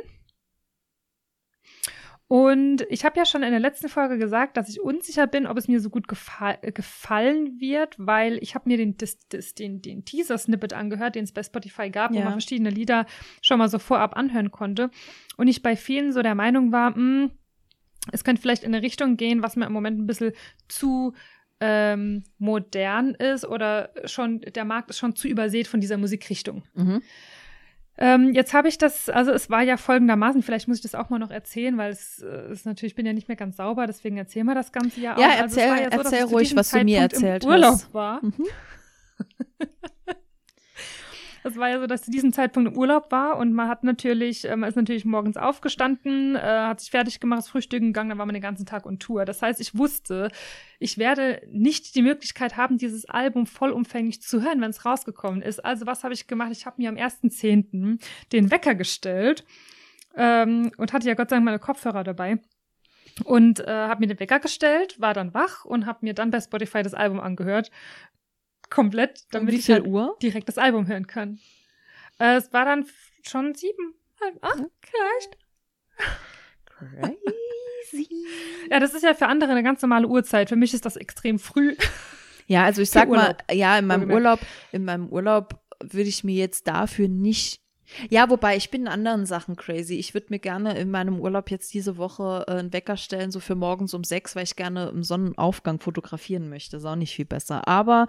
Und 2.26 2.86
ich 2.88 3.04
habe 3.04 3.18
ja 3.18 3.26
schon 3.26 3.42
in 3.42 3.50
der 3.50 3.60
letzten 3.60 3.90
Folge 3.90 4.16
gesagt, 4.16 4.56
dass 4.56 4.70
ich 4.70 4.80
unsicher 4.80 5.26
bin, 5.26 5.46
ob 5.46 5.58
es 5.58 5.68
mir 5.68 5.80
so 5.80 5.90
gut 5.90 6.08
gefa 6.08 6.54
gefallen 6.62 7.60
wird, 7.60 7.94
weil 7.98 8.38
ich 8.38 8.54
habe 8.54 8.70
mir 8.70 8.78
den, 8.78 8.96
den, 9.58 9.82
den 9.82 10.04
Teaser-Snippet 10.06 10.72
angehört, 10.72 11.14
den 11.14 11.24
es 11.24 11.32
bei 11.32 11.42
Spotify 11.42 11.90
gab, 11.90 12.10
ja. 12.10 12.20
wo 12.20 12.24
man 12.24 12.32
verschiedene 12.32 12.70
Lieder 12.70 13.04
schon 13.42 13.58
mal 13.58 13.68
so 13.68 13.78
vorab 13.78 14.16
anhören 14.16 14.50
konnte. 14.50 14.90
Und 15.36 15.48
ich 15.48 15.62
bei 15.62 15.76
vielen 15.76 16.12
so 16.12 16.22
der 16.22 16.34
Meinung 16.34 16.72
war, 16.72 16.92
mh, 16.92 16.96
hm, 16.96 17.30
es 18.10 18.24
könnte 18.24 18.40
vielleicht 18.40 18.64
in 18.64 18.74
eine 18.74 18.82
Richtung 18.82 19.18
gehen, 19.18 19.42
was 19.42 19.54
mir 19.54 19.66
im 19.66 19.72
Moment 19.72 20.00
ein 20.00 20.06
bisschen 20.06 20.32
zu 20.68 21.12
ähm, 21.64 22.24
modern 22.38 23.14
ist 23.14 23.46
oder 23.46 23.90
schon, 24.04 24.40
der 24.40 24.64
Markt 24.64 24.90
ist 24.90 24.98
schon 24.98 25.14
zu 25.14 25.28
übersät 25.28 25.68
von 25.68 25.80
dieser 25.80 25.96
Musikrichtung. 25.96 26.64
Mhm. 26.74 27.02
Ähm, 27.98 28.32
jetzt 28.34 28.52
habe 28.52 28.66
ich 28.66 28.78
das, 28.78 29.08
also 29.08 29.30
es 29.30 29.48
war 29.48 29.62
ja 29.62 29.76
folgendermaßen, 29.76 30.42
vielleicht 30.42 30.66
muss 30.66 30.78
ich 30.78 30.82
das 30.82 30.96
auch 30.96 31.08
mal 31.08 31.20
noch 31.20 31.30
erzählen, 31.30 31.78
weil 31.78 31.92
es 31.92 32.20
äh, 32.20 32.50
ist 32.50 32.66
natürlich, 32.66 32.92
ich 32.92 32.96
bin 32.96 33.06
ja 33.06 33.12
nicht 33.12 33.28
mehr 33.28 33.36
ganz 33.36 33.58
sauber, 33.58 33.86
deswegen 33.86 34.16
erzählen 34.16 34.46
wir 34.46 34.56
das 34.56 34.72
Ganze 34.72 35.00
ja 35.00 35.14
auch. 35.14 35.20
Ja, 35.20 35.34
erzähl, 35.38 35.70
also 35.70 35.82
ja 35.84 35.90
so, 35.90 35.98
erzähl 35.98 36.24
ruhig, 36.24 36.56
was 36.56 36.70
Zeitpunkt 36.70 36.90
du 36.90 36.94
mir 36.94 37.00
erzählt 37.00 37.44
im 37.44 37.50
Urlaub 37.50 37.74
hast. 37.74 37.94
war. 37.94 38.24
Mhm. 38.24 38.34
Es 41.44 41.56
war 41.56 41.68
ja 41.68 41.80
so, 41.80 41.86
dass 41.86 42.02
zu 42.02 42.10
diesem 42.10 42.32
Zeitpunkt 42.32 42.72
im 42.72 42.78
Urlaub 42.78 43.10
war 43.10 43.36
und 43.36 43.52
man 43.52 43.68
hat 43.68 43.82
natürlich, 43.82 44.48
äh, 44.48 44.56
man 44.56 44.68
ist 44.68 44.76
natürlich 44.76 45.04
morgens 45.04 45.36
aufgestanden, 45.36 46.36
äh, 46.36 46.40
hat 46.40 46.80
sich 46.80 46.90
fertig 46.90 47.20
gemacht, 47.20 47.38
das 47.38 47.48
Frühstück 47.48 47.80
gegangen, 47.80 48.10
dann 48.10 48.18
war 48.18 48.26
man 48.26 48.34
den 48.34 48.42
ganzen 48.42 48.66
Tag 48.66 48.86
on 48.86 48.98
Tour. 48.98 49.24
Das 49.24 49.42
heißt, 49.42 49.60
ich 49.60 49.76
wusste, 49.76 50.30
ich 50.78 50.98
werde 50.98 51.42
nicht 51.50 51.94
die 51.94 52.02
Möglichkeit 52.02 52.56
haben, 52.56 52.78
dieses 52.78 53.04
Album 53.06 53.46
vollumfänglich 53.46 54.22
zu 54.22 54.42
hören, 54.42 54.60
wenn 54.60 54.70
es 54.70 54.84
rausgekommen 54.84 55.42
ist. 55.42 55.64
Also 55.64 55.86
was 55.86 56.04
habe 56.04 56.14
ich 56.14 56.26
gemacht? 56.26 56.52
Ich 56.52 56.66
habe 56.66 56.80
mir 56.80 56.88
am 56.88 56.96
1.10. 56.96 58.00
den 58.32 58.50
Wecker 58.50 58.74
gestellt 58.74 59.44
ähm, 60.14 60.70
und 60.76 60.92
hatte 60.92 61.08
ja 61.08 61.14
Gott 61.14 61.30
sei 61.30 61.36
Dank 61.36 61.44
meine 61.44 61.58
Kopfhörer 61.58 62.04
dabei 62.04 62.38
und 63.24 63.60
äh, 63.60 63.66
habe 63.66 64.00
mir 64.00 64.06
den 64.06 64.20
Wecker 64.20 64.40
gestellt, 64.40 65.00
war 65.00 65.14
dann 65.14 65.34
wach 65.34 65.64
und 65.64 65.86
habe 65.86 65.98
mir 66.02 66.14
dann 66.14 66.30
bei 66.30 66.40
Spotify 66.40 66.82
das 66.82 66.94
Album 66.94 67.20
angehört 67.20 67.70
komplett, 68.72 69.24
damit 69.30 69.54
ich 69.54 69.70
halt 69.70 69.86
Uhr? 69.86 70.16
direkt 70.22 70.48
das 70.48 70.58
Album 70.58 70.86
hören 70.86 71.06
kann. 71.06 71.38
Äh, 72.18 72.36
es 72.36 72.52
war 72.52 72.64
dann 72.64 72.86
schon 73.22 73.54
sieben, 73.54 73.94
halb 74.20 74.42
acht 74.42 74.64
vielleicht. 74.80 75.38
Crazy. 76.66 78.08
ja, 78.70 78.80
das 78.80 78.94
ist 78.94 79.02
ja 79.02 79.14
für 79.14 79.26
andere 79.26 79.50
eine 79.50 79.62
ganz 79.62 79.82
normale 79.82 80.08
Uhrzeit. 80.08 80.48
Für 80.48 80.56
mich 80.56 80.74
ist 80.74 80.86
das 80.86 80.96
extrem 80.96 81.38
früh. 81.38 81.76
Ja, 82.46 82.64
also 82.64 82.82
ich 82.82 82.90
sag 82.90 83.08
mal, 83.08 83.36
ja, 83.50 83.78
in 83.78 83.86
meinem 83.86 84.10
Urlaub, 84.10 84.40
in 84.72 84.84
meinem 84.84 85.08
Urlaub 85.08 85.60
würde 85.80 86.08
ich 86.08 86.24
mir 86.24 86.34
jetzt 86.34 86.66
dafür 86.66 87.08
nicht 87.08 87.62
ja, 88.10 88.30
wobei 88.30 88.56
ich 88.56 88.70
bin 88.70 88.82
in 88.82 88.88
anderen 88.88 89.26
Sachen 89.26 89.56
crazy. 89.56 89.94
Ich 89.94 90.14
würde 90.14 90.28
mir 90.30 90.38
gerne 90.38 90.78
in 90.78 90.90
meinem 90.90 91.20
Urlaub 91.20 91.50
jetzt 91.50 91.72
diese 91.74 91.96
Woche 91.96 92.44
äh, 92.48 92.52
einen 92.52 92.72
Wecker 92.72 92.96
stellen, 92.96 93.30
so 93.30 93.40
für 93.40 93.54
morgens 93.54 93.94
um 93.94 94.04
sechs, 94.04 94.34
weil 94.34 94.44
ich 94.44 94.56
gerne 94.56 94.88
im 94.88 95.02
Sonnenaufgang 95.02 95.80
fotografieren 95.80 96.48
möchte. 96.48 96.76
Ist 96.76 96.84
auch 96.84 96.96
nicht 96.96 97.14
viel 97.14 97.24
besser. 97.24 97.66
Aber 97.68 98.06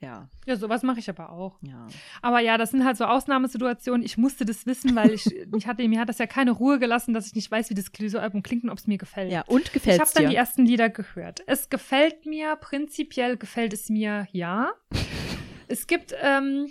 ja. 0.00 0.28
Ja, 0.46 0.56
sowas 0.56 0.82
mache 0.82 0.98
ich 0.98 1.08
aber 1.08 1.30
auch. 1.30 1.58
Ja. 1.62 1.86
Aber 2.20 2.40
ja, 2.40 2.58
das 2.58 2.70
sind 2.70 2.84
halt 2.84 2.96
so 2.96 3.04
Ausnahmesituationen. 3.06 4.04
Ich 4.04 4.18
musste 4.18 4.44
das 4.44 4.66
wissen, 4.66 4.94
weil 4.94 5.10
ich, 5.10 5.26
ich 5.56 5.66
hatte, 5.66 5.86
mir 5.88 6.00
hat 6.00 6.08
das 6.08 6.18
ja 6.18 6.26
keine 6.26 6.50
Ruhe 6.50 6.78
gelassen, 6.78 7.14
dass 7.14 7.26
ich 7.26 7.34
nicht 7.34 7.50
weiß, 7.50 7.70
wie 7.70 7.74
das 7.74 7.92
Clouseau-Album 7.92 8.42
klingt 8.42 8.64
und 8.64 8.70
ob 8.70 8.78
es 8.78 8.86
mir 8.86 8.98
gefällt. 8.98 9.32
Ja, 9.32 9.42
und 9.46 9.72
gefällt 9.72 10.00
es 10.00 10.10
Ich 10.10 10.14
habe 10.14 10.22
dann 10.24 10.30
die 10.30 10.36
ersten 10.36 10.66
Lieder 10.66 10.90
gehört. 10.90 11.40
Es 11.46 11.70
gefällt 11.70 12.26
mir, 12.26 12.56
prinzipiell 12.56 13.36
gefällt 13.36 13.72
es 13.72 13.88
mir, 13.88 14.28
ja. 14.32 14.72
es 15.68 15.86
gibt, 15.86 16.14
ähm, 16.20 16.68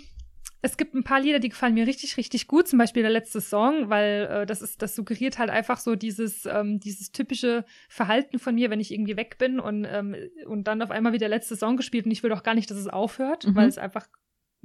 es 0.66 0.76
gibt 0.76 0.94
ein 0.94 1.04
paar 1.04 1.20
Lieder, 1.20 1.38
die 1.38 1.48
gefallen 1.48 1.74
mir 1.74 1.86
richtig, 1.86 2.16
richtig 2.16 2.48
gut. 2.48 2.66
Zum 2.66 2.78
Beispiel 2.78 3.02
der 3.02 3.12
letzte 3.12 3.40
Song, 3.40 3.88
weil 3.88 4.28
äh, 4.30 4.46
das 4.46 4.62
ist, 4.62 4.82
das 4.82 4.96
suggeriert 4.96 5.38
halt 5.38 5.48
einfach 5.48 5.78
so 5.78 5.94
dieses, 5.94 6.44
ähm, 6.44 6.80
dieses 6.80 7.12
typische 7.12 7.64
Verhalten 7.88 8.40
von 8.40 8.56
mir, 8.56 8.68
wenn 8.68 8.80
ich 8.80 8.92
irgendwie 8.92 9.16
weg 9.16 9.38
bin 9.38 9.60
und, 9.60 9.86
ähm, 9.88 10.16
und 10.46 10.64
dann 10.64 10.82
auf 10.82 10.90
einmal 10.90 11.12
wieder 11.12 11.28
der 11.28 11.36
letzte 11.36 11.54
Song 11.54 11.76
gespielt 11.76 12.04
und 12.04 12.10
ich 12.10 12.24
will 12.24 12.30
doch 12.30 12.42
gar 12.42 12.54
nicht, 12.54 12.68
dass 12.68 12.78
es 12.78 12.88
aufhört, 12.88 13.46
mhm. 13.46 13.54
weil 13.54 13.68
es 13.68 13.78
einfach 13.78 14.08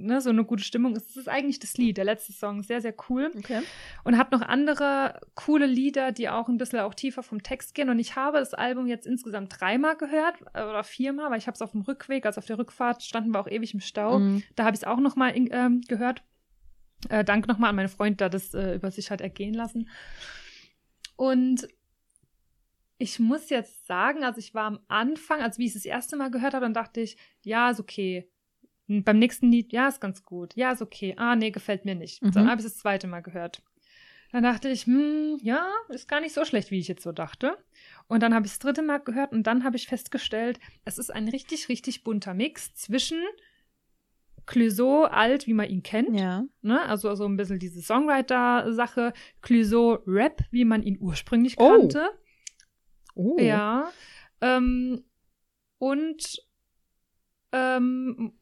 ne, 0.01 0.21
so 0.21 0.29
eine 0.29 0.43
gute 0.43 0.63
Stimmung 0.63 0.95
ist. 0.95 1.09
Das 1.09 1.17
ist 1.17 1.29
eigentlich 1.29 1.59
das 1.59 1.77
Lied, 1.77 1.97
der 1.97 2.05
letzte 2.05 2.33
Song, 2.33 2.63
sehr, 2.63 2.81
sehr 2.81 2.93
cool. 3.09 3.31
Okay. 3.37 3.61
Und 4.03 4.17
hat 4.17 4.31
noch 4.31 4.41
andere 4.41 5.19
coole 5.35 5.65
Lieder, 5.65 6.11
die 6.11 6.29
auch 6.29 6.49
ein 6.49 6.57
bisschen 6.57 6.79
auch 6.79 6.93
tiefer 6.93 7.23
vom 7.23 7.43
Text 7.43 7.75
gehen. 7.75 7.89
Und 7.89 7.99
ich 7.99 8.15
habe 8.15 8.39
das 8.39 8.53
Album 8.53 8.87
jetzt 8.87 9.07
insgesamt 9.07 9.59
dreimal 9.59 9.95
gehört 9.95 10.35
äh, 10.53 10.63
oder 10.63 10.83
viermal, 10.83 11.31
weil 11.31 11.37
ich 11.37 11.47
habe 11.47 11.55
es 11.55 11.61
auf 11.61 11.71
dem 11.71 11.81
Rückweg, 11.81 12.25
also 12.25 12.39
auf 12.39 12.45
der 12.45 12.57
Rückfahrt 12.57 13.03
standen 13.03 13.31
wir 13.33 13.39
auch 13.39 13.47
ewig 13.47 13.73
im 13.73 13.79
Stau. 13.79 14.19
Mhm. 14.19 14.43
Da 14.55 14.65
habe 14.65 14.75
ich 14.75 14.81
es 14.81 14.87
auch 14.87 14.99
noch 14.99 15.15
mal 15.15 15.33
ähm, 15.35 15.81
gehört. 15.87 16.23
Äh, 17.09 17.23
Dank 17.23 17.47
nochmal 17.47 17.69
an 17.69 17.75
meinen 17.75 17.89
Freund, 17.89 18.19
der 18.19 18.29
das 18.29 18.53
äh, 18.53 18.75
über 18.75 18.91
sich 18.91 19.11
hat 19.11 19.21
ergehen 19.21 19.53
lassen. 19.53 19.89
Und 21.15 21.67
ich 23.01 23.19
muss 23.19 23.49
jetzt 23.49 23.87
sagen, 23.87 24.23
also 24.23 24.37
ich 24.37 24.53
war 24.53 24.65
am 24.65 24.79
Anfang, 24.87 25.41
als 25.41 25.57
wie 25.57 25.65
ich 25.65 25.69
es 25.69 25.81
das 25.81 25.85
erste 25.85 26.15
Mal 26.17 26.29
gehört 26.29 26.53
habe, 26.53 26.65
dann 26.65 26.73
dachte 26.73 27.01
ich, 27.01 27.17
ja, 27.41 27.71
ist 27.71 27.79
okay. 27.79 28.30
Und 28.91 29.03
beim 29.05 29.19
nächsten 29.19 29.51
Lied, 29.51 29.71
ja, 29.71 29.87
ist 29.87 30.01
ganz 30.01 30.23
gut. 30.23 30.55
Ja, 30.55 30.71
ist 30.71 30.81
okay. 30.81 31.13
Ah, 31.17 31.35
nee, 31.35 31.51
gefällt 31.51 31.85
mir 31.85 31.95
nicht. 31.95 32.21
Mhm. 32.21 32.31
Dann 32.31 32.49
habe 32.49 32.59
ich 32.59 32.67
das 32.67 32.77
zweite 32.77 33.07
Mal 33.07 33.21
gehört. 33.21 33.63
Dann 34.31 34.43
dachte 34.43 34.69
ich, 34.69 34.85
hm, 34.85 35.39
ja, 35.41 35.69
ist 35.89 36.07
gar 36.07 36.21
nicht 36.21 36.33
so 36.33 36.45
schlecht, 36.45 36.71
wie 36.71 36.79
ich 36.79 36.87
jetzt 36.87 37.03
so 37.03 37.11
dachte. 37.11 37.57
Und 38.07 38.21
dann 38.21 38.33
habe 38.33 38.45
ich 38.45 38.51
das 38.51 38.59
dritte 38.59 38.81
Mal 38.81 38.99
gehört 38.99 39.31
und 39.31 39.43
dann 39.43 39.63
habe 39.63 39.75
ich 39.75 39.87
festgestellt, 39.87 40.59
es 40.85 40.97
ist 40.97 41.09
ein 41.09 41.27
richtig, 41.27 41.69
richtig 41.69 42.03
bunter 42.03 42.33
Mix 42.33 42.73
zwischen 42.73 43.19
Clouseau 44.45 45.03
alt, 45.03 45.47
wie 45.47 45.53
man 45.53 45.69
ihn 45.69 45.83
kennt. 45.83 46.17
Ja. 46.17 46.43
Ne? 46.61 46.81
Also 46.83 47.13
so 47.15 47.25
ein 47.25 47.37
bisschen 47.37 47.59
diese 47.59 47.81
Songwriter-Sache. 47.81 49.13
Clouseau 49.41 49.99
Rap, 50.05 50.41
wie 50.51 50.65
man 50.65 50.83
ihn 50.83 50.97
ursprünglich 50.99 51.55
oh. 51.57 51.69
kannte. 51.69 52.09
Oh. 53.15 53.37
Ja. 53.39 53.91
Ähm, 54.41 55.03
und 55.77 56.41
ähm, 57.51 58.33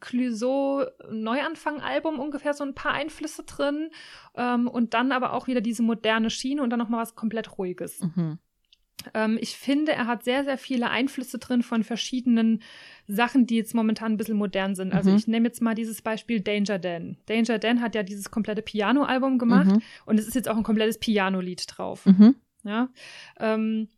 Clouseau 0.00 0.84
Neuanfang-Album 1.10 2.18
ungefähr 2.18 2.54
so 2.54 2.64
ein 2.64 2.74
paar 2.74 2.92
Einflüsse 2.92 3.44
drin 3.44 3.90
ähm, 4.36 4.68
und 4.68 4.94
dann 4.94 5.12
aber 5.12 5.32
auch 5.32 5.46
wieder 5.46 5.60
diese 5.60 5.82
moderne 5.82 6.30
Schiene 6.30 6.62
und 6.62 6.70
dann 6.70 6.78
nochmal 6.78 7.02
was 7.02 7.14
komplett 7.14 7.58
Ruhiges. 7.58 8.00
Mhm. 8.00 8.38
Ähm, 9.14 9.38
ich 9.40 9.56
finde, 9.56 9.92
er 9.92 10.06
hat 10.06 10.24
sehr, 10.24 10.44
sehr 10.44 10.58
viele 10.58 10.90
Einflüsse 10.90 11.38
drin 11.38 11.62
von 11.62 11.84
verschiedenen 11.84 12.62
Sachen, 13.06 13.46
die 13.46 13.56
jetzt 13.56 13.74
momentan 13.74 14.12
ein 14.12 14.16
bisschen 14.16 14.36
modern 14.36 14.74
sind. 14.74 14.92
Also 14.92 15.10
mhm. 15.10 15.16
ich 15.16 15.28
nehme 15.28 15.46
jetzt 15.46 15.62
mal 15.62 15.74
dieses 15.74 16.02
Beispiel 16.02 16.40
Danger 16.40 16.78
Dan. 16.78 17.16
Danger 17.26 17.58
Dan 17.58 17.80
hat 17.80 17.94
ja 17.94 18.02
dieses 18.02 18.30
komplette 18.30 18.62
Piano-Album 18.62 19.38
gemacht 19.38 19.68
mhm. 19.68 19.82
und 20.06 20.18
es 20.18 20.26
ist 20.26 20.34
jetzt 20.34 20.48
auch 20.48 20.56
ein 20.56 20.62
komplettes 20.62 20.98
Piano-Lied 20.98 21.64
drauf. 21.68 22.06
Mhm. 22.06 22.34
Ja. 22.64 22.88
Ähm, 23.38 23.88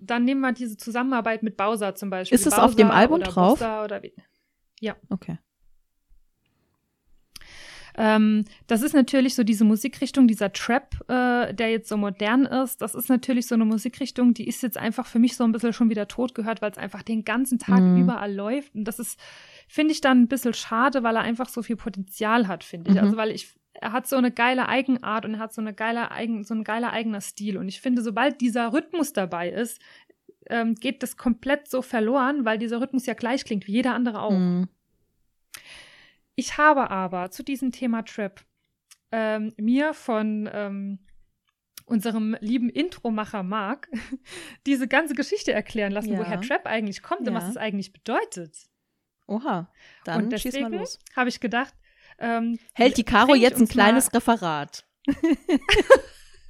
dann 0.00 0.24
nehmen 0.24 0.40
wir 0.40 0.52
diese 0.52 0.76
Zusammenarbeit 0.76 1.42
mit 1.42 1.56
Bowser 1.56 1.94
zum 1.94 2.10
Beispiel. 2.10 2.36
Ist 2.36 2.46
es 2.46 2.54
auf 2.54 2.74
dem 2.74 2.90
Album 2.90 3.20
drauf? 3.20 3.60
Oder 3.60 4.02
ja. 4.80 4.96
Okay. 5.08 5.38
Ähm, 7.98 8.44
das 8.68 8.82
ist 8.82 8.94
natürlich 8.94 9.34
so 9.34 9.42
diese 9.42 9.64
Musikrichtung, 9.64 10.28
dieser 10.28 10.52
Trap, 10.52 10.94
äh, 11.08 11.52
der 11.52 11.70
jetzt 11.70 11.88
so 11.88 11.96
modern 11.96 12.46
ist. 12.46 12.80
Das 12.80 12.94
ist 12.94 13.08
natürlich 13.08 13.48
so 13.48 13.56
eine 13.56 13.64
Musikrichtung, 13.64 14.34
die 14.34 14.46
ist 14.46 14.62
jetzt 14.62 14.78
einfach 14.78 15.04
für 15.04 15.18
mich 15.18 15.36
so 15.36 15.42
ein 15.42 15.50
bisschen 15.50 15.72
schon 15.72 15.90
wieder 15.90 16.06
tot 16.06 16.32
gehört, 16.36 16.62
weil 16.62 16.70
es 16.70 16.78
einfach 16.78 17.02
den 17.02 17.24
ganzen 17.24 17.58
Tag 17.58 17.80
mhm. 17.80 18.02
überall 18.02 18.32
läuft. 18.32 18.72
Und 18.76 18.84
das 18.84 19.00
ist, 19.00 19.18
finde 19.66 19.92
ich 19.92 20.00
dann 20.00 20.22
ein 20.22 20.28
bisschen 20.28 20.54
schade, 20.54 21.02
weil 21.02 21.16
er 21.16 21.22
einfach 21.22 21.48
so 21.48 21.60
viel 21.60 21.74
Potenzial 21.74 22.46
hat, 22.46 22.62
finde 22.62 22.90
ich. 22.90 22.96
Mhm. 22.96 23.02
Also 23.02 23.16
weil 23.16 23.32
ich 23.32 23.58
er 23.80 23.92
hat 23.92 24.08
so 24.08 24.16
eine 24.16 24.32
geile 24.32 24.68
Eigenart 24.68 25.24
und 25.24 25.34
er 25.34 25.40
hat 25.40 25.52
so 25.52 25.60
eine 25.60 25.72
geile 25.72 26.10
eigen, 26.10 26.42
so 26.42 26.54
ein 26.54 26.64
geiler 26.64 26.92
eigener 26.92 27.20
Stil. 27.20 27.56
Und 27.56 27.68
ich 27.68 27.80
finde, 27.80 28.02
sobald 28.02 28.40
dieser 28.40 28.72
Rhythmus 28.72 29.12
dabei 29.12 29.50
ist, 29.50 29.80
ähm, 30.48 30.74
geht 30.74 31.02
das 31.02 31.16
komplett 31.16 31.68
so 31.68 31.82
verloren, 31.82 32.44
weil 32.44 32.58
dieser 32.58 32.80
Rhythmus 32.80 33.06
ja 33.06 33.14
gleich 33.14 33.44
klingt 33.44 33.66
wie 33.66 33.72
jeder 33.72 33.94
andere 33.94 34.22
auch. 34.22 34.30
Mhm. 34.30 34.68
Ich 36.34 36.56
habe 36.56 36.90
aber 36.90 37.30
zu 37.30 37.42
diesem 37.42 37.72
Thema 37.72 38.02
Trap 38.02 38.44
ähm, 39.10 39.52
mir 39.56 39.94
von 39.94 40.48
ähm, 40.52 40.98
unserem 41.86 42.36
lieben 42.40 42.68
Intromacher 42.68 43.42
Mark 43.42 43.88
diese 44.66 44.86
ganze 44.88 45.14
Geschichte 45.14 45.52
erklären 45.52 45.92
lassen, 45.92 46.12
ja. 46.12 46.18
woher 46.18 46.40
Trap 46.40 46.66
eigentlich 46.66 47.02
kommt 47.02 47.26
ja. 47.26 47.32
und 47.32 47.36
was 47.36 47.48
es 47.48 47.56
eigentlich 47.56 47.92
bedeutet. 47.92 48.56
Oha, 49.26 49.70
dann 50.04 50.24
und 50.24 50.32
deswegen 50.32 50.84
habe 51.14 51.28
ich 51.28 51.40
gedacht, 51.40 51.74
ähm, 52.18 52.58
Hält 52.72 52.96
die 52.96 53.04
Caro 53.04 53.34
jetzt 53.34 53.60
ein 53.60 53.68
kleines 53.68 54.12
Referat? 54.12 54.86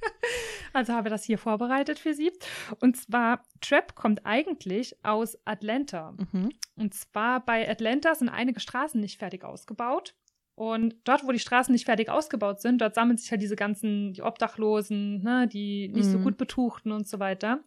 also 0.73 0.93
habe 0.93 1.09
das 1.09 1.23
hier 1.23 1.37
vorbereitet 1.37 1.99
für 1.99 2.13
Sie. 2.13 2.31
Und 2.79 2.97
zwar, 2.97 3.43
Trap 3.61 3.95
kommt 3.95 4.25
eigentlich 4.25 4.95
aus 5.03 5.37
Atlanta. 5.45 6.15
Mhm. 6.31 6.49
Und 6.75 6.93
zwar 6.93 7.43
bei 7.45 7.69
Atlanta 7.69 8.15
sind 8.15 8.29
einige 8.29 8.59
Straßen 8.59 8.99
nicht 8.99 9.19
fertig 9.19 9.43
ausgebaut. 9.43 10.15
Und 10.55 10.95
dort, 11.05 11.25
wo 11.25 11.31
die 11.31 11.39
Straßen 11.39 11.71
nicht 11.71 11.85
fertig 11.85 12.09
ausgebaut 12.09 12.59
sind, 12.59 12.81
dort 12.81 12.93
sammeln 12.93 13.17
sich 13.17 13.31
halt 13.31 13.41
diese 13.41 13.55
ganzen, 13.55 14.11
die 14.11 14.21
Obdachlosen, 14.23 15.23
ne, 15.23 15.47
die 15.47 15.87
nicht 15.87 16.07
Mhm. 16.07 16.11
so 16.11 16.19
gut 16.19 16.35
Betuchten 16.37 16.91
und 16.91 17.07
so 17.07 17.17
weiter. 17.19 17.63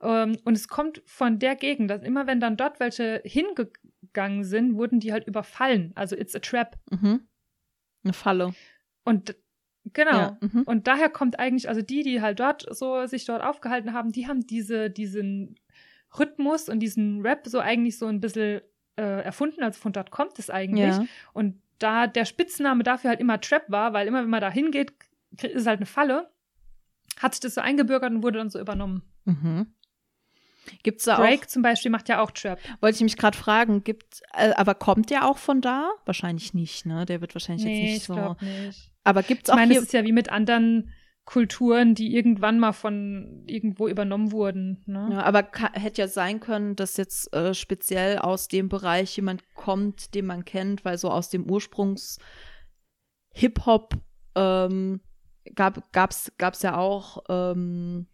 Ähm, 0.00 0.36
und 0.44 0.56
es 0.56 0.68
kommt 0.68 1.02
von 1.04 1.40
der 1.40 1.56
Gegend, 1.56 1.90
dass 1.90 2.02
immer 2.02 2.28
wenn 2.28 2.38
dann 2.38 2.56
dort 2.56 2.78
welche 2.78 3.20
hingegangen 3.24 4.44
sind, 4.44 4.76
wurden 4.76 5.00
die 5.00 5.12
halt 5.12 5.26
überfallen. 5.26 5.90
Also 5.96 6.14
it's 6.14 6.36
a 6.36 6.38
trap. 6.38 6.76
Mhm. 6.92 7.26
Eine 8.04 8.12
Falle. 8.12 8.54
Und 9.04 9.34
genau. 9.92 10.10
Ja. 10.10 10.38
Mhm. 10.40 10.62
Und 10.62 10.86
daher 10.86 11.08
kommt 11.08 11.38
eigentlich, 11.38 11.68
also 11.68 11.82
die, 11.82 12.02
die 12.02 12.20
halt 12.20 12.40
dort 12.40 12.66
so 12.74 13.06
sich 13.06 13.24
dort 13.24 13.42
aufgehalten 13.42 13.92
haben, 13.92 14.12
die 14.12 14.26
haben 14.26 14.46
diese, 14.46 14.90
diesen 14.90 15.56
Rhythmus 16.18 16.68
und 16.68 16.80
diesen 16.80 17.22
Rap 17.22 17.46
so 17.46 17.60
eigentlich 17.60 17.98
so 17.98 18.06
ein 18.06 18.20
bisschen 18.20 18.60
äh, 18.96 19.22
erfunden. 19.22 19.62
Also 19.62 19.80
von 19.80 19.92
dort 19.92 20.10
kommt 20.10 20.38
es 20.38 20.50
eigentlich. 20.50 20.96
Ja. 20.96 21.04
Und 21.32 21.60
da 21.78 22.06
der 22.06 22.24
Spitzname 22.24 22.82
dafür 22.82 23.10
halt 23.10 23.20
immer 23.20 23.40
Trap 23.40 23.64
war, 23.68 23.92
weil 23.92 24.06
immer 24.06 24.22
wenn 24.22 24.30
man 24.30 24.40
da 24.40 24.50
hingeht, 24.50 24.92
ist 25.42 25.54
es 25.54 25.66
halt 25.66 25.78
eine 25.78 25.86
Falle, 25.86 26.30
hat 27.20 27.34
sich 27.34 27.40
das 27.40 27.54
so 27.54 27.60
eingebürgert 27.60 28.10
und 28.12 28.22
wurde 28.22 28.38
dann 28.38 28.50
so 28.50 28.58
übernommen. 28.58 29.02
Mhm. 29.24 29.72
Gibt's 30.82 31.04
da 31.04 31.16
Drake 31.16 31.46
zum 31.46 31.62
Beispiel 31.62 31.90
macht 31.90 32.08
ja 32.08 32.20
auch 32.22 32.30
Trap. 32.30 32.58
auch, 32.58 32.82
wollte 32.82 32.96
ich 32.96 33.02
mich 33.02 33.16
gerade 33.16 33.36
fragen, 33.36 33.84
gibt, 33.84 34.22
äh, 34.34 34.52
aber 34.52 34.74
kommt 34.74 35.10
der 35.10 35.28
auch 35.28 35.38
von 35.38 35.60
da? 35.60 35.90
Wahrscheinlich 36.04 36.54
nicht, 36.54 36.86
ne? 36.86 37.06
Der 37.06 37.20
wird 37.20 37.34
wahrscheinlich 37.34 37.64
jetzt 37.64 37.72
Nee, 37.72 37.82
nicht 37.82 37.96
ich 37.96 38.04
so. 38.04 38.36
nicht. 38.40 38.92
Aber 39.04 39.22
gibt's 39.22 39.48
Ich 39.48 39.52
auch 39.52 39.56
meine, 39.56 39.72
hier, 39.72 39.80
es 39.80 39.86
ist 39.86 39.92
ja 39.92 40.04
wie 40.04 40.12
mit 40.12 40.30
anderen 40.30 40.92
Kulturen, 41.24 41.94
die 41.94 42.14
irgendwann 42.16 42.58
mal 42.58 42.72
von 42.72 43.44
irgendwo 43.46 43.86
übernommen 43.86 44.32
wurden. 44.32 44.82
Ne? 44.86 45.10
ja, 45.12 45.22
aber 45.24 45.46
hätte 45.74 46.00
ja 46.00 46.08
sein 46.08 46.40
können, 46.40 46.74
dass 46.74 46.96
jetzt 46.96 47.34
äh, 47.34 47.52
speziell 47.52 48.18
aus 48.18 48.48
dem 48.48 48.70
Bereich 48.70 49.14
jemand 49.14 49.42
kommt, 49.54 50.14
den 50.14 50.24
man 50.24 50.46
kennt, 50.46 50.86
weil 50.86 50.96
so 50.96 51.10
aus 51.10 51.28
dem 51.28 51.50
Ursprungs 51.50 52.18
Hip-Hop 53.34 53.94
ähm, 54.36 55.00
gab, 55.54 55.92
gab's, 55.92 56.32
gab's 56.38 56.62
ja 56.62 56.78
auch, 56.78 57.22
ähm, 57.28 58.06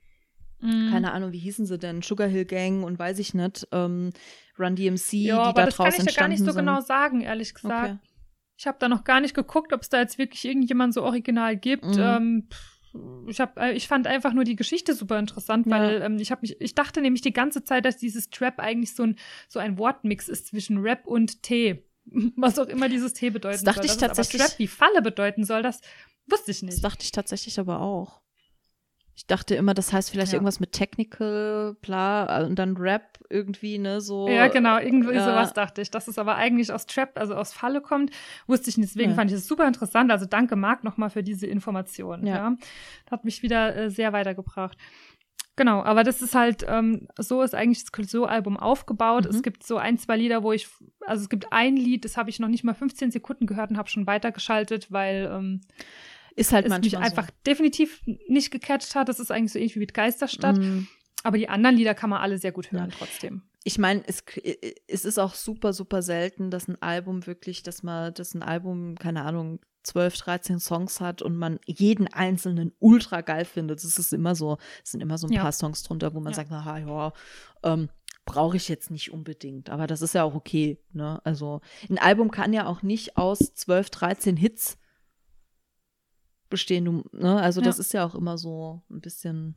Mhm. 0.65 0.91
keine 0.91 1.13
Ahnung, 1.13 1.33
wie 1.33 1.39
hießen 1.39 1.67
sie 1.67 1.79
denn? 1.79 2.03
Sugar 2.03 2.27
Hill 2.29 2.45
Gang 2.47 2.83
und 2.85 2.99
weiß 2.99 3.19
ich 3.19 3.35
nicht, 3.35 3.67
ähm, 3.73 4.11
Run 4.59 4.77
DMC, 4.77 5.13
Ja, 5.15 5.35
die 5.37 5.41
aber 5.41 5.53
da 5.61 5.67
das 5.67 5.77
kann 5.77 5.87
draußen 5.87 6.09
ich 6.09 6.15
ja 6.15 6.21
gar 6.21 6.29
nicht 6.29 6.39
entstanden 6.41 6.45
so 6.47 6.53
sind. 6.53 6.67
genau 6.67 6.81
sagen, 6.81 7.21
ehrlich 7.21 7.55
gesagt. 7.55 7.91
Okay. 7.93 7.99
Ich 8.57 8.67
habe 8.67 8.77
da 8.81 8.89
noch 8.89 9.03
gar 9.05 9.21
nicht 9.21 9.35
geguckt, 9.35 9.73
ob 9.73 9.83
es 9.83 9.89
da 9.89 9.99
jetzt 10.01 10.17
wirklich 10.17 10.45
irgendjemand 10.45 10.95
so 10.95 11.03
original 11.03 11.57
gibt. 11.57 11.85
Mhm. 11.85 11.99
Ähm, 11.99 12.49
ich, 13.27 13.41
hab, 13.41 13.59
äh, 13.59 13.73
ich 13.73 13.89
fand 13.89 14.07
einfach 14.07 14.33
nur 14.33 14.45
die 14.45 14.55
Geschichte 14.55 14.95
super 14.95 15.19
interessant, 15.19 15.67
Ja. 15.67 15.73
weil 15.73 16.03
ähm, 16.03 16.19
ich 16.19 16.31
habe 16.31 16.43
mich, 16.43 16.61
ich 16.61 16.75
dachte 16.77 17.01
nämlich 17.01 17.23
die 17.23 17.33
ganze 17.33 17.65
Zeit, 17.65 17.85
dass 17.85 17.97
dieses 17.97 18.31
Trap 18.31 18.61
eigentlich 18.61 18.95
so 18.95 19.03
ein, 19.03 19.17
so 19.49 19.59
ein 19.59 19.77
Wortmix 19.79 20.29
ist 20.29 20.47
zwischen 20.47 20.79
Rap 20.79 21.05
und 21.07 21.43
Tee. 21.43 21.85
Was 22.37 22.59
auch 22.61 22.67
immer 22.69 22.89
dieses 22.89 23.13
Tee 23.13 23.31
bedeuten 23.31 23.65
Das 23.65 23.75
dachte 23.75 23.89
soll. 23.89 23.97
ich 23.97 24.01
Dass 24.01 24.03
es 24.13 24.17
tatsächlich- 24.17 24.41
Aber 24.43 24.49
Trap 24.51 24.59
wie 24.61 24.67
Falle 24.69 25.03
bedeuten 25.03 25.45
soll, 25.45 25.63
das 25.63 25.81
wusste 26.31 26.53
ich 26.53 26.61
Das 26.61 26.63
nicht. 26.71 26.85
dachte 26.85 27.03
ich 27.03 27.11
tatsächlich 27.11 27.59
aber 27.59 27.81
auch. 27.81 28.21
Ich 29.17 29.27
dachte 29.27 29.55
immer, 29.55 29.75
das 29.75 29.93
heißt 29.93 30.11
vielleicht 30.11 30.33
Ja. 30.33 30.37
irgendwas 30.37 30.59
mit 30.61 30.73
Technical, 30.73 31.77
bla, 31.81 32.45
und 32.45 32.57
dann 32.59 32.77
Rap 32.77 33.19
irgendwie, 33.31 33.79
ne, 33.79 34.01
so. 34.01 34.29
Ja, 34.29 34.49
genau, 34.49 34.79
irgendwie 34.79 35.15
ja. 35.15 35.25
sowas 35.25 35.53
dachte 35.53 35.81
ich. 35.83 35.91
Dass 35.91 36.09
es 36.09 36.19
aber 36.19 36.35
eigentlich 36.37 36.73
aus 36.73 36.87
Trap, 36.87 37.19
also 37.19 37.35
aus 37.35 37.53
Falle 37.53 37.81
kommt, 37.81 38.11
wusste 38.47 38.71
ich 38.71 38.77
nicht. 38.77 38.91
Deswegen 38.91 39.11
Ja. 39.11 39.17
fand 39.17 39.31
ich 39.31 39.37
es 39.37 39.47
super 39.47 39.67
interessant. 39.67 40.11
Also 40.11 40.27
danke, 40.27 40.57
Marc, 40.57 40.83
nochmal 40.85 41.11
für 41.11 41.23
diese 41.23 41.47
Information. 41.47 42.27
Ja. 42.27 42.57
Hat 43.11 43.25
mich 43.25 43.43
wieder 43.43 43.75
äh, 43.77 43.91
sehr 43.91 44.13
weitergebracht. 44.13 44.77
Genau, 45.57 45.85
aber 45.85 46.03
das 46.03 46.21
ist 46.21 46.35
halt, 46.35 46.67
ähm, 46.69 47.07
so 47.17 47.41
ist 47.43 47.55
eigentlich 47.55 47.85
das 47.85 47.93
Clouseau-Album 47.93 48.57
aufgebaut. 48.57 49.25
Mhm. 49.25 49.31
Es 49.31 49.43
gibt 49.45 49.63
so 49.65 49.77
ein, 49.77 49.99
zwei 49.99 50.17
Lieder, 50.17 50.43
wo 50.43 50.51
ich, 50.51 50.67
also 51.07 51.23
es 51.23 51.29
gibt 51.29 51.53
ein 51.53 51.77
Lied, 51.77 52.05
das 52.05 52.17
habe 52.17 52.29
ich 52.29 52.41
noch 52.41 52.49
nicht 52.49 52.65
mal 52.65 52.75
15 52.75 53.13
Sekunden 53.13 53.47
gehört 53.47 53.71
und 53.71 53.79
habe 53.79 53.89
schon 53.89 54.09
weitergeschaltet, 54.09 54.91
weil 54.91 55.31
ähm, 55.33 55.61
Ist 56.37 56.53
halt 56.53 56.67
es 56.67 56.71
mich 56.73 56.93
manchmal 56.93 57.03
einfach 57.03 57.31
definitiv 57.47 58.03
nicht 58.29 58.51
gecatcht 58.51 58.95
hat. 58.95 59.09
Das 59.09 59.21
ist 59.21 59.31
eigentlich 59.31 59.53
so 59.53 59.59
ähnlich 59.59 59.75
wie 59.77 59.81
mit 59.81 59.95
Geisterstadt. 59.95 60.57
so. 60.57 60.63
Mm. 60.63 60.89
Aber 61.23 61.39
die 61.39 61.49
anderen 61.49 61.77
Lieder 61.77 61.95
kann 61.95 62.11
man 62.11 62.21
alle 62.21 62.37
sehr 62.39 62.53
gut 62.53 62.71
hören 62.71 62.91
trotzdem. 62.91 63.43
Ich 63.63 63.79
meine, 63.79 64.03
es, 64.07 64.23
es 64.87 65.05
ist 65.07 65.19
auch 65.19 65.35
super, 65.35 65.73
super 65.73 66.03
selten, 66.03 66.51
dass 66.51 66.69
ein 66.69 66.81
Album 66.83 67.27
wirklich, 67.27 67.63
dass 67.63 67.83
man, 67.83 68.13
dass 68.13 68.35
ein 68.35 68.43
Album, 68.43 68.97
keine 68.97 69.23
Ahnung, 69.25 69.59
12, 69.85 70.17
13 70.19 70.61
Songs 70.61 71.01
hat 71.01 71.23
und 71.23 71.37
man 71.37 71.59
jeden 71.67 72.09
einzelnen 72.13 72.73
ultra 72.79 73.23
geil 73.23 73.47
findet. 73.47 73.83
Das 73.83 73.99
ist 73.99 74.13
immer 74.13 74.35
so, 74.35 74.59
es 74.83 74.91
sind 74.93 75.01
immer 75.01 75.17
so 75.17 75.27
ein 75.27 75.33
Ja. 75.33 75.43
paar 75.43 75.53
Songs 75.53 75.83
drunter, 75.83 76.15
wo 76.15 76.21
man 76.21 76.33
Ja. 76.33 76.37
sagt, 76.37 76.53
aha, 76.53 76.79
ja, 76.79 77.13
ähm, 77.63 77.89
brauche 78.27 78.57
ich 78.57 78.69
jetzt 78.69 78.91
nicht 78.91 79.11
unbedingt. 79.13 79.71
Aber 79.71 79.87
das 79.87 80.03
ist 80.03 80.15
ja 80.15 80.25
auch 80.25 80.35
okay, 80.35 80.79
ne? 80.93 81.21
Also 81.25 81.61
ein 81.89 81.99
Album 81.99 82.31
kann 82.31 82.53
ja 82.53 82.67
auch 82.67 82.83
nicht 82.83 83.17
aus 83.17 83.39
12, 83.55 83.89
13 83.91 84.37
Hits 84.37 84.79
bestehen, 86.49 87.05
ne? 87.13 87.41
Also 87.41 87.61
das 87.61 87.77
Ja. 87.79 87.81
ist 87.81 87.93
ja 87.93 88.05
auch 88.07 88.15
immer 88.15 88.39
so 88.39 88.83
ein 88.91 89.01
bisschen 89.01 89.57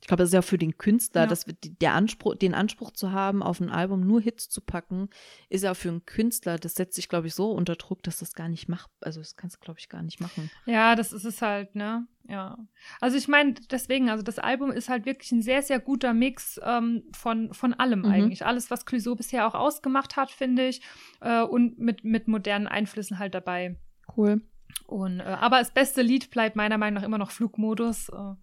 ich 0.00 0.06
glaube, 0.06 0.22
das 0.22 0.28
ist 0.28 0.34
ja 0.34 0.42
für 0.42 0.58
den 0.58 0.78
Künstler, 0.78 1.22
Ja. 1.22 1.26
dass 1.26 1.44
der 1.60 1.94
Anspruch, 1.94 2.36
den 2.36 2.54
Anspruch 2.54 2.92
zu 2.92 3.10
haben, 3.10 3.42
auf 3.42 3.58
ein 3.58 3.68
Album 3.68 4.06
nur 4.06 4.20
Hits 4.20 4.48
zu 4.48 4.60
packen, 4.60 5.08
ist 5.48 5.64
ja 5.64 5.74
für 5.74 5.88
einen 5.88 6.06
Künstler, 6.06 6.56
das 6.56 6.76
setzt 6.76 6.94
sich, 6.94 7.08
glaube 7.08 7.26
ich, 7.26 7.34
so 7.34 7.50
unter 7.50 7.74
Druck, 7.74 8.04
dass 8.04 8.20
das 8.20 8.32
gar 8.32 8.48
nicht 8.48 8.68
macht. 8.68 8.88
Also 9.00 9.18
das 9.20 9.34
kannst 9.34 9.56
du, 9.56 9.60
glaube 9.60 9.80
ich, 9.80 9.88
gar 9.88 10.02
nicht 10.04 10.20
machen. 10.20 10.52
Ja, 10.66 10.94
das 10.94 11.12
ist 11.12 11.24
es 11.24 11.42
halt, 11.42 11.74
ne? 11.74 12.06
Ja. 12.28 12.58
Also 13.00 13.16
ich 13.16 13.26
meine, 13.26 13.54
deswegen, 13.72 14.08
also 14.08 14.22
das 14.22 14.38
Album 14.38 14.70
ist 14.70 14.88
halt 14.88 15.04
wirklich 15.04 15.32
ein 15.32 15.42
sehr, 15.42 15.62
sehr 15.64 15.80
guter 15.80 16.14
Mix 16.14 16.60
ähm, 16.62 17.02
von, 17.12 17.52
von 17.52 17.74
allem 17.74 18.02
Mhm. 18.02 18.06
eigentlich. 18.06 18.46
Alles, 18.46 18.70
was 18.70 18.86
Clouseau 18.86 19.16
bisher 19.16 19.48
auch 19.48 19.54
ausgemacht 19.56 20.14
hat, 20.16 20.30
finde 20.30 20.68
ich. 20.68 20.80
Äh, 21.20 21.42
und 21.42 21.80
mit, 21.80 22.04
mit 22.04 22.28
modernen 22.28 22.68
Einflüssen 22.68 23.18
halt 23.18 23.34
dabei. 23.34 23.76
Cool. 24.16 24.42
Und, 24.86 25.20
äh, 25.20 25.24
aber 25.24 25.58
das 25.58 25.70
beste 25.70 26.02
Lied 26.02 26.30
bleibt 26.30 26.56
meiner 26.56 26.78
Meinung 26.78 26.94
nach 27.00 27.06
immer 27.06 27.18
noch 27.18 27.30
Flugmodus, 27.30 28.08
äh, 28.08 28.34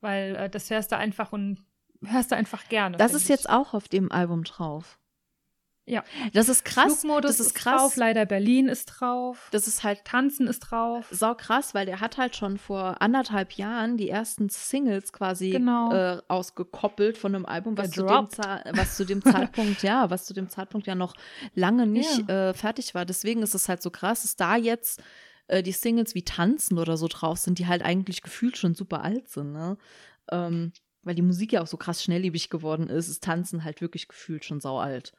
weil 0.00 0.36
äh, 0.36 0.50
das 0.50 0.70
hörst 0.70 0.92
du 0.92 0.96
einfach 0.96 1.32
und 1.32 1.64
hörst 2.04 2.30
du 2.30 2.36
einfach 2.36 2.68
gerne. 2.68 2.96
Das 2.96 3.14
ist 3.14 3.24
ich. 3.24 3.28
jetzt 3.30 3.48
auch 3.48 3.74
auf 3.74 3.88
dem 3.88 4.12
Album 4.12 4.44
drauf. 4.44 4.98
Ja. 5.86 6.04
Das 6.34 6.50
ist 6.50 6.66
krass. 6.66 7.00
Flugmodus 7.00 7.38
das 7.38 7.40
ist 7.40 7.46
ist 7.46 7.54
krass. 7.54 7.80
drauf, 7.80 7.96
leider 7.96 8.26
Berlin 8.26 8.68
ist 8.68 8.84
drauf. 8.86 9.48
Das 9.52 9.66
ist 9.66 9.82
halt 9.84 10.04
Tanzen 10.04 10.46
ist 10.46 10.60
drauf. 10.60 11.06
sau 11.10 11.34
krass, 11.34 11.72
weil 11.74 11.86
der 11.86 12.00
hat 12.00 12.18
halt 12.18 12.36
schon 12.36 12.58
vor 12.58 13.00
anderthalb 13.00 13.52
Jahren 13.54 13.96
die 13.96 14.10
ersten 14.10 14.50
Singles 14.50 15.14
quasi 15.14 15.48
Genau. 15.48 15.90
äh, 15.94 16.20
ausgekoppelt 16.28 17.16
von 17.16 17.34
einem 17.34 17.46
Album, 17.46 17.78
was 17.78 17.90
zu, 17.92 18.02
dem 18.04 18.28
was 18.76 18.96
zu 18.98 19.06
dem 19.06 19.22
Zeitpunkt, 19.24 19.82
ja, 19.82 20.10
was 20.10 20.26
zu 20.26 20.34
dem 20.34 20.50
Zeitpunkt 20.50 20.86
ja 20.86 20.94
noch 20.94 21.14
lange 21.54 21.86
nicht 21.86 22.28
äh, 22.28 22.52
fertig 22.52 22.94
war. 22.94 23.06
Deswegen 23.06 23.42
ist 23.42 23.54
es 23.54 23.66
halt 23.70 23.80
so 23.80 23.90
krass, 23.90 24.20
dass 24.22 24.36
da 24.36 24.56
jetzt 24.56 25.02
äh, 25.48 25.62
die 25.62 25.72
Singles 25.72 26.14
wie 26.14 26.24
Tanzen 26.24 26.78
oder 26.78 26.96
so 26.96 27.08
drauf 27.08 27.38
sind, 27.38 27.58
die 27.58 27.66
halt 27.66 27.82
eigentlich 27.82 28.22
gefühlt 28.22 28.56
schon 28.56 28.74
super 28.74 29.02
alt 29.02 29.28
sind, 29.28 29.52
ne? 29.52 29.76
Ähm, 30.30 30.72
weil 31.02 31.14
die 31.14 31.22
Musik 31.22 31.52
ja 31.52 31.62
auch 31.62 31.66
so 31.66 31.76
krass 31.76 32.02
schnelllebig 32.04 32.50
geworden 32.50 32.88
ist, 32.88 33.08
ist 33.08 33.22
Tanzen 33.24 33.64
halt 33.64 33.80
wirklich 33.80 34.08
gefühlt 34.08 34.44
schon 34.44 34.60
sau 34.60 34.78
alt. 34.78 35.12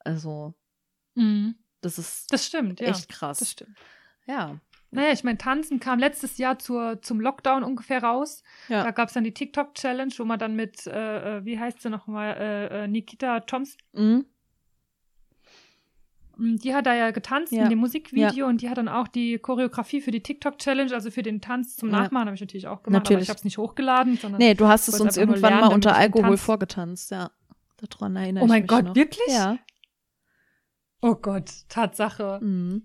Also, 0.00 0.54
Mhm. 1.14 1.56
das 1.80 1.98
ist 1.98 2.32
Das 2.32 2.46
stimmt, 2.46 2.80
ja. 2.80 2.88
echt 2.88 3.08
krass. 3.08 3.38
Das 3.38 3.50
stimmt. 3.52 3.76
Ja. 4.26 4.58
Naja, 4.90 5.12
ich 5.12 5.24
meine, 5.24 5.38
Tanzen 5.38 5.80
kam 5.80 5.98
letztes 5.98 6.36
Jahr 6.36 6.58
zur, 6.58 7.00
zum 7.00 7.18
Lockdown 7.18 7.64
ungefähr 7.64 8.02
raus. 8.02 8.42
Ja. 8.68 8.84
Da 8.84 8.90
gab 8.90 9.08
es 9.08 9.14
dann 9.14 9.24
die 9.24 9.32
TikTok-Challenge, 9.32 10.12
wo 10.18 10.24
man 10.24 10.38
dann 10.38 10.54
mit, 10.54 10.86
äh, 10.86 11.38
äh, 11.38 11.44
wie 11.46 11.58
heißt 11.58 11.80
sie 11.80 11.88
nochmal, 11.88 12.36
äh, 12.36 12.84
äh, 12.84 12.88
Nikita 12.88 13.40
Thompson, 13.40 13.78
Mhm. 13.92 14.26
Mm, 16.42 16.56
die 16.56 16.74
hat 16.74 16.86
da 16.86 16.94
ja 16.94 17.10
getanzt 17.10 17.52
Ja. 17.52 17.64
in 17.64 17.70
dem 17.70 17.78
Musikvideo 17.78 18.46
und 18.46 18.60
die 18.62 18.68
hat 18.70 18.78
dann 18.78 18.88
auch 18.88 19.08
die 19.08 19.38
Choreografie 19.38 20.00
für 20.00 20.10
die 20.10 20.22
TikTok-Challenge, 20.22 20.92
also 20.92 21.10
für 21.10 21.22
den 21.22 21.40
Tanz 21.40 21.76
zum 21.76 21.90
Ja. 21.90 22.00
Nachmachen, 22.02 22.26
habe 22.26 22.34
ich 22.34 22.40
natürlich 22.40 22.66
auch 22.66 22.82
gemacht, 22.82 23.02
Natürlich. 23.04 23.16
aber 23.18 23.22
ich 23.22 23.28
habe 23.30 23.38
es 23.38 23.44
nicht 23.44 23.58
hochgeladen, 23.58 24.16
sondern. 24.18 24.38
Nee, 24.40 24.54
du 24.54 24.66
hast 24.66 24.88
es 24.88 25.00
uns 25.00 25.16
irgendwann 25.16 25.40
lernen, 25.52 25.60
mal 25.68 25.74
unter 25.74 25.94
Alkohol 25.96 26.30
Tanz- 26.30 26.42
vorgetanzt, 26.42 27.10
ja. 27.10 27.30
Daran 27.76 28.14
erinnere 28.16 28.44
oh 28.44 28.46
mein 28.46 28.58
ich 28.58 28.62
mich 28.62 28.68
Gott, 28.70 28.84
noch. 28.84 28.94
wirklich? 28.94 29.28
Ja. 29.28 29.58
Oh 31.00 31.14
Gott, 31.16 31.50
Tatsache. 31.68 32.38
Mhm. 32.40 32.84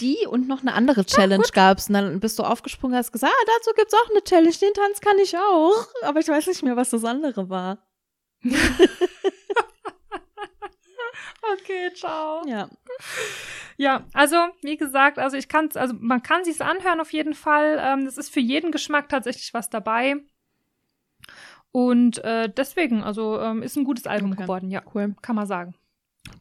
Die 0.00 0.16
und 0.28 0.48
noch 0.48 0.62
eine 0.62 0.72
andere 0.74 1.04
Challenge 1.04 1.44
gab's 1.52 1.86
und 1.88 1.94
dann 1.94 2.18
bist 2.18 2.38
du 2.38 2.42
aufgesprungen 2.42 2.94
und 2.94 2.98
hast 2.98 3.12
gesagt, 3.12 3.32
ah, 3.32 3.44
dazu 3.58 3.70
gibt's 3.76 3.94
auch 3.94 4.10
eine 4.10 4.24
Challenge, 4.24 4.54
den 4.60 4.72
Tanz 4.74 5.00
kann 5.00 5.16
ich 5.22 5.36
auch. 5.36 5.86
Aber 6.02 6.18
ich 6.18 6.26
weiß 6.26 6.46
nicht 6.48 6.62
mehr, 6.64 6.76
was 6.76 6.90
das 6.90 7.04
andere 7.04 7.48
war. 7.48 7.78
Okay, 11.54 11.90
ciao. 11.94 12.42
Ja. 12.46 12.68
Ja, 13.76 14.04
also 14.12 14.36
wie 14.62 14.76
gesagt, 14.76 15.18
also 15.18 15.36
ich 15.36 15.48
kann 15.48 15.68
also 15.74 15.94
man 15.98 16.22
kann 16.22 16.44
sich's 16.44 16.60
anhören 16.60 17.00
auf 17.00 17.12
jeden 17.12 17.34
Fall. 17.34 17.78
Ähm, 17.80 18.06
es 18.06 18.18
ist 18.18 18.30
für 18.32 18.40
jeden 18.40 18.70
Geschmack 18.70 19.08
tatsächlich 19.08 19.52
was 19.54 19.70
dabei. 19.70 20.16
Und 21.72 22.22
äh, 22.24 22.50
deswegen, 22.54 23.02
also 23.02 23.40
ähm, 23.40 23.62
ist 23.62 23.76
ein 23.76 23.84
gutes 23.84 24.06
Album 24.06 24.32
Okay. 24.32 24.42
geworden, 24.42 24.70
ja, 24.70 24.82
Cool. 24.94 25.14
kann 25.22 25.36
man 25.36 25.46
sagen. 25.46 25.74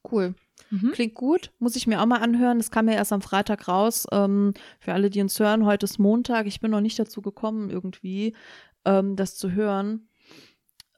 Cool. 0.09 0.35
Mhm. 0.69 0.91
Klingt 0.91 1.15
gut. 1.15 1.51
Muss 1.59 1.75
ich 1.75 1.87
mir 1.87 2.01
auch 2.01 2.05
mal 2.05 2.21
anhören. 2.21 2.57
Das 2.59 2.69
kam 2.71 2.87
ja 2.87 2.95
erst 2.95 3.13
am 3.13 3.21
Freitag 3.21 3.67
raus. 3.67 4.07
Ähm, 4.11 4.53
für 4.79 4.93
alle, 4.93 5.09
die 5.09 5.21
uns 5.21 5.39
hören, 5.39 5.65
heute 5.65 5.85
ist 5.85 5.99
Montag. 5.99 6.47
Ich 6.47 6.59
bin 6.59 6.71
noch 6.71 6.81
nicht 6.81 6.99
dazu 6.99 7.21
gekommen, 7.21 7.69
irgendwie 7.69 8.35
ähm, 8.85 9.15
das 9.15 9.37
zu 9.37 9.51
hören. 9.51 10.09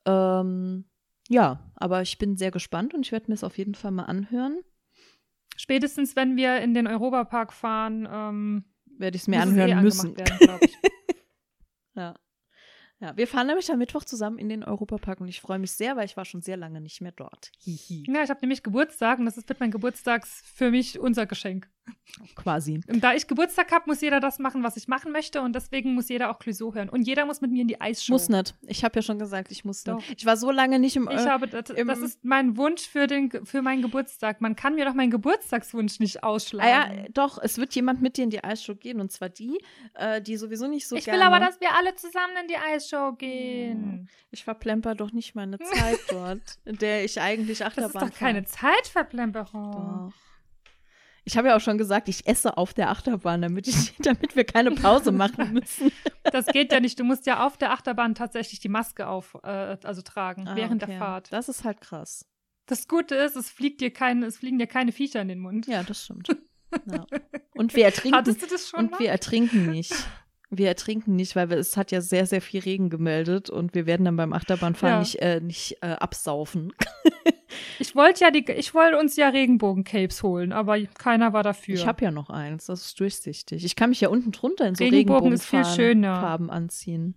Ähm, 0.05 0.86
ja, 1.30 1.71
aber 1.76 2.01
ich 2.01 2.17
bin 2.17 2.38
sehr 2.38 2.51
gespannt 2.51 2.93
und 2.93 3.05
ich 3.05 3.11
werde 3.11 3.28
mir 3.30 3.36
es 3.36 3.43
auf 3.43 3.57
jeden 3.57 3.76
Fall 3.76 3.91
mal 3.91 4.03
anhören. 4.05 4.59
Spätestens, 5.55 6.15
wenn 6.15 6.36
wir 6.36 6.61
in 6.61 6.74
den 6.74 6.88
Europapark 6.88 7.53
fahren, 7.53 8.07
ähm, 8.11 8.65
Werde 8.97 9.15
ich 9.15 9.24
es 9.24 9.28
mir 9.28 9.38
es 9.38 9.43
anhören 9.43 9.80
eh 9.80 9.82
müssen. 9.82 10.17
werden. 10.17 10.38
Ja. 11.95 12.15
Ja, 12.99 13.15
wir 13.17 13.28
fahren 13.28 13.47
nämlich 13.47 13.69
am 13.71 13.80
Mittwoch 13.80 14.03
zusammen 14.05 14.39
in 14.39 14.47
den 14.49 14.63
Europapark 14.63 15.19
und 15.19 15.28
ich 15.28 15.41
freue 15.41 15.59
mich 15.59 15.74
sehr, 15.74 15.95
weil 15.97 16.05
ich 16.05 16.15
war 16.15 16.24
schon 16.26 16.41
sehr 16.41 16.55
lange 16.57 16.80
nicht 16.80 17.01
mehr 17.01 17.11
dort. 17.11 17.51
Hihi. 17.59 18.05
ja, 18.07 18.24
ich 18.24 18.30
habe 18.30 18.39
nämlich 18.41 18.63
Geburtstag 18.63 19.19
und 19.19 19.26
das 19.26 19.38
ist, 19.38 19.49
wird 19.49 19.59
mein 19.59 19.71
Geburtstags 19.71 20.41
für 20.55 20.71
mich 20.71 20.99
unser 20.99 21.26
Geschenk. 21.26 21.69
Quasi. 22.36 22.79
Und 22.88 23.03
da 23.03 23.13
ich 23.13 23.27
Geburtstag 23.27 23.71
habe, 23.71 23.86
muss 23.88 23.99
jeder 24.01 24.19
das 24.19 24.38
machen, 24.39 24.63
was 24.63 24.77
ich 24.77 24.88
machen 24.88 25.11
möchte 25.11 25.41
und 25.41 25.53
deswegen 25.55 25.95
muss 25.95 26.09
jeder 26.09 26.29
auch 26.29 26.38
Clouseau 26.39 26.73
hören. 26.73 26.88
Und 26.89 27.03
jeder 27.07 27.25
muss 27.25 27.41
mit 27.41 27.51
mir 27.51 27.61
in 27.63 27.67
die 27.67 27.81
Eisshow. 27.81 28.13
Muss 28.13 28.29
nicht. 28.29 28.55
Ich 28.67 28.84
habe 28.84 28.95
ja 28.97 29.01
schon 29.01 29.17
gesagt, 29.19 29.51
ich 29.51 29.65
muss 29.65 29.84
Doch. 29.84 29.97
nicht. 29.97 30.19
Ich 30.19 30.25
war 30.25 30.38
so 30.38 30.51
lange 30.51 30.77
nicht 30.79 30.95
im 30.95 31.09
Ich 31.11 31.19
Eu- 31.21 31.25
habe, 31.29 31.47
das, 31.47 31.65
das 31.75 31.99
ist 31.99 32.23
mein 32.23 32.55
Wunsch 32.55 32.88
für, 32.88 33.07
den, 33.07 33.31
für 33.45 33.61
meinen 33.61 33.81
Geburtstag. 33.81 34.41
Man 34.41 34.55
kann 34.55 34.75
mir 34.75 34.86
doch 34.86 34.93
meinen 34.93 35.09
Geburtstagswunsch 35.11 35.99
nicht 35.99 36.23
Ah 36.23 36.27
ausschlagen. 36.27 36.97
ja, 36.97 37.05
doch, 37.13 37.39
es 37.41 37.57
wird 37.57 37.73
jemand 37.75 38.01
mit 38.01 38.17
dir 38.17 38.23
in 38.25 38.29
die 38.29 38.43
Eisshow 38.43 38.75
gehen 38.75 38.99
und 39.01 39.11
zwar 39.11 39.29
die, 39.29 39.59
äh, 39.95 40.21
die 40.21 40.38
sowieso 40.38 40.67
nicht 40.67 40.88
so 40.88 40.95
ich 40.95 41.05
gerne. 41.05 41.19
will 41.19 41.25
aber, 41.25 41.39
dass 41.39 41.59
wir 41.61 41.75
alle 41.75 41.95
zusammen 41.95 42.34
in 42.41 42.47
die 42.47 42.57
Eisshow 42.57 43.13
gehen. 43.13 44.07
Ich 44.31 44.43
verplemper 44.43 44.93
doch 44.95 45.11
nicht 45.11 45.34
meine 45.36 45.57
Zeit 45.59 45.99
dort, 46.09 46.57
in 46.65 46.77
der 46.77 47.03
ich 47.05 47.19
eigentlich 47.19 47.59
Das 47.59 47.67
Achterbahn 47.69 48.07
ist 48.09 48.13
doch 48.13 48.19
keine 48.19 48.43
Zeitverplemperung. 48.45 49.71
Doch. 50.11 50.13
Ich 51.26 51.38
habe 51.38 51.47
ja 51.49 51.55
auch 51.55 51.61
schon 51.61 51.78
gesagt, 51.78 52.09
ich 52.09 52.28
esse 52.28 52.57
auf 52.57 52.74
der 52.74 52.89
Achterbahn, 52.89 53.41
damit, 53.41 53.67
ich, 53.67 53.93
damit 53.99 54.36
wir 54.36 54.43
keine 54.43 54.71
Pause 54.71 55.11
machen 55.11 55.53
müssen. 55.53 55.91
Das 56.24 56.45
geht 56.47 56.71
ja 56.71 56.80
nicht. 56.80 56.99
Du 56.99 57.03
musst 57.03 57.26
ja 57.26 57.45
auf 57.45 57.57
der 57.57 57.71
Achterbahn 57.71 58.13
tatsächlich 58.15 58.59
die 58.59 58.69
Maske 58.69 59.07
auf, 59.07 59.38
äh, 59.43 59.78
also 59.84 60.01
tragen, 60.01 60.47
Ah, 60.47 60.55
während 60.55 60.84
okay. 60.84 60.91
der 60.91 60.99
Fahrt. 60.99 61.32
Das 61.32 61.47
ist 61.49 61.63
halt 61.63 61.80
krass. 61.82 62.26
Das 62.65 62.88
Gute 62.88 63.15
ist, 63.15 63.36
es 63.36 63.49
fliegt 63.49 63.82
dir 63.82 63.91
keine, 63.91 64.26
es 64.26 64.38
fliegen 64.38 64.57
dir 64.59 64.67
keine 64.67 64.91
Viecher 64.91 65.21
in 65.21 65.28
den 65.28 65.39
Mund. 65.39 65.67
Ja, 65.67 65.84
das 65.84 66.03
stimmt. 66.03 66.28
Ja. 66.91 67.05
Und 67.53 67.76
wir 67.76 67.86
ertrinken, 67.86 68.17
Hattest 68.17 68.41
du 68.41 68.47
das 68.47 68.67
schon 68.67 68.80
und 68.80 68.91
mal? 68.91 68.99
wir 68.99 69.11
ertrinken 69.11 69.69
nicht. 69.69 69.93
Wir 70.58 70.68
ertrinken 70.68 71.16
nicht, 71.16 71.36
weil 71.36 71.49
wir, 71.49 71.58
es 71.58 71.78
hat 71.78 71.91
ja 71.91 72.01
sehr, 72.01 72.26
sehr 72.26 72.41
viel 72.41 72.62
Regen 72.62 72.89
gemeldet 72.89 73.49
und 73.49 73.74
wir 73.76 73.86
werden 73.86 74.06
dann 74.06 74.16
beim 74.16 74.34
Achterbahnfahren 74.34 74.95
Ja. 74.95 74.99
nicht, 74.99 75.16
äh, 75.22 75.39
nicht 75.41 75.78
äh, 75.82 75.88
absaufen. 75.93 76.74
Ich 77.80 77.95
wollte 77.95 78.22
ja 78.24 78.32
die, 78.32 78.43
ich 78.51 78.74
wollte 78.74 78.97
uns 78.97 79.16
ja 79.16 79.30
Regenbogen-Capes 79.30 80.24
holen, 80.24 80.51
aber 80.51 80.80
keiner 80.86 81.34
war 81.34 81.43
dafür. 81.43 81.76
Ich 81.76 81.86
habe 81.86 82.04
ja 82.04 82.12
noch 82.12 82.30
eins, 82.30 82.66
das 82.66 82.86
ist 82.86 82.99
durchsichtig. 82.99 83.64
Ich 83.64 83.76
kann 83.76 83.89
mich 83.91 84.01
ja 84.01 84.10
unten 84.10 84.32
drunter 84.32 84.68
in 84.68 84.76
so 84.76 84.84
Regenbogen 84.84 85.32
ist 85.32 85.45
viel 85.45 85.60
Regenbogenfarben 85.60 85.93
schöner. 85.93 86.20
Farben 86.22 86.49
anziehen. 86.49 87.16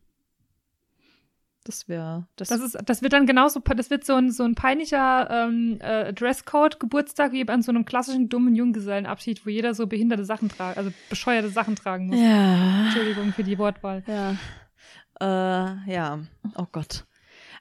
Das 1.67 1.89
wäre, 1.89 2.29
das, 2.37 2.49
Das, 2.49 2.61
ist, 2.61 2.79
das 2.85 3.03
wird 3.03 3.13
dann 3.13 3.27
genauso, 3.27 3.59
das 3.59 3.91
wird 3.91 4.05
so 4.05 4.15
ein, 4.15 4.31
so 4.31 4.45
ein 4.45 4.55
peinlicher 4.55 5.29
ähm, 5.29 5.81
äh, 5.81 6.13
Dresscode-Geburtstag 6.13 7.33
wie 7.33 7.49
an 7.49 7.63
so 7.63 7.73
einem 7.73 7.85
klassischen 7.85 8.29
dummen 8.29 8.55
Junggesellenabschied, 8.55 9.45
wo 9.45 9.51
jeder 9.51 9.75
so 9.75 9.89
behinderte 9.89 10.25
Sachen 10.25 10.49
tragen, 10.49 10.79
also 10.79 10.93
bescheuerte 11.11 11.49
Sachen 11.49 11.75
tragen 11.75 12.07
muss. 12.07 12.21
ja, 12.21 12.85
Entschuldigung 12.85 13.33
für 13.33 13.43
die 13.43 13.59
Wortwahl. 13.59 14.05
ja, 14.07 14.37
äh, 15.21 15.93
ja, 15.93 16.21
oh 16.57 16.67
Gott. 16.71 17.05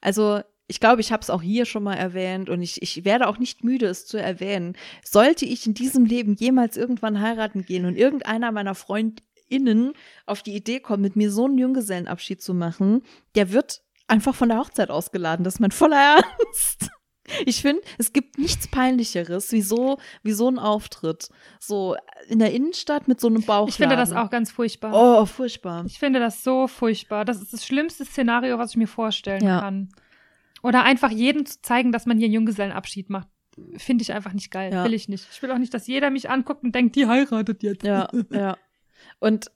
Also 0.02 0.42
ich 0.68 0.80
glaube, 0.80 1.02
ich 1.02 1.12
habe 1.12 1.22
es 1.22 1.32
auch 1.32 1.42
hier 1.42 1.66
schon 1.66 1.82
mal 1.82 1.96
erwähnt 1.96 2.50
und 2.50 2.62
ich, 2.62 2.84
ich 2.84 3.06
werde 3.06 3.28
auch 3.28 3.40
nicht 3.40 3.64
müde, 3.64 3.88
es 3.88 4.06
zu 4.06 4.18
erwähnen. 4.18 4.76
Sollte 5.04 5.46
ich 5.46 5.66
in 5.66 5.74
diesem 5.74 6.06
Leben 6.06 6.36
jemals 6.36 6.78
irgendwann 6.78 7.22
heiraten 7.22 7.66
gehen 7.66 7.86
und 7.86 7.96
irgendeiner 7.96 8.52
meiner 8.52 8.76
FreundInnen 8.76 9.94
auf 10.28 10.44
die 10.44 10.56
Idee 10.56 10.80
kommt, 10.80 11.02
mit 11.02 11.16
mir 11.16 11.32
so 11.32 11.46
einen 11.46 11.58
Junggesellenabschied 11.58 12.42
zu 12.42 12.54
machen, 12.54 13.02
der 13.36 13.52
wird 13.52 13.82
einfach 14.08 14.36
von 14.36 14.50
der 14.50 14.60
Hochzeit 14.60 14.90
ausgeladen. 14.90 15.44
Das 15.44 15.56
ist 15.56 15.60
mein 15.60 15.72
voller 15.72 15.98
Ernst. 16.18 16.90
Ich 17.46 17.62
finde, 17.64 17.82
es 17.98 18.14
gibt 18.14 18.38
nichts 18.38 18.68
Peinlicheres 18.68 19.52
wie 19.52 19.64
so, 19.64 19.98
wie 20.22 20.34
so 20.34 20.48
ein 20.48 20.60
Auftritt. 20.60 21.30
So 21.60 21.96
in 22.28 22.38
der 22.38 22.54
Innenstadt 22.54 23.08
mit 23.08 23.20
so 23.20 23.28
einem 23.28 23.42
Bauchladen. 23.42 23.70
Ich 23.70 23.76
finde 23.78 23.96
das 23.96 24.12
auch 24.14 24.30
ganz 24.30 24.52
furchtbar. 24.52 24.92
Oh, 24.94 25.26
furchtbar. 25.26 25.84
Ich 25.88 25.98
finde 25.98 26.20
das 26.20 26.44
so 26.44 26.68
furchtbar. 26.68 27.26
Das 27.26 27.42
ist 27.42 27.52
das 27.52 27.66
schlimmste 27.66 28.06
Szenario, 28.06 28.60
was 28.60 28.72
ich 28.72 28.78
mir 28.78 28.88
vorstellen 28.88 29.44
Ja. 29.44 29.60
kann. 29.60 29.90
Oder 30.62 30.84
einfach 30.84 31.10
jedem 31.10 31.46
zu 31.48 31.62
zeigen, 31.64 31.92
dass 31.92 32.06
man 32.06 32.18
hier 32.18 32.26
einen 32.26 32.34
Junggesellenabschied 32.36 33.10
macht. 33.10 33.28
Finde 33.78 34.04
ich 34.04 34.14
einfach 34.14 34.34
nicht 34.34 34.52
geil. 34.52 34.72
Ja. 34.72 34.84
Will 34.84 34.94
ich 34.94 35.10
nicht. 35.10 35.26
Ich 35.32 35.42
will 35.42 35.52
auch 35.52 35.58
nicht, 35.58 35.74
dass 35.74 35.88
jeder 35.88 36.12
mich 36.12 36.30
anguckt 36.30 36.64
und 36.64 36.76
denkt, 36.76 36.96
die 36.96 37.08
heiratet 37.08 37.64
jetzt. 37.64 37.84
Ja, 37.84 38.08
ja. 38.30 38.58
Und, 39.20 39.52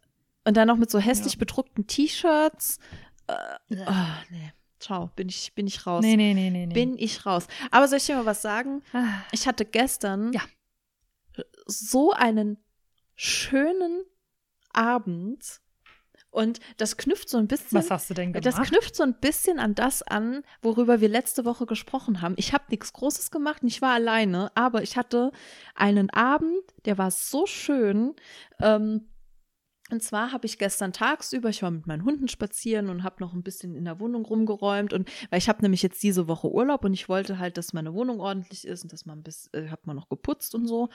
und 0.45 0.55
dann 0.57 0.67
noch 0.67 0.77
mit 0.77 0.89
so 0.91 0.99
hässlich 0.99 1.37
bedruckten 1.37 1.85
T-Shirts. 1.87 2.79
Äh, 3.69 3.83
ah, 3.85 4.17
nee. 4.29 4.51
Ciao, 4.79 5.11
bin 5.15 5.27
ich, 5.27 5.53
bin 5.55 5.67
ich 5.67 5.85
raus. 5.85 6.01
Nee, 6.03 6.15
nee, 6.15 6.33
nee, 6.33 6.49
nee, 6.49 6.65
nee. 6.65 6.73
Bin 6.73 6.97
ich 6.97 7.25
raus. 7.25 7.47
Aber 7.69 7.87
soll 7.87 7.97
ich 7.97 8.05
dir 8.05 8.15
mal 8.15 8.25
was 8.25 8.41
sagen? 8.41 8.81
ah. 8.93 9.21
Ich 9.31 9.47
hatte 9.47 9.65
gestern 9.65 10.31
Ja. 10.31 10.41
so 11.65 12.11
einen 12.13 12.57
schönen 13.15 14.03
Abend. 14.73 15.61
Und 16.31 16.59
das 16.77 16.95
knüpft 16.95 17.27
so 17.27 17.39
ein 17.39 17.47
bisschen. 17.47 17.77
Was 17.77 17.89
hast 17.89 18.09
du 18.09 18.13
denn 18.13 18.33
gemacht? 18.33 18.45
Das 18.45 18.61
knüpft 18.67 18.95
so 18.95 19.01
ein 19.03 19.15
bisschen 19.19 19.59
an 19.59 19.73
das 19.73 20.03
an, 20.03 20.43
worüber 20.61 21.01
wir 21.01 21.09
letzte 21.09 21.43
Woche 21.43 21.65
gesprochen 21.65 22.21
haben. 22.21 22.35
Ich 22.37 22.53
habe 22.53 22.65
nichts 22.69 22.93
Großes 22.93 23.31
gemacht 23.31 23.63
ich 23.63 23.81
war 23.81 23.93
alleine, 23.93 24.51
aber 24.55 24.83
ich 24.83 24.95
hatte 24.95 25.31
einen 25.73 26.09
Abend, 26.11 26.61
der 26.85 26.99
war 26.99 27.09
so 27.09 27.47
schön. 27.47 28.15
Ähm, 28.59 29.09
und 29.91 30.03
zwar 30.03 30.31
habe 30.31 30.45
ich 30.45 30.57
gestern 30.57 30.93
tagsüber, 30.93 31.49
ich 31.49 31.61
war 31.63 31.71
mit 31.71 31.87
meinen 31.87 32.05
Hunden 32.05 32.27
spazieren 32.27 32.89
und 32.89 33.03
habe 33.03 33.17
noch 33.19 33.33
ein 33.33 33.43
bisschen 33.43 33.75
in 33.75 33.85
der 33.85 33.99
Wohnung 33.99 34.25
rumgeräumt 34.25 34.93
und 34.93 35.09
weil 35.29 35.39
ich 35.39 35.49
habe 35.49 35.61
nämlich 35.61 35.81
jetzt 35.81 36.01
diese 36.03 36.27
Woche 36.27 36.51
Urlaub 36.51 36.85
und 36.85 36.93
ich 36.93 37.09
wollte 37.09 37.39
halt, 37.39 37.57
dass 37.57 37.73
meine 37.73 37.93
Wohnung 37.93 38.19
ordentlich 38.19 38.65
ist 38.67 38.83
und 38.83 38.93
dass 38.93 39.05
man 39.05 39.23
bis, 39.23 39.49
äh, 39.53 39.69
hat 39.69 39.87
man 39.87 39.95
noch 39.95 40.09
geputzt 40.09 40.55
und 40.55 40.67
so. 40.67 40.89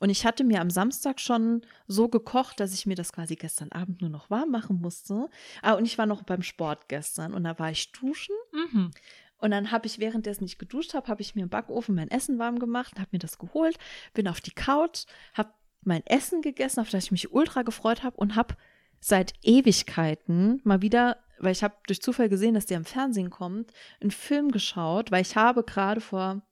Und 0.00 0.10
ich 0.10 0.26
hatte 0.26 0.44
mir 0.44 0.60
am 0.60 0.70
Samstag 0.70 1.20
schon 1.20 1.62
so 1.86 2.08
gekocht, 2.08 2.58
dass 2.60 2.74
ich 2.74 2.84
mir 2.86 2.96
das 2.96 3.12
quasi 3.12 3.36
gestern 3.36 3.70
Abend 3.72 4.00
nur 4.00 4.10
noch 4.10 4.28
warm 4.30 4.50
machen 4.50 4.80
musste. 4.80 5.28
Ah, 5.62 5.74
und 5.74 5.84
ich 5.86 5.96
war 5.98 6.06
noch 6.06 6.22
beim 6.24 6.42
Sport 6.42 6.88
gestern 6.88 7.32
und 7.34 7.44
da 7.44 7.58
war 7.58 7.70
ich 7.70 7.92
duschen 7.92 8.34
Mhm. 8.52 8.90
und 9.38 9.50
dann 9.50 9.70
habe 9.70 9.86
ich, 9.86 9.98
währenddessen 9.98 10.44
ich 10.44 10.58
geduscht 10.58 10.94
habe, 10.94 11.08
habe 11.08 11.22
ich 11.22 11.34
mir 11.34 11.42
im 11.42 11.48
Backofen 11.48 11.94
mein 11.94 12.10
Essen 12.10 12.38
warm 12.38 12.58
gemacht, 12.58 12.98
habe 12.98 13.08
mir 13.12 13.18
das 13.18 13.38
geholt, 13.38 13.78
bin 14.12 14.26
auf 14.28 14.40
die 14.40 14.50
Couch, 14.52 15.04
habe 15.34 15.50
mein 15.86 16.04
Essen 16.06 16.42
gegessen, 16.42 16.80
auf 16.80 16.90
das 16.90 17.04
ich 17.04 17.12
mich 17.12 17.32
ultra 17.32 17.62
gefreut 17.62 18.02
habe 18.02 18.16
und 18.16 18.36
habe 18.36 18.54
seit 19.00 19.34
Ewigkeiten 19.42 20.60
mal 20.64 20.82
wieder, 20.82 21.18
weil 21.38 21.52
ich 21.52 21.62
habe 21.62 21.74
durch 21.86 22.00
Zufall 22.00 22.28
gesehen, 22.28 22.54
dass 22.54 22.66
der 22.66 22.76
im 22.78 22.84
Fernsehen 22.84 23.30
kommt, 23.30 23.72
einen 24.00 24.10
Film 24.10 24.50
geschaut, 24.50 25.10
weil 25.10 25.22
ich 25.22 25.36
habe 25.36 25.62
gerade 25.64 26.00
vor 26.00 26.42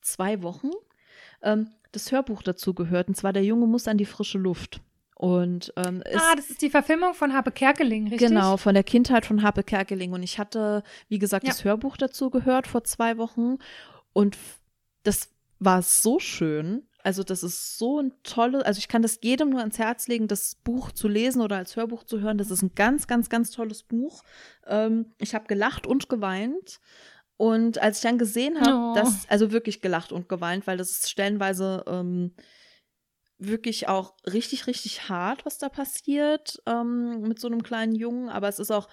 zwei 0.00 0.42
Wochen 0.42 0.70
ähm, 1.42 1.68
das 1.92 2.10
Hörbuch 2.10 2.42
dazu 2.42 2.74
gehört, 2.74 3.08
und 3.08 3.16
zwar 3.16 3.32
Der 3.32 3.44
Junge 3.44 3.66
muss 3.66 3.86
an 3.86 3.98
die 3.98 4.06
frische 4.06 4.38
Luft. 4.38 4.80
Und 5.14 5.72
ähm, 5.76 6.02
Ah, 6.14 6.34
das 6.34 6.50
ist 6.50 6.62
die 6.62 6.70
Verfilmung 6.70 7.14
von 7.14 7.32
Habe 7.32 7.52
Kerkeling, 7.52 8.08
richtig? 8.08 8.28
Genau, 8.28 8.56
von 8.56 8.74
der 8.74 8.82
Kindheit 8.82 9.24
von 9.24 9.42
Harpe 9.44 9.62
Kerkeling. 9.62 10.12
Und 10.14 10.24
ich 10.24 10.40
hatte, 10.40 10.82
wie 11.08 11.20
gesagt, 11.20 11.44
Ja. 11.44 11.50
das 11.50 11.62
Hörbuch 11.62 11.96
dazu 11.96 12.28
gehört 12.30 12.66
vor 12.66 12.82
zwei 12.82 13.18
Wochen. 13.18 13.58
Und 14.12 14.36
das 15.04 15.28
war 15.60 15.82
so 15.82 16.18
schön. 16.18 16.88
Also, 17.02 17.22
das 17.22 17.42
ist 17.42 17.78
so 17.78 18.00
ein 18.00 18.12
tolles, 18.22 18.62
also 18.62 18.78
ich 18.78 18.88
kann 18.88 19.02
das 19.02 19.18
jedem 19.22 19.50
nur 19.50 19.60
ans 19.60 19.78
Herz 19.78 20.06
legen, 20.08 20.28
das 20.28 20.54
Buch 20.62 20.92
zu 20.92 21.08
lesen 21.08 21.42
oder 21.42 21.56
als 21.56 21.76
Hörbuch 21.76 22.04
zu 22.04 22.20
hören. 22.20 22.38
Das 22.38 22.50
ist 22.50 22.62
ein 22.62 22.74
ganz, 22.74 23.06
ganz, 23.06 23.28
ganz 23.28 23.50
tolles 23.50 23.82
Buch. 23.82 24.22
Ähm, 24.66 25.12
ich 25.18 25.34
habe 25.34 25.46
gelacht 25.46 25.86
und 25.86 26.08
geweint. 26.08 26.80
Und 27.36 27.78
als 27.78 27.96
ich 27.98 28.02
dann 28.02 28.18
gesehen 28.18 28.60
habe, 28.60 28.92
Oh. 28.92 28.94
dass, 28.94 29.28
also 29.28 29.50
wirklich 29.50 29.80
gelacht 29.80 30.12
und 30.12 30.28
geweint, 30.28 30.66
weil 30.68 30.76
das 30.76 30.90
ist 30.92 31.10
stellenweise 31.10 31.82
ähm, 31.88 32.34
wirklich 33.38 33.88
auch 33.88 34.14
richtig, 34.24 34.66
richtig 34.68 35.08
hart, 35.08 35.44
was 35.44 35.58
da 35.58 35.68
passiert 35.68 36.62
ähm, 36.66 37.22
mit 37.22 37.40
so 37.40 37.48
einem 37.48 37.62
kleinen 37.64 37.94
Jungen, 37.96 38.28
aber 38.28 38.48
es 38.48 38.60
ist 38.60 38.70
auch 38.70 38.88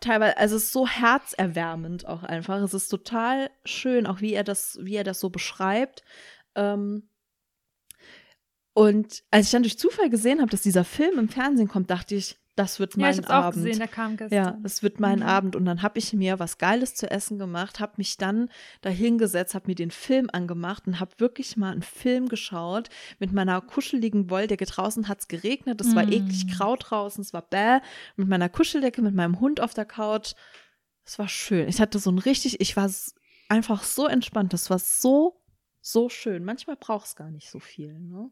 teilweise, 0.00 0.38
also 0.38 0.56
es 0.56 0.64
ist 0.64 0.72
so 0.72 0.86
herzerwärmend 0.86 2.06
auch 2.06 2.22
einfach. 2.22 2.62
Es 2.62 2.72
ist 2.72 2.88
total 2.88 3.50
schön, 3.64 4.06
auch 4.06 4.20
wie 4.22 4.32
er 4.32 4.44
das, 4.44 4.78
wie 4.80 4.96
er 4.96 5.04
das 5.04 5.20
so 5.20 5.28
beschreibt. 5.28 6.02
Ähm, 6.54 7.07
und 8.78 9.22
als 9.30 9.46
ich 9.46 9.52
dann 9.52 9.62
durch 9.62 9.78
Zufall 9.78 10.08
gesehen 10.10 10.40
habe, 10.40 10.50
dass 10.50 10.62
dieser 10.62 10.84
Film 10.84 11.18
im 11.18 11.28
Fernsehen 11.28 11.68
kommt, 11.68 11.90
dachte 11.90 12.14
ich, 12.14 12.38
das 12.56 12.80
wird 12.80 12.94
Ja, 12.96 13.02
mein 13.02 13.12
ich 13.12 13.18
hab's 13.18 13.30
auch 13.30 13.34
Abend. 13.44 13.64
gesehen, 13.64 13.78
der 13.78 13.86
kam 13.88 14.16
gestern. 14.16 14.36
Ja, 14.36 14.58
es 14.64 14.82
wird 14.82 14.98
mein 14.98 15.20
Mhm. 15.20 15.24
Abend. 15.26 15.56
Und 15.56 15.64
dann 15.64 15.80
habe 15.82 15.98
ich 16.00 16.12
mir 16.12 16.40
was 16.40 16.58
Geiles 16.58 16.94
zu 16.96 17.08
essen 17.08 17.38
gemacht, 17.38 17.78
habe 17.78 17.92
mich 17.98 18.16
dann 18.16 18.50
dahingesetzt, 18.80 19.54
habe 19.54 19.68
mir 19.68 19.76
den 19.76 19.92
Film 19.92 20.28
angemacht 20.32 20.88
und 20.88 20.98
habe 20.98 21.12
wirklich 21.18 21.56
mal 21.56 21.70
einen 21.70 21.82
Film 21.82 22.28
geschaut 22.28 22.88
mit 23.20 23.32
meiner 23.32 23.60
kuscheligen 23.60 24.28
Wolldecke. 24.30 24.64
Draußen 24.66 25.06
hat 25.06 25.20
es 25.20 25.28
geregnet, 25.28 25.80
es 25.80 25.94
war 25.94 26.06
Mm. 26.06 26.12
eklig 26.12 26.48
grau 26.48 26.74
draußen, 26.74 27.22
es 27.22 27.32
war 27.32 27.42
bäh. 27.42 27.78
Mit 28.16 28.26
meiner 28.28 28.48
Kuscheldecke, 28.48 29.02
mit 29.02 29.14
meinem 29.14 29.38
Hund 29.38 29.60
auf 29.60 29.72
der 29.74 29.84
Couch. 29.84 30.32
Es 31.04 31.16
war 31.18 31.28
schön. 31.28 31.68
Ich 31.68 31.80
hatte 31.80 32.00
so 32.00 32.10
ein 32.10 32.18
richtig, 32.18 32.60
ich 32.60 32.76
war 32.76 32.90
einfach 33.48 33.84
so 33.84 34.06
entspannt. 34.08 34.52
Das 34.52 34.68
war 34.68 34.80
so, 34.80 35.40
so 35.80 36.08
schön. 36.08 36.44
Manchmal 36.44 36.74
braucht 36.76 37.06
es 37.06 37.14
gar 37.16 37.30
nicht 37.30 37.50
so 37.50 37.60
viel, 37.60 37.98
ne? 38.00 38.30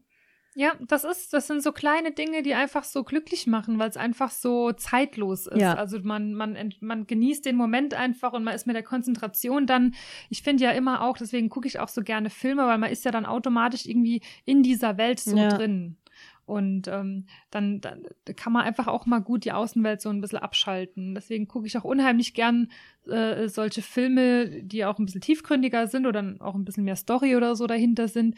Ja, 0.58 0.72
das 0.88 1.04
ist, 1.04 1.34
das 1.34 1.48
sind 1.48 1.62
so 1.62 1.70
kleine 1.70 2.12
Dinge, 2.12 2.42
die 2.42 2.54
einfach 2.54 2.82
so 2.82 3.04
glücklich 3.04 3.46
machen, 3.46 3.78
weil 3.78 3.90
es 3.90 3.98
einfach 3.98 4.30
so 4.30 4.72
zeitlos 4.72 5.46
ist. 5.46 5.60
Ja. 5.60 5.74
Also 5.74 5.98
man, 6.02 6.32
man, 6.32 6.56
man 6.80 7.06
genießt 7.06 7.44
den 7.44 7.56
Moment 7.56 7.92
einfach 7.92 8.32
und 8.32 8.42
man 8.42 8.54
ist 8.54 8.66
mit 8.66 8.74
der 8.74 8.82
Konzentration 8.82 9.66
dann, 9.66 9.94
ich 10.30 10.42
finde 10.42 10.64
ja 10.64 10.70
immer 10.70 11.02
auch, 11.02 11.18
deswegen 11.18 11.50
gucke 11.50 11.68
ich 11.68 11.78
auch 11.78 11.88
so 11.88 12.00
gerne 12.00 12.30
Filme, 12.30 12.66
weil 12.66 12.78
man 12.78 12.90
ist 12.90 13.04
ja 13.04 13.10
dann 13.10 13.26
automatisch 13.26 13.84
irgendwie 13.84 14.22
in 14.46 14.62
dieser 14.62 14.96
Welt 14.96 15.20
so 15.20 15.36
Ja. 15.36 15.48
drin. 15.48 15.98
Und 16.46 16.86
ähm, 16.86 17.26
dann, 17.50 17.80
dann 17.80 18.04
kann 18.36 18.52
man 18.52 18.64
einfach 18.64 18.86
auch 18.86 19.04
mal 19.04 19.18
gut 19.18 19.44
die 19.44 19.50
Außenwelt 19.52 20.00
so 20.00 20.10
ein 20.10 20.20
bisschen 20.20 20.38
abschalten. 20.38 21.14
Deswegen 21.14 21.48
gucke 21.48 21.66
ich 21.66 21.76
auch 21.76 21.82
unheimlich 21.84 22.34
gern 22.34 22.70
äh, 23.08 23.48
solche 23.48 23.82
Filme, 23.82 24.62
die 24.62 24.84
auch 24.84 24.98
ein 25.00 25.06
bisschen 25.06 25.20
tiefgründiger 25.20 25.88
sind 25.88 26.06
oder 26.06 26.36
auch 26.38 26.54
ein 26.54 26.64
bisschen 26.64 26.84
mehr 26.84 26.94
Story 26.94 27.34
oder 27.36 27.56
so 27.56 27.66
dahinter 27.66 28.06
sind. 28.06 28.36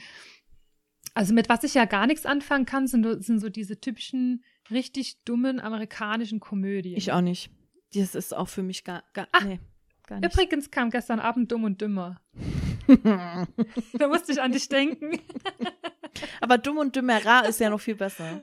Also 1.14 1.34
mit 1.34 1.48
was 1.48 1.64
ich 1.64 1.74
ja 1.74 1.84
gar 1.84 2.06
nichts 2.06 2.26
anfangen 2.26 2.66
kann, 2.66 2.86
sind, 2.86 3.24
sind 3.24 3.40
so 3.40 3.48
diese 3.48 3.80
typischen, 3.80 4.44
richtig 4.70 5.24
dummen 5.24 5.61
amerikanischen 5.61 6.40
Komödien. 6.40 6.96
Ich 6.96 7.12
auch 7.12 7.20
nicht. 7.20 7.50
Das 7.94 8.14
ist 8.14 8.36
auch 8.36 8.48
für 8.48 8.62
mich 8.62 8.84
gar, 8.84 9.02
gar, 9.14 9.26
Ah, 9.32 9.44
nee, 9.44 9.61
gar 10.06 10.20
nicht. 10.20 10.32
Übrigens 10.32 10.70
kam 10.70 10.90
gestern 10.90 11.20
Abend 11.20 11.50
Dumm 11.50 11.64
und 11.64 11.80
Dümmer. 11.80 12.20
Da 13.98 14.09
musste 14.09 14.32
ich 14.32 14.40
an 14.40 14.52
dich 14.52 14.68
denken. 14.68 15.20
Aber 16.40 16.56
Dumm 16.56 16.78
und 16.78 16.96
Dümmerer 16.96 17.46
ist 17.46 17.61
ja 17.61 17.68
noch 17.68 17.80
viel 17.80 17.96
besser. 17.96 18.42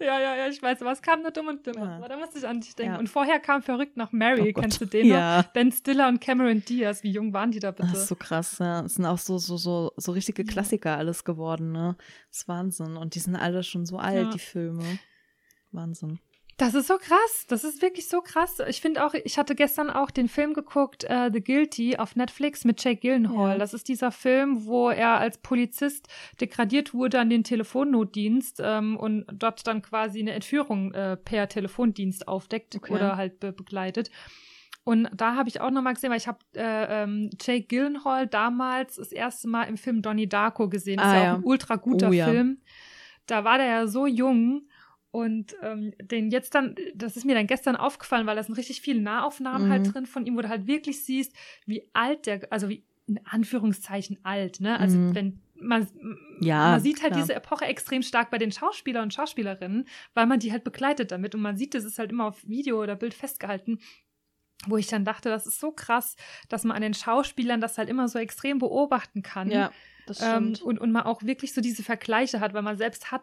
Ja, 0.00 0.20
ja, 0.20 0.36
ja, 0.36 0.46
ich 0.46 0.62
weiß, 0.62 0.80
aber 0.82 0.92
es 0.92 1.02
kam 1.02 1.22
nur 1.22 1.32
Dumm 1.32 1.48
und 1.48 1.66
Dümmer. 1.66 1.84
Ja. 1.84 1.96
Aber 1.96 2.08
da 2.08 2.16
musste 2.16 2.38
ich 2.38 2.46
an 2.46 2.60
dich 2.60 2.74
denken. 2.76 2.94
Ja. 2.94 2.98
Und 2.98 3.08
vorher 3.08 3.40
kam 3.40 3.62
Verrückt 3.62 3.96
nach 3.96 4.12
Mary. 4.12 4.54
Oh. 4.56 4.60
Kennst 4.60 4.80
du 4.80 4.84
den 4.84 5.08
noch? 5.08 5.16
Ja. 5.16 5.42
Ben 5.52 5.72
Stiller 5.72 6.08
und 6.08 6.20
Cameron 6.20 6.64
Diaz. 6.64 7.02
Wie 7.02 7.10
jung 7.10 7.32
waren 7.32 7.50
die 7.50 7.58
da 7.58 7.72
bitte? 7.72 7.88
Das 7.90 8.02
ist 8.02 8.08
so 8.08 8.14
krass, 8.14 8.58
ja. 8.60 8.84
Es 8.84 8.94
sind 8.94 9.06
auch 9.06 9.18
so, 9.18 9.38
so, 9.38 9.56
so, 9.56 9.92
so 9.96 10.12
richtige 10.12 10.44
Klassiker 10.44 10.96
alles 10.96 11.24
geworden, 11.24 11.72
ne? 11.72 11.96
Das 12.30 12.40
ist 12.40 12.48
Wahnsinn. 12.48 12.96
Und 12.96 13.16
die 13.16 13.20
sind 13.20 13.34
alle 13.34 13.64
schon 13.64 13.86
so 13.86 13.98
alt, 13.98 14.32
die 14.34 14.38
Filme. 14.38 14.84
Wahnsinn. 15.72 16.20
Das 16.58 16.74
ist 16.74 16.88
so 16.88 16.98
krass. 16.98 17.46
Das 17.48 17.62
ist 17.64 17.80
wirklich 17.82 18.08
so 18.08 18.20
krass. 18.20 18.60
Ich 18.68 18.80
finde 18.80 19.06
auch, 19.06 19.14
ich 19.14 19.38
hatte 19.38 19.54
gestern 19.54 19.90
auch 19.90 20.10
den 20.10 20.28
Film 20.28 20.54
geguckt, 20.54 21.04
äh, 21.04 21.30
The 21.32 21.40
Guilty 21.40 21.96
auf 21.98 22.16
Netflix 22.16 22.64
mit 22.64 22.82
Jake 22.82 23.00
Gyllenhaal. 23.00 23.52
Ja. 23.52 23.58
Das 23.58 23.74
ist 23.74 23.88
dieser 23.88 24.10
Film, 24.10 24.66
wo 24.66 24.90
er 24.90 25.18
als 25.18 25.38
Polizist 25.38 26.08
degradiert 26.40 26.92
wurde 26.94 27.20
an 27.20 27.30
den 27.30 27.44
Telefonnotdienst 27.44 28.60
ähm, 28.62 28.96
und 28.96 29.24
dort 29.32 29.66
dann 29.68 29.82
quasi 29.82 30.18
eine 30.20 30.32
Entführung 30.32 30.92
äh, 30.94 31.16
per 31.16 31.48
Telefondienst 31.48 32.26
aufdeckt 32.26 32.74
Okay. 32.76 32.92
oder 32.92 33.16
halt 33.16 33.38
be 33.40 33.52
begleitet. 33.52 34.10
Und 34.84 35.08
da 35.14 35.36
habe 35.36 35.48
ich 35.50 35.60
auch 35.60 35.70
nochmal 35.70 35.94
gesehen, 35.94 36.10
weil 36.10 36.18
ich 36.18 36.26
habe 36.28 36.38
äh, 36.56 37.02
ähm, 37.04 37.30
Jake 37.40 37.66
Gyllenhaal 37.66 38.26
damals 38.26 38.96
das 38.96 39.12
erste 39.12 39.46
Mal 39.46 39.64
im 39.64 39.76
Film 39.76 40.02
Donnie 40.02 40.28
Darko 40.28 40.68
gesehen. 40.68 40.96
Das 40.96 41.06
Ah, 41.06 41.10
ist 41.10 41.16
ja 41.18 41.24
ja. 41.24 41.32
auch 41.34 41.38
ein 41.38 41.44
ultra 41.44 41.76
guter 41.76 42.08
Oh, 42.08 42.12
ja. 42.12 42.26
Film. 42.26 42.62
Da 43.26 43.44
war 43.44 43.58
der 43.58 43.66
ja 43.66 43.86
so 43.86 44.06
jung 44.06 44.62
und 45.10 45.56
ähm, 45.62 45.94
den 46.00 46.30
jetzt 46.30 46.54
dann, 46.54 46.74
das 46.94 47.16
ist 47.16 47.24
mir 47.24 47.34
dann 47.34 47.46
gestern 47.46 47.76
aufgefallen, 47.76 48.26
weil 48.26 48.36
da 48.36 48.42
sind 48.42 48.54
richtig 48.56 48.80
viele 48.80 49.00
Nahaufnahmen 49.00 49.66
Mhm. 49.66 49.72
halt 49.72 49.94
drin 49.94 50.06
von 50.06 50.26
ihm, 50.26 50.36
wo 50.36 50.42
du 50.42 50.48
halt 50.48 50.66
wirklich 50.66 51.04
siehst, 51.04 51.34
wie 51.66 51.88
alt 51.94 52.26
der, 52.26 52.46
also 52.50 52.68
wie 52.68 52.84
in 53.06 53.18
Anführungszeichen 53.24 54.18
alt, 54.22 54.60
ne? 54.60 54.78
Also 54.78 54.98
Mhm. 54.98 55.14
wenn 55.14 55.42
man, 55.54 55.88
Ja, 56.40 56.68
man 56.72 56.80
sieht 56.80 57.02
halt 57.02 57.14
klar. 57.14 57.22
diese 57.22 57.34
Epoche 57.34 57.64
extrem 57.64 58.02
stark 58.02 58.30
bei 58.30 58.36
den 58.38 58.52
Schauspielern 58.52 59.04
und 59.04 59.14
Schauspielerinnen, 59.14 59.88
weil 60.14 60.26
man 60.26 60.38
die 60.40 60.52
halt 60.52 60.62
begleitet 60.62 61.10
damit 61.10 61.34
und 61.34 61.40
man 61.40 61.56
sieht, 61.56 61.74
das 61.74 61.84
ist 61.84 61.98
halt 61.98 62.10
immer 62.12 62.26
auf 62.26 62.46
Video 62.46 62.82
oder 62.82 62.96
Bild 62.96 63.14
festgehalten. 63.14 63.80
Wo 64.66 64.76
ich 64.76 64.88
dann 64.88 65.04
dachte, 65.04 65.30
das 65.30 65.46
ist 65.46 65.58
so 65.60 65.70
krass, 65.70 66.16
dass 66.48 66.64
man 66.64 66.76
an 66.76 66.82
den 66.82 66.92
Schauspielern 66.92 67.60
das 67.60 67.78
halt 67.78 67.88
immer 67.88 68.08
so 68.08 68.18
extrem 68.18 68.58
beobachten 68.58 69.22
kann. 69.22 69.50
Ja, 69.50 69.70
das 70.04 70.18
Ähm, 70.20 70.54
stimmt. 70.54 70.62
und, 70.62 70.78
und 70.80 70.92
man 70.92 71.04
auch 71.04 71.22
wirklich 71.22 71.54
so 71.54 71.60
diese 71.60 71.82
Vergleiche 71.84 72.40
hat, 72.40 72.54
weil 72.54 72.62
man 72.62 72.76
selbst 72.76 73.10
hat 73.12 73.22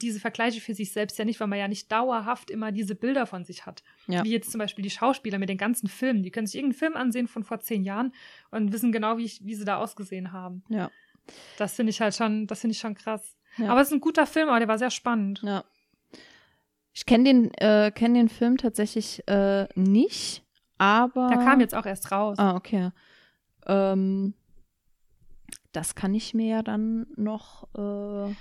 diese 0.00 0.20
Vergleiche 0.20 0.60
für 0.60 0.74
sich 0.74 0.92
selbst 0.92 1.18
ja 1.18 1.24
nicht, 1.24 1.40
weil 1.40 1.46
man 1.46 1.58
ja 1.58 1.68
nicht 1.68 1.90
dauerhaft 1.90 2.50
immer 2.50 2.72
diese 2.72 2.94
Bilder 2.94 3.26
von 3.26 3.44
sich 3.44 3.66
hat. 3.66 3.82
Ja. 4.06 4.24
Wie 4.24 4.30
jetzt 4.30 4.50
zum 4.50 4.58
Beispiel 4.58 4.82
die 4.82 4.90
Schauspieler 4.90 5.38
mit 5.38 5.48
den 5.48 5.58
ganzen 5.58 5.88
Filmen. 5.88 6.22
Die 6.22 6.30
können 6.30 6.46
sich 6.46 6.56
irgendeinen 6.56 6.78
Film 6.78 6.96
ansehen 6.96 7.28
von 7.28 7.44
vor 7.44 7.60
zehn 7.60 7.82
Jahren 7.84 8.12
und 8.50 8.72
wissen 8.72 8.92
genau, 8.92 9.18
wie, 9.18 9.24
ich, 9.24 9.44
wie 9.44 9.54
sie 9.54 9.64
da 9.64 9.76
ausgesehen 9.76 10.32
haben. 10.32 10.62
ja. 10.68 10.90
Das 11.56 11.74
finde 11.74 11.88
ich 11.88 12.02
halt 12.02 12.14
schon, 12.14 12.46
das 12.46 12.60
finde 12.60 12.72
ich 12.72 12.78
schon 12.78 12.94
krass. 12.94 13.34
Ja. 13.56 13.70
Aber 13.70 13.80
es 13.80 13.88
ist 13.88 13.94
ein 13.94 14.00
guter 14.00 14.26
Film, 14.26 14.50
aber 14.50 14.58
der 14.58 14.68
war 14.68 14.78
sehr 14.78 14.90
spannend. 14.90 15.40
Ja. 15.42 15.64
Ich 16.92 17.06
kenne 17.06 17.24
den, 17.24 17.54
äh, 17.54 17.90
kenn 17.92 18.14
den 18.14 18.28
Film 18.28 18.56
tatsächlich 18.56 19.26
äh, 19.26 19.66
nicht, 19.74 20.44
aber. 20.78 21.28
Der 21.28 21.38
kam 21.38 21.60
jetzt 21.60 21.74
auch 21.74 21.86
erst 21.86 22.12
raus. 22.12 22.38
Ah, 22.38 22.54
okay. 22.54 22.90
Ähm, 23.66 24.34
das 25.72 25.94
kann 25.94 26.14
ich 26.14 26.34
mir 26.34 26.46
ja 26.46 26.62
dann 26.62 27.06
noch. 27.16 27.68
Äh, 27.74 28.34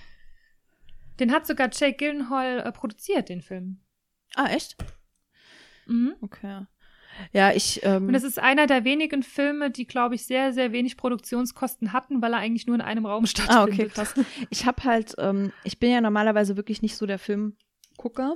Den 1.19 1.31
hat 1.31 1.45
sogar 1.45 1.69
Jake 1.71 1.97
Gyllenhaal 1.97 2.59
äh, 2.59 2.71
produziert, 2.71 3.29
den 3.29 3.41
Film. 3.41 3.79
ah, 4.35 4.47
echt? 4.47 4.75
Mhm. 5.85 6.15
Okay. 6.21 6.65
Ja, 7.31 7.51
ich. 7.51 7.81
Ähm, 7.83 8.07
Und 8.07 8.15
es 8.15 8.23
ist 8.23 8.39
einer 8.39 8.65
der 8.65 8.83
wenigen 8.83 9.21
Filme, 9.23 9.69
die, 9.69 9.85
glaube 9.85 10.15
ich, 10.15 10.25
sehr, 10.25 10.53
sehr 10.53 10.71
wenig 10.71 10.97
Produktionskosten 10.97 11.93
hatten, 11.93 12.21
weil 12.21 12.33
er 12.33 12.39
eigentlich 12.39 12.65
nur 12.65 12.75
in 12.75 12.81
einem 12.81 13.05
Raum 13.05 13.25
stattfindet. 13.27 13.57
Ah, 13.57 13.63
okay, 13.63 13.87
krass. 13.87 14.13
Ich 14.49 14.65
habe 14.65 14.83
halt, 14.83 15.13
ähm, 15.19 15.51
ich 15.63 15.79
bin 15.79 15.91
ja 15.91 16.01
normalerweise 16.01 16.57
wirklich 16.57 16.81
nicht 16.81 16.95
so 16.95 17.05
der 17.05 17.19
Filmgucker. 17.19 18.35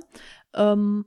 Ähm, 0.54 1.06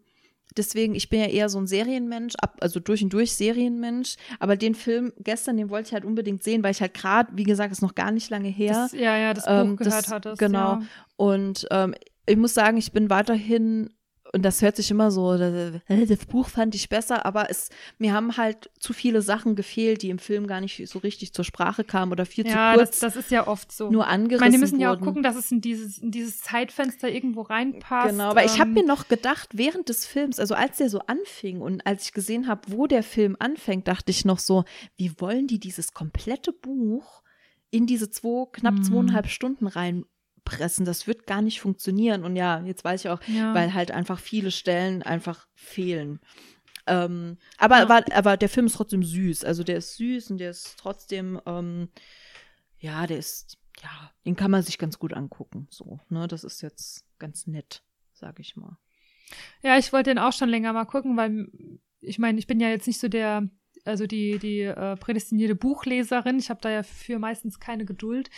deswegen, 0.58 0.96
ich 0.96 1.10
bin 1.10 1.20
ja 1.20 1.28
eher 1.28 1.50
so 1.50 1.60
ein 1.60 1.68
Serienmensch, 1.68 2.36
ab, 2.42 2.58
also 2.62 2.80
durch 2.80 3.04
und 3.04 3.12
durch 3.14 3.34
Serienmensch. 3.34 4.16
Aber 4.40 4.56
den 4.56 4.76
Film 4.76 5.12
gestern, 5.20 5.58
den 5.58 5.70
wollte 5.70 5.88
ich 5.88 5.94
halt 5.94 6.06
unbedingt 6.06 6.44
sehen, 6.44 6.64
weil 6.64 6.72
ich 6.72 6.82
halt 6.82 6.94
gerade, 6.94 7.30
wie 7.36 7.44
gesagt, 7.44 7.72
ist 7.72 7.82
noch 7.82 7.96
gar 7.96 8.12
nicht 8.12 8.30
lange 8.30 8.50
her. 8.50 8.74
Das, 8.74 8.92
ja, 8.94 9.18
ja, 9.18 9.34
das 9.34 9.46
Buch 9.46 9.52
Ähm, 9.52 9.76
gehört 9.76 9.94
das- 10.06 10.12
hattest. 10.12 10.40
genau. 10.40 10.58
Ja. 10.76 10.82
Und 11.18 11.68
ähm, 11.72 11.94
ich 12.26 12.38
muss 12.38 12.54
sagen, 12.54 12.78
ich 12.78 12.92
bin 12.92 13.10
weiterhin, 13.10 13.90
und 14.34 14.44
das 14.44 14.62
hört 14.62 14.76
sich 14.76 14.90
immer 14.92 15.12
so, 15.12 15.38
das, 15.38 15.74
das 16.08 16.26
Buch 16.26 16.48
fand 16.50 16.74
ich 16.76 16.90
besser, 16.90 17.26
aber 17.26 17.50
es, 17.50 17.70
mir 17.98 18.14
haben 18.14 18.38
halt 18.38 18.70
zu 18.80 18.94
viele 18.94 19.22
Sachen 19.22 19.56
gefehlt, 19.56 20.02
die 20.02 20.10
im 20.10 20.20
Film 20.20 20.48
gar 20.48 20.62
nicht 20.62 20.88
so 20.88 21.00
richtig 21.00 21.34
zur 21.34 21.44
Sprache 21.46 21.84
kamen 21.84 22.12
oder 22.12 22.26
viel 22.26 22.46
Ja, 22.48 22.74
zu 22.74 22.78
das, 22.80 22.90
kurz 22.90 23.00
das 23.00 23.16
ist 23.18 23.32
ja 23.32 23.48
oft 23.48 23.72
so. 23.72 23.92
nur 23.92 24.04
ich 24.04 24.10
angerissen 24.10 24.40
meine, 24.46 24.52
die 24.54 24.58
müssen 24.60 24.80
ja 24.80 24.90
auch 24.90 24.94
wurden. 24.96 25.06
gucken, 25.06 25.24
dass 25.24 25.36
es 25.36 25.52
in 25.52 25.62
dieses, 25.62 25.98
in 25.98 26.12
dieses 26.12 26.42
Zeitfenster 26.42 27.10
irgendwo 27.10 27.42
reinpasst. 27.42 28.12
Genau, 28.12 28.36
weil 28.36 28.46
ich 28.46 28.60
habe 28.60 28.70
ähm, 28.70 28.74
mir 28.76 28.86
noch 28.86 29.08
gedacht, 29.08 29.50
während 29.54 29.90
des 29.90 30.06
Films, 30.06 30.40
also 30.40 30.56
als 30.56 30.78
der 30.78 30.90
so 30.90 31.00
anfing 31.08 31.62
und 31.62 31.86
als 31.86 32.06
ich 32.06 32.14
gesehen 32.14 32.48
habe, 32.48 32.62
wo 32.68 32.88
der 32.88 33.04
Film 33.04 33.36
anfängt, 33.40 33.88
dachte 33.88 34.12
ich 34.12 34.26
noch 34.26 34.40
so, 34.40 34.64
wie 34.98 35.12
wollen 35.20 35.48
die 35.48 35.60
dieses 35.60 35.94
komplette 35.94 36.54
Buch 36.54 37.22
in 37.70 37.86
diese 37.88 38.10
zwei, 38.10 38.46
knapp 38.52 38.80
Mhm. 38.80 38.84
zweieinhalb 38.84 39.28
Stunden 39.28 39.68
reinpressen? 40.46 40.86
Das 40.86 41.08
wird 41.08 41.28
gar 41.28 41.42
nicht 41.42 41.62
funktionieren. 41.62 42.24
Und 42.24 42.36
ja, 42.36 42.62
jetzt 42.62 42.84
weiß 42.84 43.06
ich 43.06 43.10
auch, 43.10 43.22
ja. 43.28 43.54
weil 43.54 43.74
halt 43.74 43.92
einfach 43.92 44.20
viele 44.20 44.52
Stellen 44.52 45.04
einfach 45.04 45.48
fehlen. 45.54 46.20
Ähm, 46.88 47.38
aber, 47.58 47.80
Ja. 47.80 47.90
war, 47.90 48.04
aber 48.14 48.38
der 48.38 48.50
Film 48.50 48.66
ist 48.66 48.76
trotzdem 48.76 49.04
süß. 49.04 49.44
Also 49.44 49.64
der 49.64 49.78
ist 49.78 49.98
süß 49.98 50.32
und 50.32 50.38
der 50.40 50.52
ist 50.52 50.78
trotzdem, 50.78 51.40
ähm, 51.46 51.90
ja, 52.80 53.06
der 53.08 53.18
ist, 53.18 53.58
ja, 53.82 54.12
den 54.26 54.36
kann 54.36 54.52
man 54.52 54.64
sich 54.64 54.78
ganz 54.78 54.98
gut 55.00 55.14
angucken. 55.14 55.68
So, 55.70 56.00
ne, 56.10 56.28
das 56.28 56.44
ist 56.44 56.62
jetzt 56.62 57.06
ganz 57.20 57.48
nett, 57.48 57.84
sag 58.14 58.40
ich 58.40 58.56
mal. 58.56 58.78
Ja, 59.64 59.78
ich 59.78 59.94
wollte 59.94 60.10
den 60.10 60.20
auch 60.20 60.34
schon 60.34 60.50
länger 60.50 60.74
mal 60.74 60.86
gucken, 60.86 61.16
weil 61.16 61.48
ich 62.02 62.18
meine, 62.20 62.40
ich 62.40 62.48
bin 62.48 62.60
ja 62.60 62.70
jetzt 62.70 62.88
nicht 62.88 63.00
so 63.00 63.08
der, 63.08 63.48
also 63.86 64.08
die, 64.08 64.38
die 64.40 64.62
äh, 64.62 64.96
prädestinierte 64.96 65.56
Buchleserin. 65.56 66.38
Ich 66.40 66.50
habe 66.50 66.62
da 66.62 66.70
ja 66.70 66.84
für 66.84 67.20
meistens 67.20 67.60
keine 67.60 67.86
Geduld. 67.86 68.30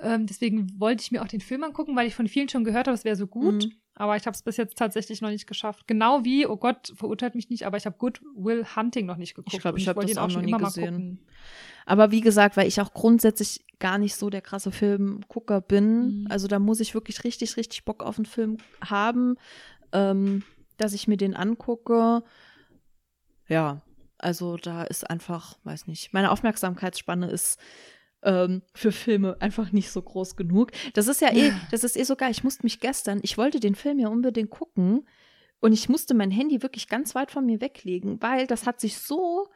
Ähm, 0.00 0.26
deswegen 0.26 0.68
wollte 0.78 1.02
ich 1.02 1.10
mir 1.12 1.22
auch 1.22 1.28
den 1.28 1.40
Film 1.40 1.64
angucken, 1.64 1.94
weil 1.96 2.06
ich 2.06 2.14
von 2.14 2.28
vielen 2.28 2.48
schon 2.48 2.64
gehört 2.64 2.86
habe, 2.86 2.94
es 2.94 3.04
wäre 3.04 3.16
so 3.16 3.26
gut. 3.26 3.64
Mhm. 3.64 3.72
Aber 3.98 4.14
ich 4.16 4.26
habe 4.26 4.34
es 4.34 4.42
bis 4.42 4.58
jetzt 4.58 4.76
tatsächlich 4.76 5.22
noch 5.22 5.30
nicht 5.30 5.46
geschafft. 5.46 5.86
Genau 5.86 6.22
wie, 6.22 6.46
oh 6.46 6.56
Gott, 6.58 6.92
verurteilt 6.94 7.34
mich 7.34 7.48
nicht, 7.48 7.64
aber 7.64 7.78
ich 7.78 7.86
habe 7.86 7.96
Good 7.96 8.20
Will 8.34 8.66
Hunting 8.76 9.06
noch 9.06 9.16
nicht 9.16 9.34
geguckt. 9.34 9.54
Ich 9.54 9.60
glaub, 9.60 9.74
Und 9.74 9.80
ich 9.80 9.88
hab 9.88 9.96
wollte 9.96 10.12
das 10.12 10.18
auch 10.22 10.28
noch 10.30 10.42
nie 10.42 10.52
gesehen. 10.52 11.20
Aber 11.86 12.10
wie 12.10 12.20
gesagt, 12.20 12.58
weil 12.58 12.68
ich 12.68 12.78
auch 12.80 12.92
grundsätzlich 12.92 13.64
gar 13.78 13.96
nicht 13.96 14.16
so 14.16 14.28
der 14.28 14.42
krasse 14.42 14.70
Filmgucker 14.70 15.62
bin, 15.62 16.22
Mhm. 16.22 16.26
also 16.28 16.46
da 16.46 16.58
muss 16.58 16.80
ich 16.80 16.92
wirklich 16.92 17.24
richtig, 17.24 17.56
richtig 17.56 17.84
Bock 17.86 18.02
auf 18.02 18.18
einen 18.18 18.26
Film 18.26 18.58
haben, 18.82 19.36
ähm, 19.92 20.42
dass 20.76 20.92
ich 20.92 21.08
mir 21.08 21.16
den 21.16 21.34
angucke. 21.34 22.22
Ja, 23.48 23.80
also 24.26 24.56
da 24.56 24.82
ist 24.82 25.08
einfach, 25.08 25.56
weiß 25.62 25.86
nicht, 25.86 26.12
meine 26.12 26.32
Aufmerksamkeitsspanne 26.32 27.30
ist 27.30 27.60
ähm, 28.24 28.62
für 28.74 28.90
Filme 28.90 29.36
einfach 29.38 29.70
nicht 29.70 29.92
so 29.92 30.02
groß 30.02 30.34
genug. 30.34 30.72
Das 30.94 31.06
ist 31.06 31.20
ja 31.20 31.32
eh, 31.32 31.52
das 31.70 31.84
ist 31.84 31.96
eh 31.96 32.02
so 32.02 32.16
geil. 32.16 32.32
Ich 32.32 32.42
musste 32.42 32.64
mich 32.64 32.80
gestern, 32.80 33.20
ich 33.22 33.38
wollte 33.38 33.60
den 33.60 33.76
Film 33.76 34.00
ja 34.00 34.08
unbedingt 34.08 34.50
gucken 34.50 35.06
und 35.60 35.72
ich 35.72 35.88
musste 35.88 36.12
mein 36.14 36.32
Handy 36.32 36.60
wirklich 36.60 36.88
ganz 36.88 37.14
weit 37.14 37.30
von 37.30 37.46
mir 37.46 37.60
weglegen, 37.60 38.20
weil 38.20 38.48
das 38.48 38.66
hat 38.66 38.80
sich 38.80 38.98
so, 38.98 39.46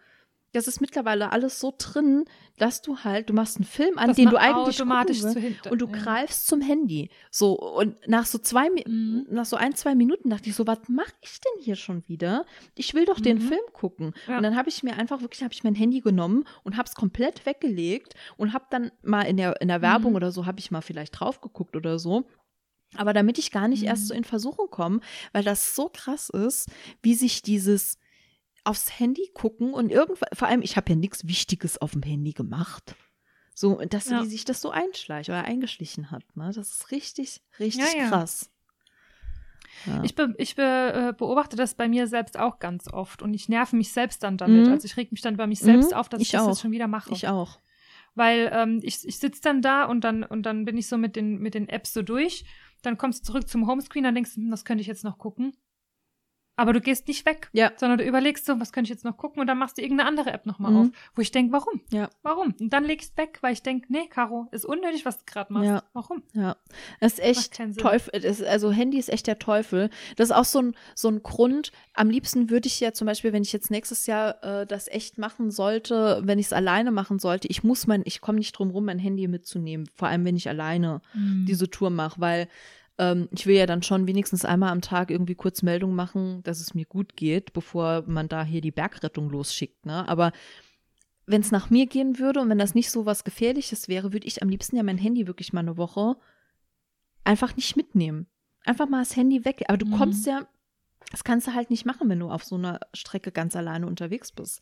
das 0.53 0.67
ist 0.67 0.81
mittlerweile 0.81 1.31
alles 1.33 1.61
so 1.61 1.73
drin, 1.79 2.25
dass 2.59 2.83
du 2.83 2.99
halt, 2.99 3.31
du 3.31 3.33
machst 3.35 3.57
einen 3.57 3.65
Film 3.65 3.99
an, 3.99 4.09
Dass 4.09 4.17
den 4.17 4.29
du 4.31 4.37
eigentlich 4.37 4.77
automatisch 4.81 5.21
gucken 5.23 5.41
hinter- 5.43 5.71
und 5.73 5.79
du 5.81 5.87
ja. 5.87 5.93
greifst 5.93 6.47
zum 6.49 6.61
Handy. 6.61 7.09
So, 7.31 7.59
und 7.59 7.97
nach 8.09 8.27
so 8.27 8.39
zwei, 8.39 8.69
Mhm. 8.87 9.27
nach 9.31 9.47
so 9.47 9.57
ein, 9.57 9.75
zwei 9.75 9.95
Minuten 9.95 10.29
dachte 10.31 10.49
ich 10.51 10.57
so, 10.57 10.67
was 10.67 10.81
mache 10.89 11.13
ich 11.21 11.41
denn 11.41 11.63
hier 11.63 11.77
schon 11.77 12.07
wieder? 12.09 12.45
Ich 12.75 12.95
will 12.95 13.05
doch 13.07 13.21
den 13.21 13.39
Mhm. 13.39 13.43
Film 13.49 13.61
gucken. 13.73 14.13
Ja. 14.27 14.37
Und 14.39 14.43
dann 14.43 14.57
habe 14.57 14.69
ich 14.69 14.83
mir 14.83 14.97
einfach 14.97 15.21
wirklich, 15.23 15.43
habe 15.43 15.55
ich 15.55 15.63
mein 15.65 15.75
Handy 15.77 16.01
genommen 16.01 16.45
und 16.65 16.77
habe 16.77 16.89
es 16.89 16.95
komplett 16.95 17.47
weggelegt 17.47 18.15
und 18.37 18.53
habe 18.53 18.65
dann 18.71 18.91
mal 19.03 19.23
in 19.23 19.37
der, 19.37 19.61
in 19.61 19.69
der 19.69 19.83
Werbung 19.83 20.11
Mhm. 20.13 20.17
oder 20.17 20.33
so, 20.33 20.47
habe 20.47 20.59
ich 20.59 20.71
mal 20.71 20.81
vielleicht 20.83 21.19
drauf 21.21 21.41
geguckt 21.41 21.77
oder 21.77 21.99
so. 21.99 22.25
Aber 22.97 23.13
damit 23.13 23.39
ich 23.39 23.53
gar 23.53 23.69
nicht 23.69 23.83
Mhm. 23.83 23.87
erst 23.89 24.09
so 24.09 24.15
in 24.15 24.25
Versuchung 24.25 24.69
komme, 24.69 24.99
weil 25.33 25.45
das 25.45 25.77
so 25.77 25.89
krass 25.93 26.29
ist, 26.29 26.69
wie 27.03 27.15
sich 27.15 27.41
dieses 27.41 27.99
aufs 28.71 28.99
Handy 28.99 29.31
gucken 29.35 29.75
und 29.75 29.91
irgendwann, 29.91 30.29
vor 30.33 30.49
allem, 30.49 30.63
ich 30.63 30.77
habe 30.77 30.91
ja 30.91 30.97
nichts 30.97 31.27
Wichtiges 31.27 31.79
auf 31.79 31.93
dem 31.93 32.03
Handy 32.03 32.33
gemacht. 32.33 32.95
So, 33.55 33.79
dass 33.81 34.07
Ja. 34.09 34.25
sich 34.25 34.45
das 34.45 34.63
so 34.63 34.71
einschleicht 34.71 35.29
oder 35.29 35.45
eingeschlichen 35.45 36.11
hat, 36.11 36.25
ne? 36.37 36.51
Das 36.55 36.71
ist 36.71 36.91
richtig, 36.91 37.43
richtig 37.59 37.85
Ja, 37.99 38.09
krass. 38.09 38.51
Ja. 39.87 40.05
Ich, 40.05 40.15
be 40.15 40.35
ich 40.39 40.57
be 40.57 40.63
äh, 40.63 41.13
beobachte 41.17 41.57
das 41.57 41.75
bei 41.75 41.89
mir 41.89 42.07
selbst 42.07 42.39
auch 42.39 42.59
ganz 42.59 42.89
oft 42.93 43.23
und 43.23 43.35
ich 43.35 43.49
nerve 43.49 43.77
mich 43.77 43.93
selbst 43.93 44.23
dann 44.23 44.37
damit. 44.37 44.67
Mhm. 44.67 44.73
Also 44.73 44.87
ich 44.87 44.97
reg 44.97 45.11
mich 45.13 45.21
dann 45.23 45.35
über 45.35 45.47
mich 45.47 45.61
selbst 45.61 45.89
Mhm, 45.93 45.95
auf, 45.95 46.09
dass 46.09 46.21
ich 46.21 46.29
ich, 46.29 46.33
das 46.33 46.47
jetzt 46.47 46.61
schon 46.61 46.71
wieder 46.71 46.87
mache. 46.89 47.13
ich 47.13 47.29
auch. 47.29 47.59
Weil 48.15 48.51
ähm, 48.53 48.81
ich, 48.83 49.07
ich 49.07 49.19
sitze 49.19 49.41
dann 49.43 49.63
da 49.63 49.85
und 49.85 50.03
dann, 50.03 50.25
und 50.25 50.43
dann 50.45 50.65
bin 50.65 50.77
ich 50.77 50.89
so 50.89 50.99
mit 50.99 51.17
den, 51.17 51.39
mit 51.39 51.55
den 51.55 51.69
Apps 51.69 51.93
so 51.93 52.03
durch. 52.03 52.45
Dann 52.83 52.99
kommst 52.99 53.21
du 53.23 53.33
zurück 53.33 53.49
zum 53.49 53.67
Homescreen, 53.67 54.05
dann 54.05 54.15
denkst 54.15 54.35
du, 54.35 54.41
hm, 54.41 54.51
was 54.51 54.65
könnte 54.65 54.83
ich 54.83 54.89
jetzt 54.89 55.05
noch 55.05 55.19
gucken? 55.19 55.53
Aber 56.61 56.75
du 56.75 56.81
gehst 56.83 57.09
nicht 57.09 57.25
weg, 57.25 57.49
Ja. 57.53 57.73
sondern 57.77 57.97
du 57.99 58.05
überlegst 58.05 58.45
so, 58.45 58.61
was 58.61 58.71
könnte 58.71 58.89
ich 58.89 58.95
jetzt 58.95 59.05
noch 59.07 59.17
gucken 59.17 59.41
und 59.41 59.47
dann 59.47 59.57
machst 59.57 59.79
du 59.79 59.83
irgendeine 59.83 60.09
andere 60.09 60.31
App 60.31 60.45
nochmal 60.45 60.73
Mhm. 60.73 60.77
auf, 60.79 60.87
wo 61.15 61.23
ich 61.23 61.31
denke, 61.31 61.53
warum? 61.55 61.81
Ja. 61.91 62.11
Warum? 62.23 62.55
Und 62.61 62.71
dann 62.71 62.85
leg 62.85 63.01
ich's 63.01 63.17
weg, 63.17 63.39
weil 63.41 63.55
ich 63.55 63.63
denke, 63.63 63.87
nee, 63.91 64.07
Caro, 64.11 64.47
ist 64.51 64.67
unnötig, 64.67 65.07
was 65.07 65.17
du 65.19 65.25
gerade 65.25 65.51
machst. 65.53 65.67
Ja. 65.69 65.83
Warum? 65.95 66.23
Ja, 66.35 66.57
das 67.01 67.15
ist 67.15 67.21
echt. 67.21 67.79
Teufel. 67.79 68.15
Ist, 68.23 68.43
also 68.45 68.71
Handy 68.73 68.99
ist 68.99 69.09
echt 69.09 69.27
der 69.27 69.39
Teufel. 69.39 69.89
Das 70.17 70.29
ist 70.29 70.37
auch 70.37 70.45
so 70.45 70.61
ein, 70.61 70.75
so 70.95 71.09
ein 71.09 71.23
Grund. 71.23 71.73
Am 71.95 72.11
liebsten 72.11 72.51
würde 72.51 72.67
ich 72.67 72.79
ja 72.79 72.93
zum 72.93 73.07
Beispiel, 73.07 73.33
wenn 73.33 73.43
ich 73.43 73.53
jetzt 73.55 73.71
nächstes 73.71 74.07
Jahr 74.07 74.43
äh, 74.45 74.67
das 74.67 74.87
echt 74.89 75.17
machen 75.17 75.51
sollte, 75.51 76.21
wenn 76.25 76.39
ich 76.39 76.47
es 76.47 76.53
alleine 76.53 76.91
machen 76.91 77.19
sollte, 77.19 77.49
ich 77.49 77.65
muss 77.65 77.87
mein, 77.87 78.03
ich 78.05 78.21
komme 78.21 78.37
nicht 78.39 78.53
drum 78.53 78.71
rum, 78.71 78.85
mein 78.85 78.99
Handy 78.99 79.27
mitzunehmen. 79.29 79.89
Vor 79.97 80.09
allem, 80.09 80.27
wenn 80.27 80.37
ich 80.37 80.49
alleine 80.49 81.01
Mhm. 81.15 81.47
diese 81.49 81.71
Tour 81.71 81.89
mache, 81.89 82.21
weil 82.21 82.49
ähm, 83.01 83.29
ich 83.33 83.47
will 83.47 83.57
ja 83.57 83.65
dann 83.67 83.83
schon 83.83 84.07
wenigstens 84.07 84.45
einmal 84.45 84.71
am 84.71 84.83
Tag 84.83 85.11
irgendwie 85.11 85.35
kurz 85.35 85.63
Meldung 85.63 85.95
machen, 85.95 86.43
dass 86.43 86.61
es 86.61 86.75
mir 86.75 86.85
gut 86.85 87.17
geht, 87.17 87.53
bevor 87.55 88.05
man 88.07 88.29
da 88.29 88.45
hier 88.45 88.61
die 88.61 88.71
Bergrettung 88.71 89.31
losschickt. 89.31 89.87
Ne? 89.87 90.07
Aber 90.07 90.31
wenn 91.27 91.41
es 91.41 91.51
nach 91.51 91.71
mir 91.71 91.87
gehen 91.87 92.19
würde 92.19 92.41
und 92.41 92.51
wenn 92.51 92.59
das 92.59 92.75
nicht 92.75 92.91
so 92.91 93.07
was 93.07 93.25
Gefährliches 93.25 93.89
wäre, 93.89 94.13
würde 94.13 94.27
ich 94.27 94.43
am 94.43 94.49
liebsten 94.51 94.77
ja 94.77 94.83
mein 94.83 94.99
Handy 94.99 95.27
wirklich 95.27 95.53
mal 95.53 95.61
eine 95.61 95.77
Woche 95.79 96.17
einfach 97.25 97.57
nicht 97.57 97.77
mitnehmen. 97.77 98.27
Einfach 98.65 98.89
mal 98.89 99.01
das 99.01 99.17
Handy 99.17 99.45
weg. 99.45 99.65
Aber 99.69 99.79
du 99.79 99.87
Mhm. 99.87 99.93
kommst 99.97 100.27
ja, 100.27 100.47
das 101.11 101.25
kannst 101.25 101.47
du 101.47 101.55
halt 101.55 101.71
nicht 101.71 101.87
machen, 101.87 102.09
wenn 102.09 102.19
du 102.21 102.29
auf 102.31 102.45
so 102.45 102.57
einer 102.57 102.81
Strecke 102.93 103.33
ganz 103.33 103.57
alleine 103.57 103.87
unterwegs 103.87 104.33
bist. 104.33 104.61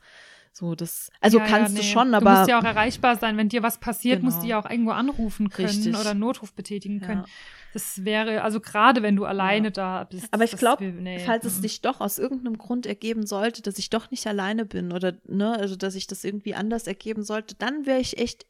So, 0.58 0.74
das, 0.74 1.10
also 1.20 1.38
Ja, 1.38 1.44
ja, 1.44 1.50
kannst 1.50 1.74
nee. 1.74 1.78
du 1.80 1.84
schon, 1.86 2.10
Du 2.10 2.16
aber. 2.16 2.34
musst 2.34 2.48
ja 2.48 2.58
auch 2.58 2.64
erreichbar 2.64 3.14
sein. 3.16 3.36
Wenn 3.36 3.48
dir 3.48 3.62
was 3.62 3.78
passiert, 3.78 4.24
musst 4.24 4.38
du 4.38 4.42
Genau. 4.42 4.50
ja 4.50 4.58
auch 4.60 4.68
irgendwo 4.68 4.90
anrufen 4.90 5.50
können 5.50 5.68
Richtig. 5.68 5.96
oder 5.96 6.10
einen 6.10 6.18
Notruf 6.20 6.52
betätigen 6.52 7.00
können. 7.00 7.20
Ja. 7.20 7.26
Das 7.74 8.04
wäre, 8.04 8.42
also 8.42 8.58
gerade 8.58 9.00
wenn 9.02 9.14
du 9.14 9.24
alleine 9.24 9.68
Ja. 9.68 9.72
da 9.72 10.04
bist. 10.04 10.26
Aber 10.32 10.42
ich 10.42 10.56
glaube, 10.56 10.84
nee. 10.86 11.20
falls 11.20 11.44
es 11.44 11.58
Mhm. 11.58 11.62
sich 11.62 11.80
doch 11.80 12.00
aus 12.00 12.18
irgendeinem 12.18 12.58
Grund 12.58 12.86
ergeben 12.86 13.24
sollte, 13.24 13.62
dass 13.62 13.78
ich 13.78 13.88
doch 13.88 14.10
nicht 14.10 14.26
alleine 14.26 14.64
bin 14.64 14.92
oder 14.92 15.12
ne, 15.28 15.52
also 15.52 15.76
dass 15.76 15.94
ich 15.94 16.08
das 16.08 16.24
irgendwie 16.24 16.54
anders 16.56 16.88
ergeben 16.88 17.22
sollte, 17.22 17.54
dann 17.54 17.86
wäre 17.86 18.00
ich 18.00 18.18
echt 18.18 18.44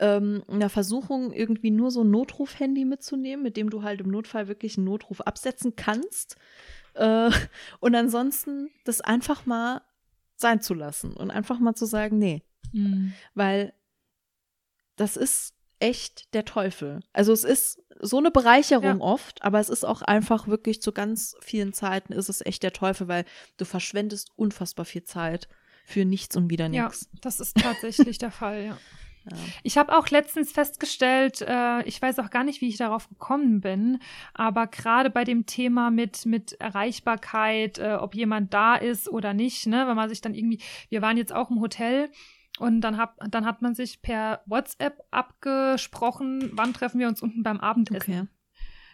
ähm, 0.00 0.42
in 0.48 0.60
der 0.60 0.70
Versuchung, 0.70 1.32
irgendwie 1.32 1.70
nur 1.72 1.90
so 1.90 2.02
ein 2.04 2.10
Notruf-Handy 2.10 2.84
mitzunehmen, 2.84 3.42
mit 3.44 3.56
dem 3.56 3.68
du 3.70 3.82
halt 3.82 4.00
im 4.00 4.08
Notfall 4.10 4.46
wirklich 4.48 4.76
einen 4.76 4.86
Notruf 4.86 5.20
absetzen 5.20 5.74
kannst. 5.76 6.36
Äh, 6.94 7.30
und 7.80 7.94
ansonsten 7.96 8.70
das 8.84 9.00
einfach 9.00 9.44
mal 9.46 9.82
sein 10.40 10.60
zu 10.62 10.72
lassen 10.74 11.12
und 11.14 11.30
einfach 11.30 11.58
mal 11.58 11.74
zu 11.74 11.84
sagen, 11.86 12.18
nee, 12.18 12.42
Mhm. 12.72 13.12
weil 13.34 13.72
das 14.96 15.16
ist 15.16 15.54
echt 15.80 16.32
der 16.34 16.44
Teufel. 16.44 17.00
Also 17.12 17.32
es 17.32 17.44
ist 17.44 17.80
so 18.00 18.18
eine 18.18 18.30
Bereicherung 18.30 18.98
Ja. 18.98 19.04
oft, 19.04 19.42
aber 19.42 19.60
es 19.60 19.68
ist 19.68 19.84
auch 19.84 20.02
einfach 20.02 20.46
wirklich 20.48 20.82
zu 20.82 20.92
ganz 20.92 21.36
vielen 21.40 21.72
Zeiten 21.72 22.12
ist 22.12 22.28
es 22.28 22.44
echt 22.44 22.62
der 22.62 22.72
Teufel, 22.72 23.08
weil 23.08 23.24
du 23.56 23.64
verschwendest 23.64 24.30
unfassbar 24.36 24.84
viel 24.84 25.04
Zeit 25.04 25.48
für 25.84 26.04
nichts 26.04 26.36
und 26.36 26.50
wieder 26.50 26.66
Ja, 26.68 26.86
nichts. 26.88 27.08
das 27.20 27.40
ist 27.40 27.56
tatsächlich 27.56 28.18
der 28.18 28.30
Fall, 28.30 28.64
ja. 28.64 28.78
Ja. 29.30 29.36
Ich 29.62 29.78
habe 29.78 29.96
auch 29.96 30.08
letztens 30.08 30.52
festgestellt, 30.52 31.42
äh, 31.42 31.82
ich 31.84 32.00
weiß 32.00 32.18
auch 32.18 32.30
gar 32.30 32.44
nicht, 32.44 32.60
wie 32.60 32.68
ich 32.68 32.76
darauf 32.76 33.08
gekommen 33.08 33.60
bin, 33.60 33.98
aber 34.34 34.66
gerade 34.66 35.10
bei 35.10 35.24
dem 35.24 35.46
Thema 35.46 35.90
mit, 35.90 36.26
mit 36.26 36.52
Erreichbarkeit, 36.60 37.78
äh, 37.78 37.94
ob 37.94 38.14
jemand 38.14 38.54
da 38.54 38.74
ist 38.74 39.08
oder 39.08 39.34
nicht, 39.34 39.66
ne, 39.66 39.86
wenn 39.86 39.96
man 39.96 40.08
sich 40.08 40.20
dann 40.20 40.34
irgendwie, 40.34 40.60
wir 40.88 41.02
waren 41.02 41.16
jetzt 41.16 41.32
auch 41.32 41.50
im 41.50 41.60
Hotel 41.60 42.10
und 42.58 42.80
dann, 42.80 42.96
hab, 42.96 43.16
dann 43.30 43.46
hat 43.46 43.62
man 43.62 43.74
sich 43.74 44.02
per 44.02 44.42
WhatsApp 44.46 44.98
abgesprochen, 45.10 46.50
wann 46.52 46.72
treffen 46.72 46.98
wir 46.98 47.08
uns 47.08 47.22
unten 47.22 47.42
beim 47.42 47.60
Abendessen. 47.60 48.12
Okay. 48.12 48.26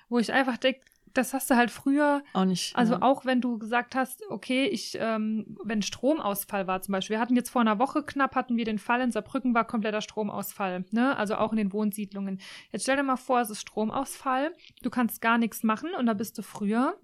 Wo 0.08 0.18
ich 0.18 0.32
einfach 0.32 0.58
denke, 0.58 0.82
das 1.14 1.32
hast 1.32 1.50
du 1.50 1.56
halt 1.56 1.70
früher 1.70 2.22
Auch 2.32 2.44
nicht. 2.44 2.76
also 2.76 2.94
ja. 2.94 3.02
auch 3.02 3.24
wenn 3.24 3.40
du 3.40 3.58
gesagt 3.58 3.94
hast, 3.94 4.22
okay, 4.28 4.66
ich, 4.66 4.96
ähm, 5.00 5.56
wenn 5.64 5.80
Stromausfall 5.82 6.66
war 6.66 6.82
zum 6.82 6.92
Beispiel, 6.92 7.16
wir 7.16 7.20
hatten 7.20 7.36
jetzt 7.36 7.50
vor 7.50 7.60
einer 7.62 7.78
Woche 7.78 8.02
knapp, 8.02 8.34
hatten 8.34 8.56
wir 8.56 8.64
den 8.64 8.78
Fall 8.78 9.00
in 9.00 9.10
Saarbrücken, 9.12 9.54
war 9.54 9.64
kompletter 9.66 10.00
Stromausfall, 10.00 10.84
ne? 10.90 11.16
Also 11.16 11.36
auch 11.36 11.52
in 11.52 11.58
den 11.58 11.72
Wohnsiedlungen. 11.72 12.40
Jetzt 12.72 12.82
stell 12.82 12.96
dir 12.96 13.02
mal 13.02 13.16
vor, 13.16 13.40
es 13.40 13.50
ist 13.50 13.60
Stromausfall, 13.62 14.52
du 14.82 14.90
kannst 14.90 15.20
gar 15.20 15.38
nichts 15.38 15.62
machen 15.62 15.90
und 15.98 16.06
da 16.06 16.14
bist 16.14 16.36
du 16.38 16.42
früher. 16.42 16.96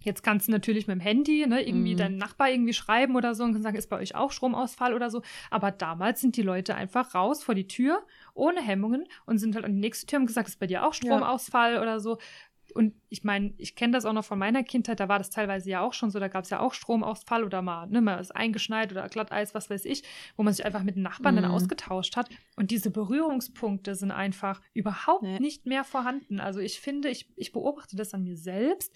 Jetzt 0.00 0.22
kannst 0.22 0.46
du 0.46 0.52
natürlich 0.52 0.86
mit 0.86 0.94
dem 0.94 1.00
Handy, 1.00 1.44
ne, 1.44 1.60
irgendwie 1.66 1.94
Mhm. 1.94 1.98
deinen 1.98 2.16
Nachbar 2.18 2.48
irgendwie 2.50 2.72
schreiben 2.72 3.16
oder 3.16 3.34
so 3.34 3.42
und 3.42 3.50
kannst 3.50 3.64
sagen, 3.64 3.76
ist 3.76 3.90
bei 3.90 3.96
euch 3.98 4.14
auch 4.14 4.30
Stromausfall 4.30 4.94
oder 4.94 5.10
so. 5.10 5.22
Aber 5.50 5.72
damals 5.72 6.20
sind 6.20 6.36
die 6.36 6.42
Leute 6.42 6.76
einfach 6.76 7.16
raus 7.16 7.42
vor 7.42 7.56
die 7.56 7.66
Tür, 7.66 8.06
ohne 8.32 8.60
Hemmungen 8.62 9.06
und 9.26 9.38
sind 9.38 9.56
halt 9.56 9.64
an 9.64 9.74
die 9.74 9.80
nächste 9.80 10.06
Tür 10.06 10.20
und 10.20 10.26
gesagt, 10.26 10.46
ist 10.48 10.60
bei 10.60 10.68
dir 10.68 10.86
auch 10.86 10.94
Stromausfall 10.94 11.80
oder 11.82 11.98
so. 11.98 12.18
Und 12.74 12.94
ich 13.08 13.24
meine, 13.24 13.54
ich 13.58 13.74
kenne 13.76 13.92
das 13.92 14.04
auch 14.04 14.12
noch 14.12 14.24
von 14.24 14.38
meiner 14.38 14.62
Kindheit, 14.62 15.00
da 15.00 15.08
war 15.08 15.18
das 15.18 15.30
teilweise 15.30 15.70
ja 15.70 15.80
auch 15.80 15.92
schon 15.94 16.10
so, 16.10 16.18
da 16.18 16.28
gab 16.28 16.44
es 16.44 16.50
ja 16.50 16.60
auch 16.60 16.74
Stromausfall 16.74 17.44
oder 17.44 17.62
mal, 17.62 17.86
ne, 17.88 18.00
mal 18.00 18.18
ist 18.20 18.34
eingeschneit 18.34 18.92
oder 18.92 19.08
Glatteis, 19.08 19.54
was 19.54 19.70
weiß 19.70 19.84
ich, 19.86 20.02
wo 20.36 20.42
man 20.42 20.52
sich 20.52 20.64
einfach 20.66 20.82
mit 20.82 20.96
den 20.96 21.02
Nachbarn 21.02 21.36
dann 21.36 21.46
Mhm. 21.46 21.50
ausgetauscht 21.52 22.16
hat. 22.16 22.28
Und 22.56 22.70
diese 22.70 22.90
Berührungspunkte 22.90 23.94
sind 23.94 24.10
einfach 24.10 24.60
überhaupt 24.74 25.22
Nee. 25.22 25.38
nicht 25.40 25.66
mehr 25.66 25.84
vorhanden. 25.84 26.40
Also 26.40 26.60
ich 26.60 26.80
finde, 26.80 27.08
ich, 27.08 27.28
ich 27.36 27.52
beobachte 27.52 27.96
das 27.96 28.14
an 28.14 28.22
mir 28.24 28.36
selbst 28.36 28.94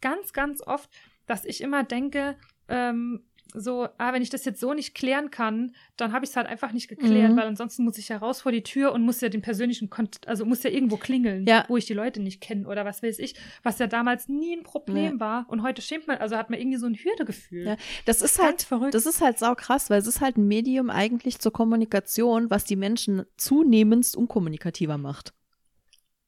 ganz, 0.00 0.32
ganz 0.32 0.62
oft, 0.62 0.88
dass 1.26 1.44
ich 1.44 1.60
immer 1.60 1.84
denke, 1.84 2.36
ähm, 2.68 3.27
so, 3.54 3.88
ah, 3.96 4.12
wenn 4.12 4.20
ich 4.20 4.28
das 4.30 4.44
jetzt 4.44 4.60
so 4.60 4.74
nicht 4.74 4.94
klären 4.94 5.30
kann, 5.30 5.74
dann 5.96 6.12
habe 6.12 6.24
ich 6.24 6.30
es 6.30 6.36
halt 6.36 6.46
einfach 6.46 6.72
nicht 6.72 6.88
geklärt, 6.88 7.32
Mhm. 7.32 7.36
weil 7.36 7.46
ansonsten 7.46 7.82
muss 7.84 7.96
ich 7.96 8.08
ja 8.10 8.18
raus 8.18 8.42
vor 8.42 8.52
die 8.52 8.62
Tür 8.62 8.92
und 8.92 9.02
muss 9.02 9.20
ja 9.22 9.30
den 9.30 9.40
persönlichen 9.40 9.88
Kontakt, 9.88 10.28
also 10.28 10.44
muss 10.44 10.62
ja 10.62 10.70
irgendwo 10.70 10.98
klingeln, 10.98 11.46
Ja. 11.46 11.64
wo 11.68 11.76
ich 11.78 11.86
die 11.86 11.94
Leute 11.94 12.20
nicht 12.20 12.40
kenne 12.42 12.68
oder 12.68 12.84
was 12.84 13.02
weiß 13.02 13.18
ich, 13.20 13.34
was 13.62 13.78
ja 13.78 13.86
damals 13.86 14.28
nie 14.28 14.54
ein 14.54 14.64
Problem 14.64 15.14
Nee. 15.14 15.20
war 15.20 15.46
und 15.48 15.62
heute 15.62 15.80
schämt 15.80 16.06
man, 16.06 16.18
also 16.18 16.36
hat 16.36 16.50
man 16.50 16.60
irgendwie 16.60 16.76
so 16.78 16.86
ein 16.86 16.94
Hürdegefühl. 16.94 17.64
Ja, 17.64 17.76
das 18.04 18.20
ist 18.20 18.36
Ganz 18.36 18.46
halt 18.46 18.62
verrückt. 18.62 18.94
Das 18.94 19.06
ist 19.06 19.20
halt 19.22 19.38
sau 19.38 19.54
krass, 19.54 19.88
weil 19.88 19.98
es 20.00 20.06
ist 20.06 20.20
halt 20.20 20.36
ein 20.36 20.46
Medium 20.46 20.90
eigentlich 20.90 21.38
zur 21.38 21.52
Kommunikation, 21.52 22.50
was 22.50 22.64
die 22.64 22.76
Menschen 22.76 23.24
zunehmend 23.38 24.14
unkommunikativer 24.14 24.98
macht. 24.98 25.32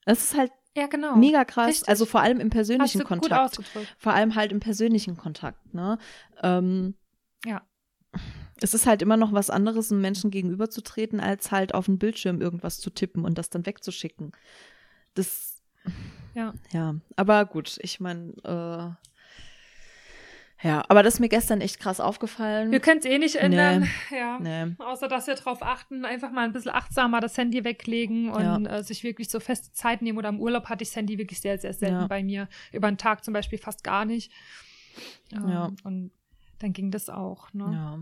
Das 0.07 0.23
ist 0.23 0.37
halt 0.37 0.53
ja, 0.77 0.87
genau. 0.87 1.17
mega 1.17 1.45
krass, 1.45 1.69
Richtig. 1.69 1.89
also 1.89 2.07
vor 2.07 2.21
allem 2.21 2.41
im 2.41 2.49
persönlichen 2.49 3.05
Kontakt. 3.05 3.61
Vor 3.99 4.13
allem 4.15 4.35
halt 4.37 4.53
im 4.53 4.61
persönlichen 4.61 5.17
Kontakt, 5.17 5.75
ne? 5.75 5.99
Ähm, 6.43 6.95
Ja. 7.45 7.63
es 8.61 8.75
ist 8.75 8.87
halt 8.87 9.03
immer 9.03 9.17
noch 9.17 9.33
was 9.33 9.51
anderes, 9.51 9.91
einem 9.91 10.01
Menschen 10.03 10.31
gegenüberzutreten, 10.31 11.21
als 11.21 11.51
halt 11.51 11.75
auf 11.75 11.87
dem 11.87 11.99
Bildschirm 11.99 12.41
irgendwas 12.41 12.79
zu 12.79 12.91
tippen 12.91 13.25
und 13.25 13.39
das 13.39 13.51
dann 13.51 13.65
wegzuschicken. 13.67 14.33
Das, 15.15 15.63
Ja. 16.35 16.53
ja, 16.73 16.95
aber 17.17 17.45
gut, 17.47 17.79
ich 17.83 18.01
meine, 18.01 18.33
äh, 18.45 18.95
ja, 20.63 20.85
aber 20.89 21.03
das 21.03 21.15
ist 21.15 21.21
mir 21.21 21.31
gestern 21.31 21.63
echt 21.63 21.81
krass 21.81 22.01
aufgefallen. 22.01 22.71
Wir 22.71 22.81
können 22.81 22.99
es 22.99 23.07
eh 23.07 23.17
nicht 23.19 23.37
ändern. 23.37 23.89
Ja. 24.11 24.39
nee. 24.39 24.75
Außer 24.79 25.09
dass 25.09 25.27
wir 25.27 25.35
darauf 25.35 25.63
achten, 25.63 26.05
einfach 26.05 26.31
mal 26.33 26.45
ein 26.45 26.53
bisschen 26.53 26.73
achtsamer 26.73 27.21
das 27.21 27.39
Handy 27.39 27.65
weglegen 27.65 28.29
und 28.31 28.67
äh, 28.67 28.83
sich 28.85 29.03
wirklich 29.03 29.31
so 29.31 29.41
feste 29.41 29.73
Zeit 29.73 30.03
nehmen. 30.03 30.19
Oder 30.19 30.29
im 30.29 30.39
Urlaub 30.39 30.67
hatte 30.69 30.83
ich 30.83 30.91
das 30.91 30.97
Handy 30.97 31.17
wirklich 31.17 31.41
sehr, 31.41 31.57
sehr 31.57 31.73
selten 31.73 31.95
Ja. 32.03 32.07
bei 32.09 32.23
mir. 32.23 32.47
Über 32.73 32.91
den 32.91 32.99
Tag 32.99 33.25
zum 33.25 33.33
Beispiel 33.33 33.59
fast 33.59 33.83
gar 33.85 34.05
nicht. 34.05 34.31
Ähm, 35.33 35.49
Ja. 35.49 35.71
Und 35.85 36.11
dann 36.61 36.73
ging 36.73 36.91
das 36.91 37.09
auch. 37.09 37.53
Ne? 37.53 37.65
Ja, 37.73 37.99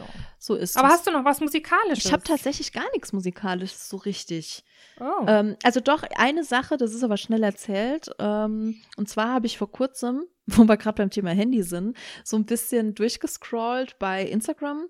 Ja. 0.00 0.06
so 0.38 0.54
ist 0.54 0.76
Aber 0.76 0.88
es. 0.88 0.94
hast 0.94 1.06
du 1.06 1.10
noch 1.12 1.24
was 1.24 1.40
Musikalisches? 1.40 2.04
Ich 2.04 2.12
habe 2.12 2.22
tatsächlich 2.22 2.72
gar 2.72 2.90
nichts 2.92 3.12
Musikalisches 3.12 3.88
so 3.88 3.96
richtig. 3.98 4.64
Oh. 5.00 5.24
Ähm, 5.26 5.56
also 5.62 5.80
doch 5.80 6.02
eine 6.16 6.44
Sache, 6.44 6.76
das 6.76 6.92
ist 6.94 7.02
aber 7.04 7.16
schnell 7.16 7.42
erzählt. 7.42 8.10
Ähm, 8.18 8.80
und 8.96 9.08
zwar 9.08 9.28
habe 9.32 9.46
ich 9.46 9.58
vor 9.58 9.70
kurzem, 9.70 10.24
wo 10.46 10.64
wir 10.64 10.76
gerade 10.76 10.96
beim 10.96 11.10
Thema 11.10 11.30
Handy 11.30 11.62
sind, 11.62 11.96
so 12.24 12.36
ein 12.36 12.44
bisschen 12.46 12.94
durchgescrollt 12.94 13.98
bei 13.98 14.24
Instagram 14.24 14.86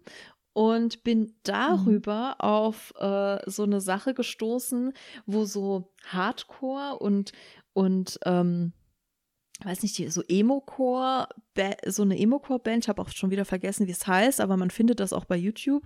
und 0.54 1.02
bin 1.02 1.34
darüber 1.44 2.36
auf 2.38 2.92
äh, 2.98 3.38
so 3.50 3.62
eine 3.62 3.80
Sache 3.80 4.12
gestoßen, 4.12 4.92
wo 5.26 5.44
so 5.46 5.92
Hardcore 6.08 6.98
und 6.98 7.32
und 7.72 8.18
ähm, 8.26 8.74
weiß 9.64 9.82
nicht, 9.82 10.12
so 10.12 10.22
Emo-Core, 10.28 11.28
so 11.86 12.02
eine 12.02 12.18
Emo-Core-Band, 12.18 12.84
ich 12.84 12.88
habe 12.88 13.00
auch 13.00 13.10
schon 13.10 13.30
wieder 13.30 13.44
vergessen, 13.44 13.86
wie 13.86 13.92
es 13.92 14.06
heißt, 14.06 14.40
aber 14.40 14.56
man 14.56 14.70
findet 14.70 14.98
das 15.00 15.12
auch 15.12 15.24
bei 15.24 15.36
YouTube, 15.36 15.84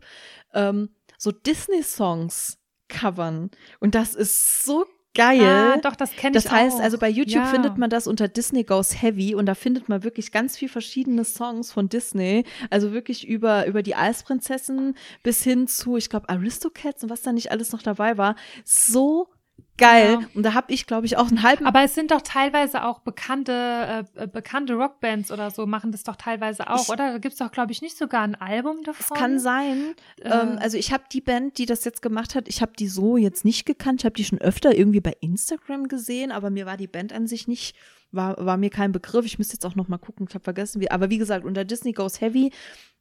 ähm, 0.54 0.90
so 1.18 1.30
Disney-Songs 1.32 2.58
covern. 2.88 3.50
Und 3.80 3.94
das 3.94 4.14
ist 4.14 4.64
so 4.64 4.86
geil. 5.14 5.42
Ah, 5.42 5.78
doch, 5.78 5.96
das 5.96 6.12
kenne 6.12 6.36
ich 6.36 6.44
Das 6.44 6.52
heißt, 6.52 6.76
auch. 6.76 6.82
also 6.82 6.98
bei 6.98 7.08
YouTube 7.08 7.42
Ja. 7.42 7.46
findet 7.46 7.78
man 7.78 7.88
das 7.90 8.06
unter 8.06 8.28
Disney 8.28 8.64
Goes 8.64 9.00
Heavy 9.02 9.34
und 9.34 9.46
da 9.46 9.54
findet 9.54 9.88
man 9.88 10.04
wirklich 10.04 10.30
ganz 10.30 10.56
viel 10.58 10.68
verschiedene 10.68 11.24
Songs 11.24 11.72
von 11.72 11.88
Disney. 11.88 12.44
Also 12.70 12.92
wirklich 12.92 13.26
über, 13.26 13.66
über 13.66 13.82
die 13.82 13.94
Eisprinzessin 13.94 14.94
bis 15.22 15.42
hin 15.42 15.68
zu, 15.68 15.96
ich 15.96 16.10
glaube, 16.10 16.28
Aristocats 16.28 17.02
und 17.02 17.08
was 17.10 17.22
da 17.22 17.32
nicht 17.32 17.50
alles 17.50 17.72
noch 17.72 17.82
dabei 17.82 18.18
war. 18.18 18.36
So 18.64 19.28
geil. 19.78 20.18
Ja. 20.20 20.28
Und 20.34 20.42
da 20.42 20.54
habe 20.54 20.72
ich, 20.72 20.86
glaube 20.86 21.06
ich, 21.06 21.16
auch 21.16 21.28
einen 21.28 21.42
halben. 21.42 21.66
Aber 21.66 21.82
es 21.82 21.94
sind 21.94 22.10
doch 22.10 22.22
teilweise 22.22 22.84
auch 22.84 23.00
bekannte, 23.00 24.04
äh, 24.16 24.24
äh, 24.24 24.26
bekannte 24.26 24.74
Rockbands 24.74 25.30
oder 25.30 25.50
so, 25.50 25.66
machen 25.66 25.92
das 25.92 26.02
doch 26.04 26.16
teilweise 26.16 26.68
auch, 26.70 26.82
Ich- 26.84 26.88
oder? 26.88 27.12
Da 27.12 27.18
gibt's 27.18 27.38
doch, 27.38 27.50
glaube 27.52 27.72
ich, 27.72 27.82
nicht 27.82 27.96
sogar 27.96 28.22
ein 28.22 28.34
Album 28.34 28.78
es 28.78 28.84
davon. 28.84 29.16
kann 29.16 29.38
sein. 29.38 29.94
Äh, 30.20 30.28
Ähm, 30.30 30.58
also 30.60 30.76
ich 30.76 30.92
habe 30.92 31.04
die 31.12 31.20
Band, 31.20 31.58
die 31.58 31.66
das 31.66 31.84
jetzt 31.84 32.02
gemacht 32.02 32.34
hat, 32.34 32.48
ich 32.48 32.62
habe 32.62 32.72
die 32.78 32.88
so 32.88 33.16
jetzt 33.16 33.44
nicht 33.44 33.66
gekannt. 33.66 34.00
Ich 34.00 34.04
habe 34.04 34.14
die 34.14 34.24
schon 34.24 34.40
öfter 34.40 34.74
irgendwie 34.76 35.00
bei 35.00 35.12
Instagram 35.20 35.88
gesehen, 35.88 36.32
aber 36.32 36.50
mir 36.50 36.66
war 36.66 36.76
die 36.76 36.86
Band 36.88 37.12
an 37.12 37.26
sich 37.26 37.46
nicht, 37.48 37.76
war, 38.12 38.44
war 38.44 38.56
mir 38.56 38.70
kein 38.70 38.92
Begriff. 38.92 39.26
Ich 39.26 39.38
müsste 39.38 39.54
jetzt 39.54 39.66
auch 39.66 39.74
noch 39.74 39.88
mal 39.88 39.98
gucken, 39.98 40.26
ich 40.28 40.34
habe 40.34 40.44
vergessen, 40.44 40.80
wie. 40.80 40.90
Aber 40.90 41.10
wie 41.10 41.18
gesagt, 41.18 41.44
unter 41.44 41.64
Disney 41.64 41.92
Goes 41.92 42.20
Heavy 42.20 42.52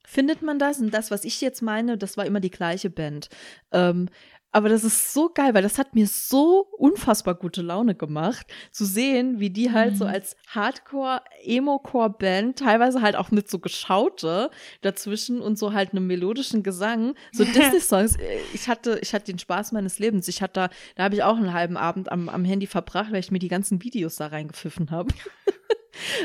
findet 0.07 0.41
man 0.41 0.59
das. 0.59 0.79
Und 0.79 0.93
das, 0.93 1.09
was 1.11 1.23
ich 1.25 1.41
jetzt 1.41 1.61
meine, 1.61 1.97
das 1.97 2.17
war 2.17 2.25
immer 2.25 2.39
die 2.39 2.51
gleiche 2.51 2.89
Band. 2.89 3.29
Ähm, 3.71 4.09
aber 4.55 4.69
das 4.69 4.85
ist 4.85 5.11
so 5.13 5.29
geil, 5.33 5.53
weil 5.53 5.63
das 5.63 5.77
hat 5.77 5.95
mir 5.95 6.07
so 6.07 6.65
unfassbar 6.77 7.35
gute 7.35 7.61
Laune 7.61 7.93
gemacht, 7.93 8.47
zu 8.71 8.85
sehen, 8.85 9.41
wie 9.41 9.49
die 9.49 9.73
halt 9.73 9.97
so 9.97 10.05
Mhm. 10.05 10.11
als 10.11 10.37
Hardcore-Emo-Core-Band, 10.47 12.59
teilweise 12.59 13.01
halt 13.01 13.15
auch 13.15 13.31
mit 13.31 13.49
so 13.49 13.59
Geschaute 13.59 14.49
dazwischen 14.81 15.41
und 15.41 15.57
so 15.59 15.73
halt 15.73 15.91
einem 15.91 16.07
melodischen 16.07 16.63
Gesang, 16.63 17.15
so 17.31 17.43
Disney-Songs. 17.83 18.15
Äh, 18.15 18.39
Ich 18.53 18.67
hatte, 18.69 18.99
ich 19.01 19.13
hatte 19.13 19.25
den 19.25 19.39
Spaß 19.39 19.71
meines 19.73 19.99
Lebens. 19.99 20.27
Ich 20.27 20.41
hatte 20.41 20.53
da, 20.53 20.69
da 20.95 21.03
habe 21.03 21.15
ich 21.15 21.23
auch 21.23 21.37
einen 21.37 21.53
halben 21.53 21.77
Abend 21.77 22.11
am, 22.11 22.29
am 22.29 22.45
Handy 22.45 22.67
verbracht, 22.67 23.11
weil 23.11 23.19
ich 23.19 23.31
mir 23.31 23.39
die 23.39 23.47
ganzen 23.49 23.83
Videos 23.83 24.15
da 24.15 24.27
reingepfiffen 24.27 24.91
habe. 24.91 25.13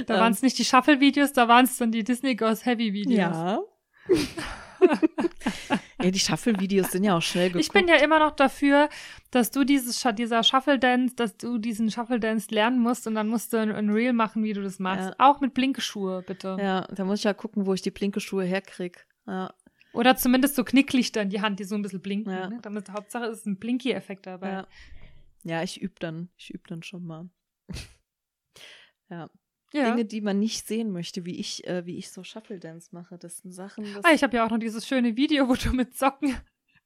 Da 0.07 0.15
ähm, 0.15 0.21
waren 0.21 0.33
es 0.33 0.43
nicht 0.43 0.59
die 0.59 0.65
Shuffle-Videos, 0.65 1.33
da 1.33 1.49
waren 1.49 1.65
es 1.65 1.77
dann 1.79 1.91
die 1.91 2.05
Disney 2.05 2.37
Goes 2.37 2.65
Heavy-Videos. 2.65 3.19
Ja. 3.19 3.61
ja, 6.03 6.11
die 6.11 6.19
Shuffle-Videos 6.19 6.93
sind 6.93 7.05
ja 7.05 7.17
auch 7.17 7.23
schnell 7.23 7.49
geguckt. 7.49 7.65
Ich 7.65 7.73
bin 7.73 7.89
ja 7.89 7.97
immer 7.97 8.19
noch 8.19 8.33
dafür, 8.33 8.89
dass 9.31 9.51
du 9.51 9.65
dieses 9.65 10.03
dieser 10.15 10.43
Shuffle 10.43 10.79
Dance, 10.79 11.15
dass 11.15 11.37
du 11.37 11.59
diesen 11.59 11.91
Shuffle 11.91 12.21
Dance 12.21 12.49
lernen 12.51 12.81
musst 12.81 13.07
und 13.07 13.15
dann 13.15 13.29
musst 13.29 13.53
du 13.53 13.59
ein, 13.59 13.91
Reel 13.91 14.13
machen, 14.13 14.43
wie 14.43 14.53
du 14.53 14.63
das 14.63 14.79
machst. 14.79 15.11
Ja. 15.11 15.15
Auch 15.19 15.41
mit 15.41 15.55
Blinkeschuhe, 15.55 16.23
bitte. 16.23 16.57
Ja, 16.61 16.87
da 16.93 17.05
muss 17.05 17.21
ich 17.21 17.25
ja 17.25 17.35
gucken, 17.35 17.67
wo 17.67 17.75
ich 17.75 17.83
die 17.83 17.91
blinke 17.91 18.21
Schuhe 18.21 18.45
herkrieg. 18.45 19.07
Ja, 19.27 19.53
Oder 19.93 20.17
zumindest 20.17 20.57
so 20.57 20.65
Knicklichter 20.65 21.23
in 21.23 21.31
die 21.31 21.41
Hand, 21.41 21.61
die 21.61 21.65
so 21.65 21.75
ein 21.75 21.83
bisschen 21.83 22.01
blinken. 22.01 22.33
Ja. 22.33 22.49
Ne? 22.49 22.59
Damit 22.63 22.91
Hauptsache 22.91 23.27
ist 23.27 23.47
ein 23.47 23.59
Blinky-Effekt 23.59 24.27
dabei. 24.27 24.51
ja. 24.51 24.67
ja 25.45 25.63
ich 25.63 25.81
übe 25.81 25.95
dann. 25.99 26.31
Ich 26.37 26.51
übe 26.51 26.65
dann 26.69 26.83
schon 26.83 27.05
mal. 27.05 27.29
ja. 29.11 29.29
Ja. 29.73 29.91
Dinge, 29.91 30.05
die 30.05 30.21
man 30.21 30.39
nicht 30.39 30.67
sehen 30.67 30.91
möchte, 30.91 31.25
wie 31.25 31.39
ich, 31.39 31.67
äh, 31.67 31.87
wie 31.87 31.97
ich 31.97 32.11
so 32.11 32.25
Shuffle 32.25 32.59
Dance 32.59 32.89
mache. 32.93 33.19
Das 33.19 33.39
sind 33.39 33.53
Sachen, 33.53 33.85
das 33.95 34.05
Ah, 34.05 34.13
ich 34.13 34.23
habe 34.23 34.37
ja 34.37 34.45
auch 34.45 34.51
noch 34.51 34.59
dieses 34.59 34.87
schöne 34.87 35.17
Video, 35.17 35.49
wo 35.49 35.55
du 35.55 35.73
mit 35.73 35.97
Socken, 35.97 36.37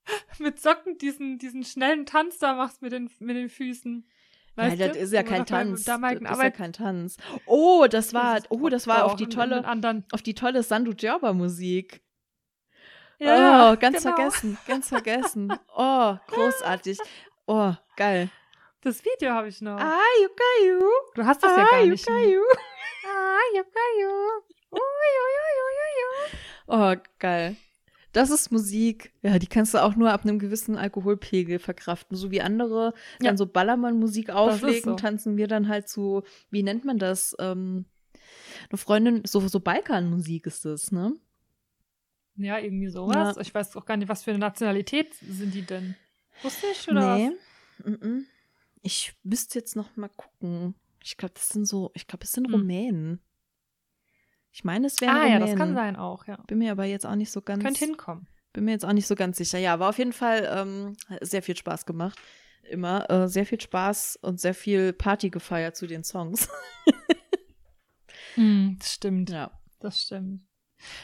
mit 0.39 0.61
Socken 0.61 0.99
diesen, 0.99 1.39
diesen 1.39 1.65
schnellen 1.65 2.05
Tanz 2.05 2.39
da 2.39 2.55
machst 2.55 2.83
mit 2.83 2.93
den, 2.93 3.11
mit 3.21 3.37
den 3.37 3.49
Füßen. 3.49 4.07
Nein, 4.57 4.71
Weißt 4.71 4.81
das 4.81 4.93
du? 4.93 4.99
ist 4.99 5.13
ja 5.13 5.23
Wo 5.23 5.29
kein 5.29 5.47
Tanz. 5.47 5.85
Da 5.85 5.99
Das 5.99 6.13
ist 6.13 6.43
ja 6.43 6.51
kein 6.51 6.73
Tanz. 6.73 7.17
Oh, 7.47 7.87
das 7.91 8.15
war, 8.15 8.41
oh, 8.51 8.69
das 8.69 8.87
war 8.87 9.05
auf 9.05 9.17
die 9.17 9.29
tolle, 9.29 9.65
auf 10.13 10.23
die 10.23 10.35
tolle 10.35 10.63
Sandu 10.63 10.93
Djorba 10.93 11.33
Musik. 11.33 12.03
Ja, 13.19 13.73
oh, 13.73 13.77
ganz 13.77 14.03
genau. 14.03 14.15
vergessen, 14.17 14.59
ganz 14.67 14.89
vergessen. 14.89 15.53
Oh, 15.77 16.17
großartig. 16.29 16.99
Oh, 17.47 17.73
geil. 17.97 18.31
Das 18.85 19.03
Video 19.03 19.31
habe 19.31 19.49
ich 19.49 19.63
noch. 19.63 19.81
Ah, 19.81 19.99
you. 20.21 20.29
du 21.15 21.25
hast 21.25 21.43
das 21.43 21.57
ja 21.57 21.65
ah, 21.65 21.71
gar 21.71 21.83
you 21.85 21.91
nicht. 21.91 22.09
mehr. 22.09 22.29
you. 22.29 22.43
Ah, 23.07 23.39
you. 23.55 24.09
Ui, 24.73 24.79
ui, 24.79 25.35
ui, 25.45 25.59
ui, 25.65 26.01
ui. 26.05 26.39
Oh, 26.67 27.03
geil. 27.19 27.57
Das 28.13 28.31
ist 28.31 28.51
Musik. 28.51 29.13
Ja, 29.23 29.39
die 29.39 29.47
kannst 29.47 29.75
du 29.75 29.83
auch 29.83 29.97
nur 29.97 30.11
ab 30.11 30.25
einem 30.25 30.39
gewissen 30.39 30.77
Alkoholpegel 30.77 31.59
verkraften. 31.59 32.17
So 32.17 32.31
wie 32.31 32.41
andere 32.41 32.93
Ja. 33.21 33.29
dann 33.29 33.37
so 33.37 33.47
Ballermann-Musik 33.47 34.31
auflegen, 34.31 34.93
so. 34.93 34.97
tanzen 34.97 35.37
wir 35.37 35.49
dann 35.49 35.69
halt 35.69 35.89
so, 35.89 36.23
wie 36.51 36.63
nennt 36.63 36.85
man 36.85 36.99
das? 36.99 37.37
Ähm, 37.39 37.87
eine 38.71 38.79
Freundin, 38.79 39.23
so, 39.25 39.41
so 39.49 39.61
Balkanmusik 39.61 40.47
ist 40.47 40.65
das, 40.65 40.93
ne? 40.93 41.15
Ja, 42.37 42.59
irgendwie 42.59 42.89
sowas. 42.89 43.37
Ja. 43.37 43.43
Ich 43.43 43.55
weiß 43.55 43.77
auch 43.77 43.85
gar 43.87 43.97
nicht, 43.97 44.09
was 44.09 44.25
für 44.25 44.31
eine 44.31 44.41
Nationalität 44.41 45.15
sind 45.15 45.55
die 45.55 45.63
denn? 45.63 45.97
Wusste 46.43 46.67
ich 46.73 46.89
oder 46.89 47.17
nee. 47.17 47.31
was? 47.79 47.87
Mhm. 47.87 48.27
Ich 48.87 49.15
müsste 49.23 49.59
jetzt 49.59 49.77
noch 49.77 49.97
mal 49.97 50.11
gucken. 50.11 50.75
Ich 51.03 51.17
glaube, 51.17 51.33
das 51.35 51.49
sind 51.49 51.65
so, 51.67 51.91
ich 51.95 52.07
glaube, 52.07 52.25
es 52.25 52.33
sind 52.33 52.47
Hm. 52.49 52.55
Rumänen. 52.55 53.21
Ich 54.53 54.63
meine, 54.63 54.87
es 54.87 55.01
wären 55.01 55.17
Ah 55.17 55.23
Rumänen. 55.23 55.41
ja, 55.41 55.47
das 55.47 55.57
kann 55.57 55.75
sein 55.75 55.97
auch, 55.97 56.27
ja. 56.27 56.37
Bin 56.47 56.59
mir 56.59 56.71
aber 56.71 56.85
jetzt 56.85 57.07
auch 57.07 57.15
nicht 57.15 57.31
so 57.33 57.41
ganz. 57.43 57.63
Könnte 57.65 57.85
hinkommen. 57.85 58.29
Bin 58.53 58.67
mir 58.67 58.73
jetzt 58.73 58.85
auch 58.85 58.93
nicht 58.93 59.07
so 59.07 59.15
ganz 59.17 59.39
sicher. 59.39 59.59
Ja, 59.59 59.81
war 59.81 59.89
auf 59.89 59.99
jeden 59.99 60.13
Fall 60.13 60.49
ähm, 60.55 60.93
sehr 61.23 61.43
viel 61.43 61.57
Spaß 61.57 61.87
gemacht. 61.87 62.19
Immer 62.63 63.11
äh, 63.11 63.27
sehr 63.29 63.47
viel 63.47 63.61
Spaß 63.61 64.17
und 64.23 64.39
sehr 64.41 64.55
viel 64.55 64.93
Party 64.93 65.31
gefeiert 65.31 65.77
zu 65.77 65.87
den 65.87 66.05
Songs. 66.05 66.49
Hm, 68.35 68.77
das 68.79 68.93
stimmt. 68.95 69.31
Ja. 69.31 69.51
Das 69.81 70.01
stimmt. 70.03 70.43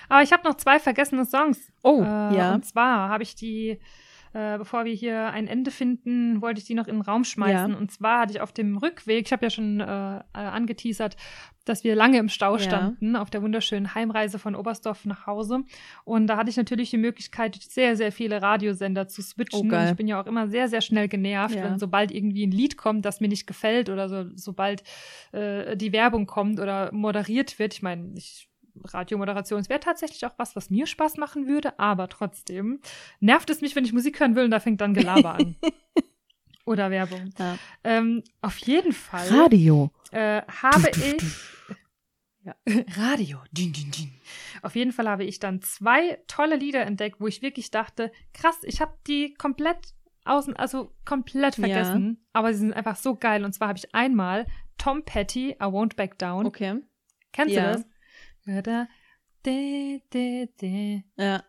Aber 0.09 0.22
ich 0.22 0.33
habe 0.33 0.47
noch 0.49 0.57
zwei 0.57 0.78
vergessene 0.78 1.24
Songs. 1.24 1.72
Oh, 1.83 2.01
Äh, 2.03 2.37
ja. 2.37 2.55
Und 2.55 2.64
zwar 2.66 3.09
habe 3.09 3.22
ich 3.22 3.35
die, 3.35 3.81
äh, 4.33 4.59
bevor 4.59 4.85
wir 4.85 4.93
hier 4.93 5.31
ein 5.33 5.47
Ende 5.47 5.70
finden, 5.70 6.41
wollte 6.41 6.61
ich 6.61 6.66
die 6.66 6.74
noch 6.74 6.87
in 6.89 6.97
den 6.97 7.03
Raum 7.03 7.24
schmeißen. 7.24 7.72
Ja. 7.72 7.76
Und 7.78 7.91
zwar 7.91 8.20
hatte 8.20 8.33
ich 8.35 8.41
auf 8.41 8.53
dem 8.53 8.76
Rückweg, 8.76 9.26
ich 9.26 9.33
habe 9.33 9.47
ja 9.47 9.51
schon 9.51 9.81
äh, 9.81 9.85
äh, 10.18 10.22
angeteasert, 10.33 11.16
dass 11.64 11.85
wir 11.85 11.95
lange 11.95 12.18
im 12.18 12.28
Stau 12.28 12.55
Ja. 12.55 12.59
standen 12.61 13.16
auf 13.16 13.31
der 13.31 13.43
wunderschönen 13.43 13.95
Heimreise 13.95 14.39
von 14.39 14.55
Oberstdorf 14.55 15.05
nach 15.05 15.26
Hause. 15.26 15.61
Und 16.05 16.26
da 16.26 16.37
hatte 16.37 16.51
ich 16.51 16.57
natürlich 16.57 16.91
die 16.91 16.97
Möglichkeit, 16.97 17.55
sehr, 17.57 17.97
sehr 17.97 18.12
viele 18.12 18.41
Radiosender 18.43 19.09
zu 19.09 19.22
switchen. 19.22 19.72
Oh, 19.72 19.89
ich 19.91 19.97
bin 19.97 20.09
ja 20.09 20.20
auch 20.20 20.26
immer 20.26 20.49
sehr, 20.49 20.68
sehr 20.68 20.81
schnell 20.81 21.09
genervt, 21.09 21.55
Ja. 21.57 21.64
wenn 21.64 21.78
sobald 21.78 22.11
irgendwie 22.12 22.47
ein 22.47 22.51
Lied 22.51 22.76
kommt, 22.76 23.05
das 23.05 23.20
mir 23.20 23.28
nicht 23.28 23.47
gefällt 23.47 23.89
oder 23.89 24.09
so, 24.09 24.24
sobald 24.35 24.83
äh, 25.33 25.76
die 25.76 25.93
Werbung 25.93 26.26
kommt 26.26 26.59
oder 26.61 26.93
moderiert 26.93 27.59
wird. 27.59 27.74
Ich 27.74 27.83
meine, 27.83 28.12
ich 28.16 28.49
Radiomoderation, 28.85 29.61
es 29.61 29.68
wäre 29.68 29.81
tatsächlich 29.81 30.24
auch 30.26 30.35
was, 30.37 30.57
was 30.57 30.70
mir 30.70 30.87
Spaß 30.87 31.16
machen 31.16 31.47
würde, 31.47 31.78
aber 31.78 32.09
trotzdem 32.09 32.81
nervt 33.20 33.51
es 33.51 33.61
mich, 33.61 33.74
wenn 33.76 33.85
ich 33.85 33.93
Musik 33.93 34.20
hören 34.20 34.35
will 34.37 34.45
und 34.45 34.51
da 34.51 34.61
fängt 34.61 34.81
dann 34.81 34.95
Gelaber 34.95 35.35
an. 35.35 35.57
Oder 36.66 36.91
Werbung. 36.91 37.31
Ja. 37.39 37.59
Ähm, 37.85 38.22
auf 38.43 38.59
jeden 38.59 38.93
Fall 38.93 39.26
Radio. 39.28 39.91
äh, 40.12 40.43
habe 40.62 40.91
ich. 40.91 41.16
Ja. 42.43 42.55
Radio. 42.97 43.39
Din, 43.51 43.72
din, 43.72 43.91
din. 43.91 44.12
Auf 44.62 44.76
jeden 44.76 44.93
Fall 44.93 45.09
habe 45.09 45.24
ich 45.24 45.41
dann 45.41 45.62
zwei 45.62 46.18
tolle 46.26 46.57
Lieder 46.57 46.83
entdeckt, 46.83 47.20
wo 47.20 47.26
ich 47.26 47.43
wirklich 47.43 47.70
dachte, 47.70 48.12
krass, 48.33 48.59
ich 48.62 48.81
habe 48.81 48.95
die 49.07 49.35
komplett 49.35 49.95
außen, 50.24 50.55
also 50.57 50.93
komplett 51.05 51.57
Ja. 51.59 51.66
vergessen, 51.66 52.24
aber 52.33 52.53
sie 52.53 52.61
sind 52.61 52.72
einfach 52.72 52.97
so 52.97 53.16
geil. 53.16 53.45
Und 53.45 53.53
zwar 53.53 53.68
habe 53.68 53.78
ich 53.78 53.95
einmal 53.95 54.47
Tom 54.78 55.03
Petty, 55.05 55.51
I 55.53 55.64
Won't 55.64 55.97
Back 55.97 56.18
Down. 56.18 56.47
Okay. 56.47 56.76
Kennst 57.33 57.55
Ja. 57.55 57.72
du 57.72 57.78
das? 57.78 57.87
Ja, 58.47 58.62
da, 58.62 58.88
de, 59.47 60.01
de, 60.12 60.49
de, 60.61 61.03
Ja. 61.16 61.45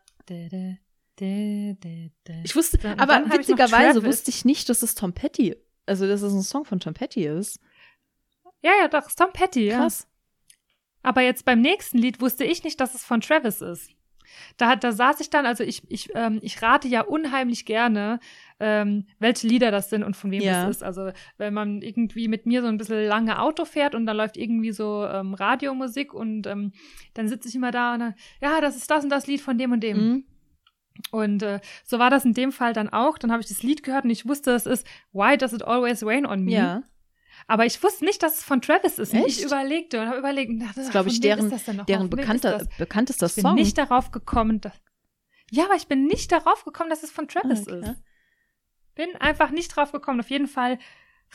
Ich 2.44 2.56
wusste, 2.56 2.78
Dann- 2.78 3.00
aber 3.00 3.14
dann 3.20 3.32
witzigerweise 3.32 4.04
wusste 4.06 4.30
ich 4.32 4.46
nicht, 4.46 4.70
dass 4.70 4.82
es 4.82 4.96
Tom 4.96 5.14
Petty, 5.14 5.56
also 5.86 6.08
dass 6.08 6.22
es 6.22 6.34
ein 6.34 6.42
Song 6.42 6.66
von 6.66 6.80
Tom 6.80 6.94
Petty 6.94 7.26
ist. 7.26 7.60
Ja, 8.62 8.72
ja, 8.82 8.88
doch, 8.88 9.08
ist 9.08 9.18
Tom 9.18 9.32
Petty, 9.34 9.68
ja. 9.68 9.80
Krass. 9.80 10.08
Aber 11.04 11.22
jetzt 11.22 11.46
beim 11.46 11.62
nächsten 11.62 11.98
Lied 11.98 12.22
wusste 12.22 12.44
ich 12.44 12.64
nicht, 12.64 12.80
dass 12.80 12.94
es 12.96 13.04
von 13.04 13.22
Travis 13.22 13.62
ist. 13.62 13.90
Da, 14.58 14.76
da 14.76 14.92
saß 14.92 15.20
ich 15.20 15.30
dann, 15.30 15.46
also 15.46 15.64
ich, 15.64 15.84
ich, 15.90 16.10
ähm, 16.16 16.40
ich 16.42 16.62
rate 16.62 16.88
ja 16.88 17.02
unheimlich 17.02 17.66
gerne, 17.66 18.20
ähm, 18.60 19.06
welche 19.20 19.48
Lieder 19.48 19.72
das 19.72 19.90
sind 19.90 20.04
und 20.04 20.16
von 20.16 20.32
wem 20.32 20.42
Ja. 20.42 20.66
das 20.66 20.78
ist. 20.78 20.84
Also 20.84 21.12
wenn 21.38 21.54
man 21.54 21.82
irgendwie 21.82 22.28
mit 22.28 22.46
mir 22.46 22.62
so 22.62 22.68
ein 22.68 22.78
bisschen 22.78 23.04
lange 23.06 23.40
Auto 23.40 23.66
fährt 23.66 23.96
und 23.96 24.06
da 24.06 24.12
läuft 24.12 24.38
irgendwie 24.38 24.72
so 24.72 25.06
ähm, 25.06 25.34
Radiomusik 25.34 26.14
und 26.14 26.48
ähm, 26.48 26.72
dann 27.14 27.28
sitze 27.28 27.50
ich 27.50 27.56
immer 27.56 27.72
da 27.72 27.94
und 27.94 28.00
dann, 28.00 28.16
ja, 28.42 28.62
das 28.62 28.76
ist 28.76 28.90
das 28.90 29.04
und 29.04 29.10
das 29.10 29.28
Lied 29.28 29.42
von 29.42 29.58
dem 29.58 29.72
und 29.72 29.82
dem. 29.82 29.98
Mhm. 29.98 30.24
Und 31.10 31.42
äh, 31.42 31.60
so 31.84 32.00
war 32.00 32.10
das 32.10 32.26
in 32.26 32.34
dem 32.34 32.52
Fall 32.52 32.74
dann 32.74 32.90
auch. 32.90 33.18
Dann 33.18 33.32
habe 33.32 33.42
ich 33.42 33.48
das 33.48 33.64
Lied 33.64 33.82
gehört 33.82 34.04
und 34.04 34.12
ich 34.12 34.28
wusste, 34.28 34.52
es 34.52 34.66
ist 34.66 34.86
Why 35.14 35.38
Does 35.38 35.54
It 35.54 35.64
Always 35.64 36.06
Rain 36.06 36.26
on 36.26 36.44
Me? 36.44 36.52
Ja. 36.52 36.84
Aber 37.48 37.66
ich 37.66 37.82
wusste 37.84 38.06
nicht, 38.06 38.22
dass 38.24 38.38
es 38.40 38.44
von 38.44 38.62
Travis 38.62 38.98
ist. 39.00 39.14
Echt? 39.14 39.28
Ich 39.40 39.44
überlegte 39.44 40.00
und 40.02 40.08
habe 40.08 40.20
überlegt, 40.20 40.62
Das 40.62 40.78
ist, 40.78 40.92
glaube 40.92 41.10
ich, 41.10 41.20
deren, 41.20 41.50
deren 41.88 42.10
bekannter, 42.10 42.60
das? 42.60 42.68
bekanntester 42.78 43.26
Ich 43.28 43.36
bin 43.36 43.42
Song. 43.44 43.56
nicht 43.56 43.78
darauf 43.78 44.12
gekommen, 44.12 44.62
dass. 44.62 44.74
Ja, 45.50 45.66
aber 45.66 45.76
ich 45.76 45.88
bin 45.88 46.06
nicht 46.06 46.32
darauf 46.32 46.64
gekommen, 46.64 46.90
dass 46.90 47.04
es 47.04 47.12
von 47.12 47.28
Travis 47.28 47.68
Okay. 47.68 47.80
ist. 47.82 47.96
Bin 48.96 49.16
einfach 49.18 49.52
nicht 49.52 49.76
drauf 49.76 49.92
gekommen. 49.92 50.20
Auf 50.20 50.30
jeden 50.30 50.48
Fall 50.48 50.80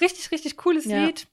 richtig, 0.01 0.31
richtig 0.31 0.57
cooles 0.57 0.85
Ja. 0.87 1.05
Lied. 1.05 1.27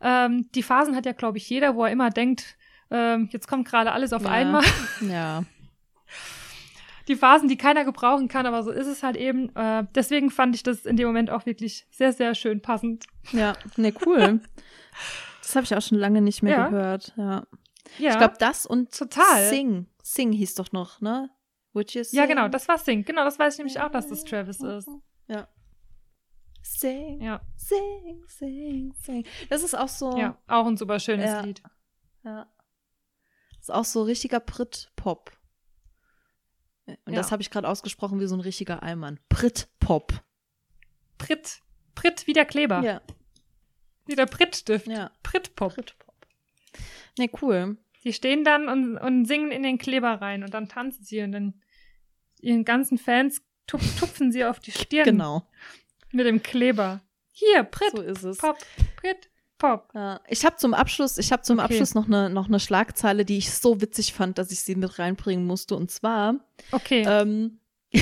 Ähm, 0.00 0.48
die 0.54 0.62
Phasen 0.62 0.94
hat 0.94 1.06
ja, 1.06 1.12
glaube 1.12 1.38
ich, 1.38 1.48
jeder, 1.50 1.74
wo 1.74 1.84
er 1.84 1.90
immer 1.92 2.10
denkt, 2.10 2.56
ähm, 2.90 3.28
jetzt 3.32 3.48
kommt 3.48 3.66
gerade 3.68 3.92
alles 3.92 4.12
auf 4.12 4.22
Ja. 4.22 4.30
einmal. 4.30 4.64
Ja. 5.00 5.44
die 7.08 7.16
Phasen, 7.16 7.48
die 7.48 7.56
keiner 7.56 7.84
gebrauchen 7.84 8.28
kann, 8.28 8.46
aber 8.46 8.62
so 8.62 8.70
ist 8.70 8.86
es 8.86 9.02
halt 9.02 9.16
eben. 9.16 9.54
Äh, 9.56 9.86
deswegen 9.94 10.30
fand 10.30 10.54
ich 10.54 10.62
das 10.62 10.84
in 10.86 10.96
dem 10.96 11.06
Moment 11.06 11.30
auch 11.30 11.46
wirklich 11.46 11.86
sehr, 11.90 12.12
sehr 12.12 12.34
schön 12.34 12.60
passend. 12.62 13.06
Ja, 13.32 13.54
ne, 13.76 13.92
cool. 14.06 14.40
Das 15.42 15.56
habe 15.56 15.64
ich 15.64 15.74
auch 15.74 15.82
schon 15.82 15.98
lange 15.98 16.20
nicht 16.20 16.42
mehr 16.42 16.52
Ja. 16.58 16.68
gehört. 16.68 17.14
Ja. 17.16 17.46
Ja, 17.98 18.10
Ich 18.12 18.18
glaube, 18.18 18.34
das 18.38 18.66
und 18.66 18.96
total. 18.96 19.48
Sing. 19.48 19.86
Sing 20.02 20.32
hieß 20.32 20.54
doch 20.56 20.72
noch, 20.72 21.00
ne? 21.00 21.30
You 21.74 21.82
Ja, 22.12 22.26
genau, 22.26 22.48
das 22.48 22.66
war 22.68 22.76
Sing. 22.78 23.04
Genau, 23.04 23.24
das 23.24 23.38
weiß 23.38 23.54
ich 23.54 23.58
nämlich 23.58 23.80
auch, 23.80 23.90
dass 23.90 24.08
das 24.08 24.24
Travis 24.24 24.60
ist. 24.60 24.88
Ja. 25.28 25.48
Sing, 26.62 27.20
Ja, 27.22 27.40
sing, 27.56 28.24
sing, 28.26 28.92
sing. 29.00 29.24
Das 29.48 29.62
ist 29.62 29.74
auch 29.74 29.88
so. 29.88 30.16
ja, 30.18 30.36
auch 30.48 30.66
ein 30.66 30.76
super 30.76 30.98
schönes 30.98 31.26
Ja. 31.30 31.40
Lied. 31.40 31.62
Ja. 32.24 32.46
Ist 33.60 33.72
auch 33.72 33.84
so 33.84 34.02
richtiger 34.02 34.40
Brit-Pop. 34.40 35.30
Und 37.04 37.14
das 37.16 37.26
Ja. 37.26 37.32
habe 37.32 37.42
ich 37.42 37.50
gerade 37.50 37.68
ausgesprochen 37.68 38.20
wie 38.20 38.26
so 38.26 38.34
ein 38.36 38.40
richtiger 38.40 38.82
Allmann. 38.82 39.20
Brit-Pop. 39.28 40.12
Pritt. 41.18 41.60
Pritt 41.94 42.26
wie 42.26 42.32
der 42.32 42.44
Kleber. 42.44 42.80
Ja. 42.82 43.02
Wie 44.06 44.14
der 44.14 44.26
Prittstift. 44.26 44.86
Ja. 44.86 45.10
Prittpop. 45.22 45.74
Brit-Pop. 45.74 46.26
Ne, 47.18 47.28
cool. 47.42 47.76
Die 48.04 48.12
stehen 48.12 48.44
dann 48.44 48.68
und, 48.68 48.96
und 48.96 49.24
singen 49.26 49.50
in 49.50 49.62
den 49.62 49.76
Kleber 49.78 50.20
rein 50.20 50.44
und 50.44 50.54
dann 50.54 50.68
tanzen 50.68 51.04
sie 51.04 51.20
und 51.22 51.32
dann 51.32 51.60
ihren 52.40 52.64
ganzen 52.64 52.96
Fans 52.96 53.42
tup 53.66 53.80
tupfen 53.98 54.30
sie 54.32 54.44
auf 54.44 54.60
die 54.60 54.70
Stirn 54.72 55.04
Genau. 55.04 55.46
mit 56.12 56.24
dem 56.26 56.42
Kleber. 56.42 57.02
Hier, 57.32 57.64
Pritt, 57.64 57.90
So 57.90 58.00
ist 58.02 58.22
es. 58.22 58.38
Pop, 58.38 58.56
Pritt, 58.96 59.28
Pop. 59.58 59.88
Ja, 59.94 60.20
ich 60.28 60.44
habe 60.44 60.56
zum 60.56 60.72
Abschluss, 60.72 61.18
ich 61.18 61.32
habe 61.32 61.42
zum 61.42 61.58
Okay. 61.58 61.64
Abschluss 61.66 61.94
noch 61.94 62.06
eine 62.06 62.30
noch 62.30 62.46
eine 62.46 62.60
Schlagzeile, 62.60 63.24
die 63.24 63.38
ich 63.38 63.52
so 63.52 63.80
witzig 63.80 64.12
fand, 64.14 64.38
dass 64.38 64.52
ich 64.52 64.60
sie 64.62 64.76
mit 64.76 64.98
reinbringen 64.98 65.46
musste. 65.46 65.74
Und 65.74 65.90
zwar 65.90 66.36
Okay. 66.72 67.04
ähm, 67.06 67.60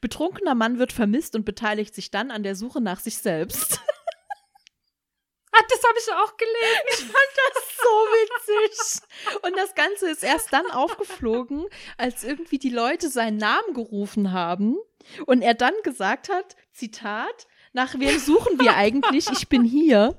betrunkener 0.00 0.54
Mann 0.54 0.78
wird 0.78 0.92
vermisst 0.92 1.34
und 1.34 1.44
beteiligt 1.44 1.94
sich 1.94 2.10
dann 2.10 2.30
an 2.30 2.42
der 2.42 2.54
Suche 2.54 2.80
nach 2.80 3.00
sich 3.00 3.16
selbst. 3.18 3.80
ah, 5.52 5.62
das 5.68 5.82
habe 5.82 5.98
ich 5.98 6.12
auch 6.12 6.36
gelesen. 6.36 6.82
Ich 6.90 7.00
fand 7.00 7.14
das 7.54 7.76
so 7.76 7.88
witzig. 8.12 9.02
Und 9.42 9.56
das 9.56 9.74
Ganze 9.74 10.10
ist 10.10 10.22
erst 10.22 10.52
dann 10.52 10.70
aufgeflogen, 10.70 11.64
als 11.96 12.24
irgendwie 12.24 12.58
die 12.58 12.70
Leute 12.70 13.08
seinen 13.08 13.38
Namen 13.38 13.72
gerufen 13.74 14.32
haben 14.32 14.76
und 15.26 15.42
er 15.42 15.54
dann 15.54 15.74
gesagt 15.82 16.28
hat, 16.28 16.56
Zitat, 16.72 17.46
nach 17.72 17.98
wem 17.98 18.18
suchen 18.18 18.58
wir 18.60 18.76
eigentlich? 18.76 19.30
Ich 19.30 19.48
bin 19.48 19.64
hier. 19.64 20.18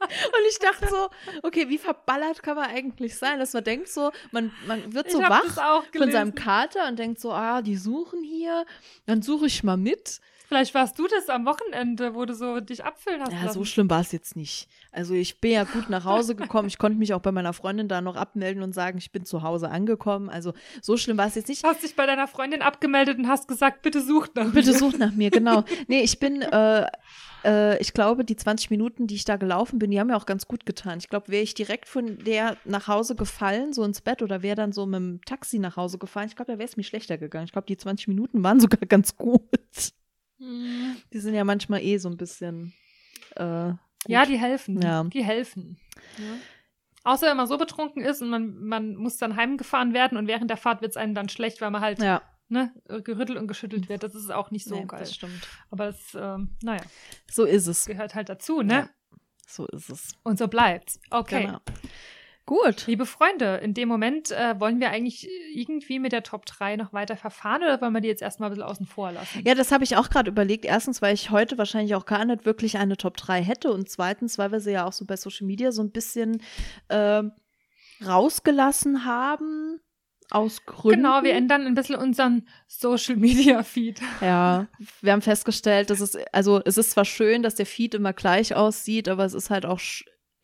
Und 0.00 0.48
ich 0.48 0.58
dachte 0.58 0.88
so, 0.88 1.08
okay, 1.42 1.68
wie 1.68 1.78
verballert 1.78 2.42
kann 2.42 2.56
man 2.56 2.70
eigentlich 2.70 3.16
sein, 3.16 3.38
dass 3.38 3.52
man 3.52 3.64
denkt 3.64 3.88
so, 3.88 4.12
man, 4.32 4.52
man 4.66 4.92
wird 4.92 5.10
so 5.10 5.18
wach 5.20 5.56
auch 5.58 5.84
von 5.96 6.10
seinem 6.10 6.34
Kater 6.34 6.88
und 6.88 6.98
denkt 6.98 7.20
so, 7.20 7.32
ah, 7.32 7.62
die 7.62 7.76
suchen 7.76 8.22
hier, 8.22 8.66
dann 9.06 9.22
suche 9.22 9.46
ich 9.46 9.62
mal 9.64 9.76
mit. 9.76 10.20
Vielleicht 10.46 10.74
warst 10.74 10.98
du 10.98 11.06
das 11.08 11.28
am 11.30 11.46
Wochenende, 11.46 12.14
wo 12.14 12.24
du 12.26 12.34
so 12.34 12.60
dich 12.60 12.84
abfüllen 12.84 13.22
hast 13.22 13.32
Ja, 13.32 13.44
lassen. 13.44 13.54
so 13.54 13.64
schlimm 13.64 13.88
war 13.88 14.00
es 14.00 14.12
jetzt 14.12 14.36
nicht. 14.36 14.68
Also 14.92 15.14
ich 15.14 15.40
bin 15.40 15.52
ja 15.52 15.64
gut 15.64 15.88
nach 15.88 16.04
Hause 16.04 16.34
gekommen. 16.36 16.68
Ich 16.68 16.76
konnte 16.78 16.98
mich 16.98 17.14
auch 17.14 17.20
bei 17.20 17.32
meiner 17.32 17.54
Freundin 17.54 17.88
da 17.88 18.00
noch 18.02 18.16
abmelden 18.16 18.62
und 18.62 18.74
sagen, 18.74 18.98
ich 18.98 19.10
bin 19.10 19.24
zu 19.24 19.42
Hause 19.42 19.70
angekommen. 19.70 20.28
Also 20.28 20.52
so 20.82 20.96
schlimm 20.98 21.16
war 21.16 21.26
es 21.26 21.34
jetzt 21.34 21.48
nicht. 21.48 21.64
Du 21.64 21.68
hast 21.68 21.82
dich 21.82 21.96
bei 21.96 22.04
deiner 22.06 22.28
Freundin 22.28 22.60
abgemeldet 22.62 23.18
und 23.18 23.26
hast 23.28 23.48
gesagt, 23.48 23.82
bitte 23.82 24.02
sucht 24.02 24.36
nach 24.36 24.52
Bitte 24.52 24.72
mir. 24.72 24.78
sucht 24.78 24.98
nach 24.98 25.12
mir, 25.12 25.30
genau. 25.30 25.64
Nee, 25.88 26.00
ich 26.02 26.18
bin, 26.20 26.42
äh, 26.42 26.86
äh, 27.44 27.78
ich 27.80 27.92
glaube, 27.94 28.24
die 28.24 28.36
20 28.36 28.70
Minuten, 28.70 29.06
die 29.06 29.14
ich 29.14 29.24
da 29.24 29.36
gelaufen 29.36 29.78
bin, 29.78 29.90
die 29.90 29.98
haben 29.98 30.08
mir 30.08 30.16
auch 30.16 30.26
ganz 30.26 30.46
gut 30.46 30.66
getan. 30.66 30.98
Ich 30.98 31.08
glaube, 31.08 31.28
wäre 31.28 31.42
ich 31.42 31.54
direkt 31.54 31.88
von 31.88 32.18
der 32.24 32.56
nach 32.64 32.86
Hause 32.88 33.14
gefallen, 33.16 33.72
so 33.72 33.82
ins 33.84 34.00
Bett, 34.02 34.22
oder 34.22 34.42
wäre 34.42 34.56
dann 34.56 34.72
so 34.72 34.84
mit 34.86 34.96
dem 34.96 35.20
Taxi 35.24 35.58
nach 35.58 35.76
Hause 35.76 35.98
gefallen, 35.98 36.28
ich 36.28 36.36
glaube, 36.36 36.52
da 36.52 36.58
wäre 36.58 36.68
es 36.68 36.76
mir 36.76 36.84
schlechter 36.84 37.16
gegangen. 37.18 37.46
Ich 37.46 37.52
glaube, 37.52 37.66
die 37.66 37.76
20 37.76 38.08
Minuten 38.08 38.44
waren 38.44 38.60
sogar 38.60 38.80
ganz 38.88 39.16
gut. 39.16 39.42
Hm. 40.44 40.96
Die 41.12 41.18
sind 41.18 41.34
ja 41.34 41.44
manchmal 41.44 41.82
eh 41.82 41.96
so 41.98 42.08
ein 42.08 42.16
bisschen. 42.16 42.72
Äh. 43.36 43.72
Ja, 44.06 44.26
die 44.26 44.36
helfen. 44.38 44.80
Ja. 44.82 45.04
Die 45.04 45.24
helfen. 45.24 45.78
Außer 47.04 47.26
wenn 47.26 47.36
man 47.36 47.46
so 47.46 47.56
betrunken 47.58 48.02
ist 48.02 48.22
und 48.22 48.30
man, 48.30 48.58
man 48.64 48.96
muss 48.96 49.16
dann 49.16 49.36
heimgefahren 49.36 49.92
werden 49.94 50.16
und 50.18 50.26
während 50.26 50.50
der 50.50 50.56
Fahrt 50.56 50.82
wird 50.82 50.92
es 50.92 50.96
einem 50.96 51.14
dann 51.14 51.28
schlecht, 51.28 51.60
weil 51.60 51.70
man 51.70 51.80
halt 51.82 51.98
ja. 52.00 52.22
ne, 52.48 52.72
gerüttelt 53.02 53.38
und 53.38 53.46
geschüttelt 53.46 53.88
wird. 53.88 54.02
Das 54.02 54.14
ist 54.14 54.30
auch 54.30 54.50
nicht 54.50 54.66
so 54.66 54.74
Nee, 54.74 54.84
geil. 54.86 55.00
das 55.00 55.14
stimmt. 55.14 55.46
Aber 55.70 55.88
es, 55.88 56.14
ähm, 56.14 56.56
naja, 56.62 56.82
So 57.30 57.44
ist 57.44 57.66
es. 57.66 57.86
gehört 57.86 58.14
halt 58.14 58.28
dazu, 58.28 58.62
ne? 58.62 58.72
Ja, 58.74 58.88
so 59.46 59.66
ist 59.66 59.90
es. 59.90 60.12
Und 60.22 60.38
so 60.38 60.48
bleibt's. 60.48 60.98
Okay. 61.10 61.46
Genau. 61.46 61.60
Gut. 62.46 62.86
Liebe 62.86 63.06
Freunde, 63.06 63.56
in 63.62 63.72
dem 63.72 63.88
Moment 63.88 64.30
äh, 64.30 64.60
wollen 64.60 64.78
wir 64.78 64.90
eigentlich 64.90 65.30
irgendwie 65.54 65.98
mit 65.98 66.12
der 66.12 66.22
Top 66.22 66.44
3 66.44 66.76
noch 66.76 66.92
weiter 66.92 67.16
verfahren 67.16 67.62
oder 67.62 67.80
wollen 67.80 67.94
wir 67.94 68.02
die 68.02 68.08
jetzt 68.08 68.20
erstmal 68.20 68.50
ein 68.50 68.52
bisschen 68.52 68.68
außen 68.68 68.86
vor 68.86 69.12
lassen? 69.12 69.42
Ja, 69.46 69.54
das 69.54 69.72
habe 69.72 69.84
ich 69.84 69.96
auch 69.96 70.10
gerade 70.10 70.30
überlegt. 70.30 70.66
Erstens, 70.66 71.00
weil 71.00 71.14
ich 71.14 71.30
heute 71.30 71.56
wahrscheinlich 71.56 71.94
auch 71.94 72.04
gar 72.04 72.24
nicht 72.26 72.44
wirklich 72.44 72.76
eine 72.76 72.98
Top 72.98 73.16
3 73.16 73.42
hätte. 73.42 73.72
Und 73.72 73.88
zweitens, 73.88 74.36
weil 74.36 74.52
wir 74.52 74.60
sie 74.60 74.72
ja 74.72 74.86
auch 74.86 74.92
so 74.92 75.06
bei 75.06 75.16
Social 75.16 75.46
Media 75.46 75.72
so 75.72 75.82
ein 75.82 75.90
bisschen 75.90 76.42
äh, 76.88 77.22
rausgelassen 78.04 79.06
haben. 79.06 79.80
Aus 80.30 80.64
Gründen. 80.66 81.02
Genau, 81.02 81.22
wir 81.22 81.34
ändern 81.34 81.66
ein 81.66 81.74
bisschen 81.74 81.96
unseren 81.96 82.46
Social 82.66 83.16
Media 83.16 83.62
Feed. 83.62 84.00
Ja, 84.20 84.68
wir 85.00 85.12
haben 85.12 85.22
festgestellt, 85.22 85.88
dass 85.88 86.00
es, 86.00 86.16
also 86.32 86.60
es 86.64 86.76
ist 86.76 86.90
zwar 86.90 87.04
schön, 87.04 87.42
dass 87.42 87.54
der 87.54 87.66
Feed 87.66 87.94
immer 87.94 88.12
gleich 88.12 88.54
aussieht, 88.54 89.08
aber 89.08 89.24
es 89.24 89.34
ist 89.34 89.50
halt 89.50 89.64
auch 89.64 89.80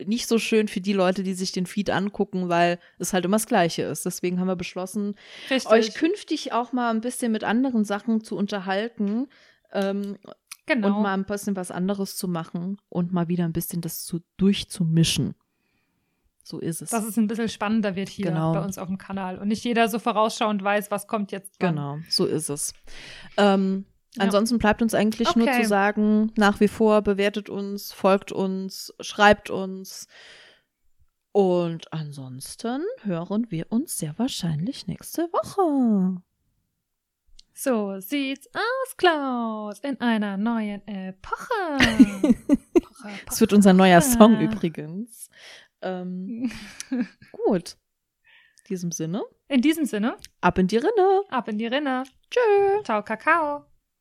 nicht 0.06 0.28
so 0.28 0.38
schön 0.38 0.68
für 0.68 0.80
die 0.80 0.92
Leute, 0.92 1.22
die 1.22 1.34
sich 1.34 1.52
den 1.52 1.66
Feed 1.66 1.90
angucken, 1.90 2.48
weil 2.48 2.78
es 2.98 3.12
halt 3.12 3.24
immer 3.24 3.36
das 3.36 3.46
Gleiche 3.46 3.82
ist. 3.82 4.04
Deswegen 4.06 4.40
haben 4.40 4.46
wir 4.48 4.56
beschlossen, 4.56 5.14
Richtig. 5.50 5.70
euch 5.70 5.94
künftig 5.94 6.52
auch 6.52 6.72
mal 6.72 6.90
ein 6.90 7.00
bisschen 7.00 7.32
mit 7.32 7.44
anderen 7.44 7.84
Sachen 7.84 8.22
zu 8.22 8.36
unterhalten 8.36 9.28
ähm, 9.72 10.16
genau. 10.66 10.88
und 10.96 11.02
mal 11.02 11.14
ein 11.14 11.24
bisschen 11.24 11.56
was 11.56 11.70
anderes 11.70 12.16
zu 12.16 12.28
machen 12.28 12.78
und 12.88 13.12
mal 13.12 13.28
wieder 13.28 13.44
ein 13.44 13.52
bisschen 13.52 13.80
das 13.80 14.04
zu, 14.04 14.20
durchzumischen. 14.36 15.34
So 16.42 16.58
ist 16.58 16.82
es. 16.82 16.90
dass 16.90 17.04
es 17.04 17.16
ein 17.16 17.28
bisschen 17.28 17.48
spannender 17.48 17.94
wird 17.94 18.08
hier 18.08 18.26
Genau. 18.26 18.52
bei 18.52 18.64
uns 18.64 18.76
auf 18.78 18.88
dem 18.88 18.98
Kanal 18.98 19.38
und 19.38 19.48
nicht 19.48 19.62
jeder 19.62 19.88
so 19.88 19.98
vorausschauend 19.98 20.64
weiß, 20.64 20.90
was 20.90 21.06
kommt 21.06 21.30
jetzt. 21.32 21.54
wann. 21.60 21.76
Genau, 21.76 21.98
so 22.08 22.24
ist 22.26 22.48
es. 22.48 22.72
Ähm, 23.36 23.84
Ja. 24.16 24.24
Ansonsten 24.24 24.58
bleibt 24.58 24.82
uns 24.82 24.92
eigentlich 24.94 25.34
nur 25.36 25.46
Okay. 25.46 25.62
zu 25.62 25.68
sagen, 25.68 26.32
nach 26.36 26.58
wie 26.60 26.68
vor 26.68 27.02
bewertet 27.02 27.48
uns, 27.48 27.92
folgt 27.92 28.32
uns, 28.32 28.92
schreibt 29.00 29.50
uns. 29.50 30.08
Und 31.32 31.92
ansonsten 31.92 32.82
hören 33.02 33.46
wir 33.50 33.70
uns 33.70 33.96
sehr 33.98 34.18
wahrscheinlich 34.18 34.88
nächste 34.88 35.22
Woche. 35.32 36.20
So 37.54 38.00
sieht's 38.00 38.48
aus, 38.54 38.96
Klaus, 38.96 39.78
in 39.80 40.00
einer 40.00 40.36
neuen 40.36 40.86
Epoche. 40.88 41.78
Epoche, 42.74 43.10
Das 43.26 43.40
wird 43.40 43.52
unser 43.52 43.74
neuer 43.74 44.00
Song 44.00 44.40
übrigens. 44.40 45.28
Ähm, 45.82 46.50
gut. 47.32 47.76
In 48.64 48.74
diesem 48.74 48.92
Sinne, 48.92 49.22
In 49.48 49.60
diesem 49.62 49.84
Sinne, 49.84 50.16
ab 50.40 50.58
in 50.58 50.66
die 50.68 50.76
Rinne. 50.78 51.22
ab 51.28 51.48
in 51.48 51.58
die 51.58 51.66
Rinne. 51.66 52.04
Tschö. 52.30 52.82
Ciao, 52.84 53.02
Kakao. 53.04 53.66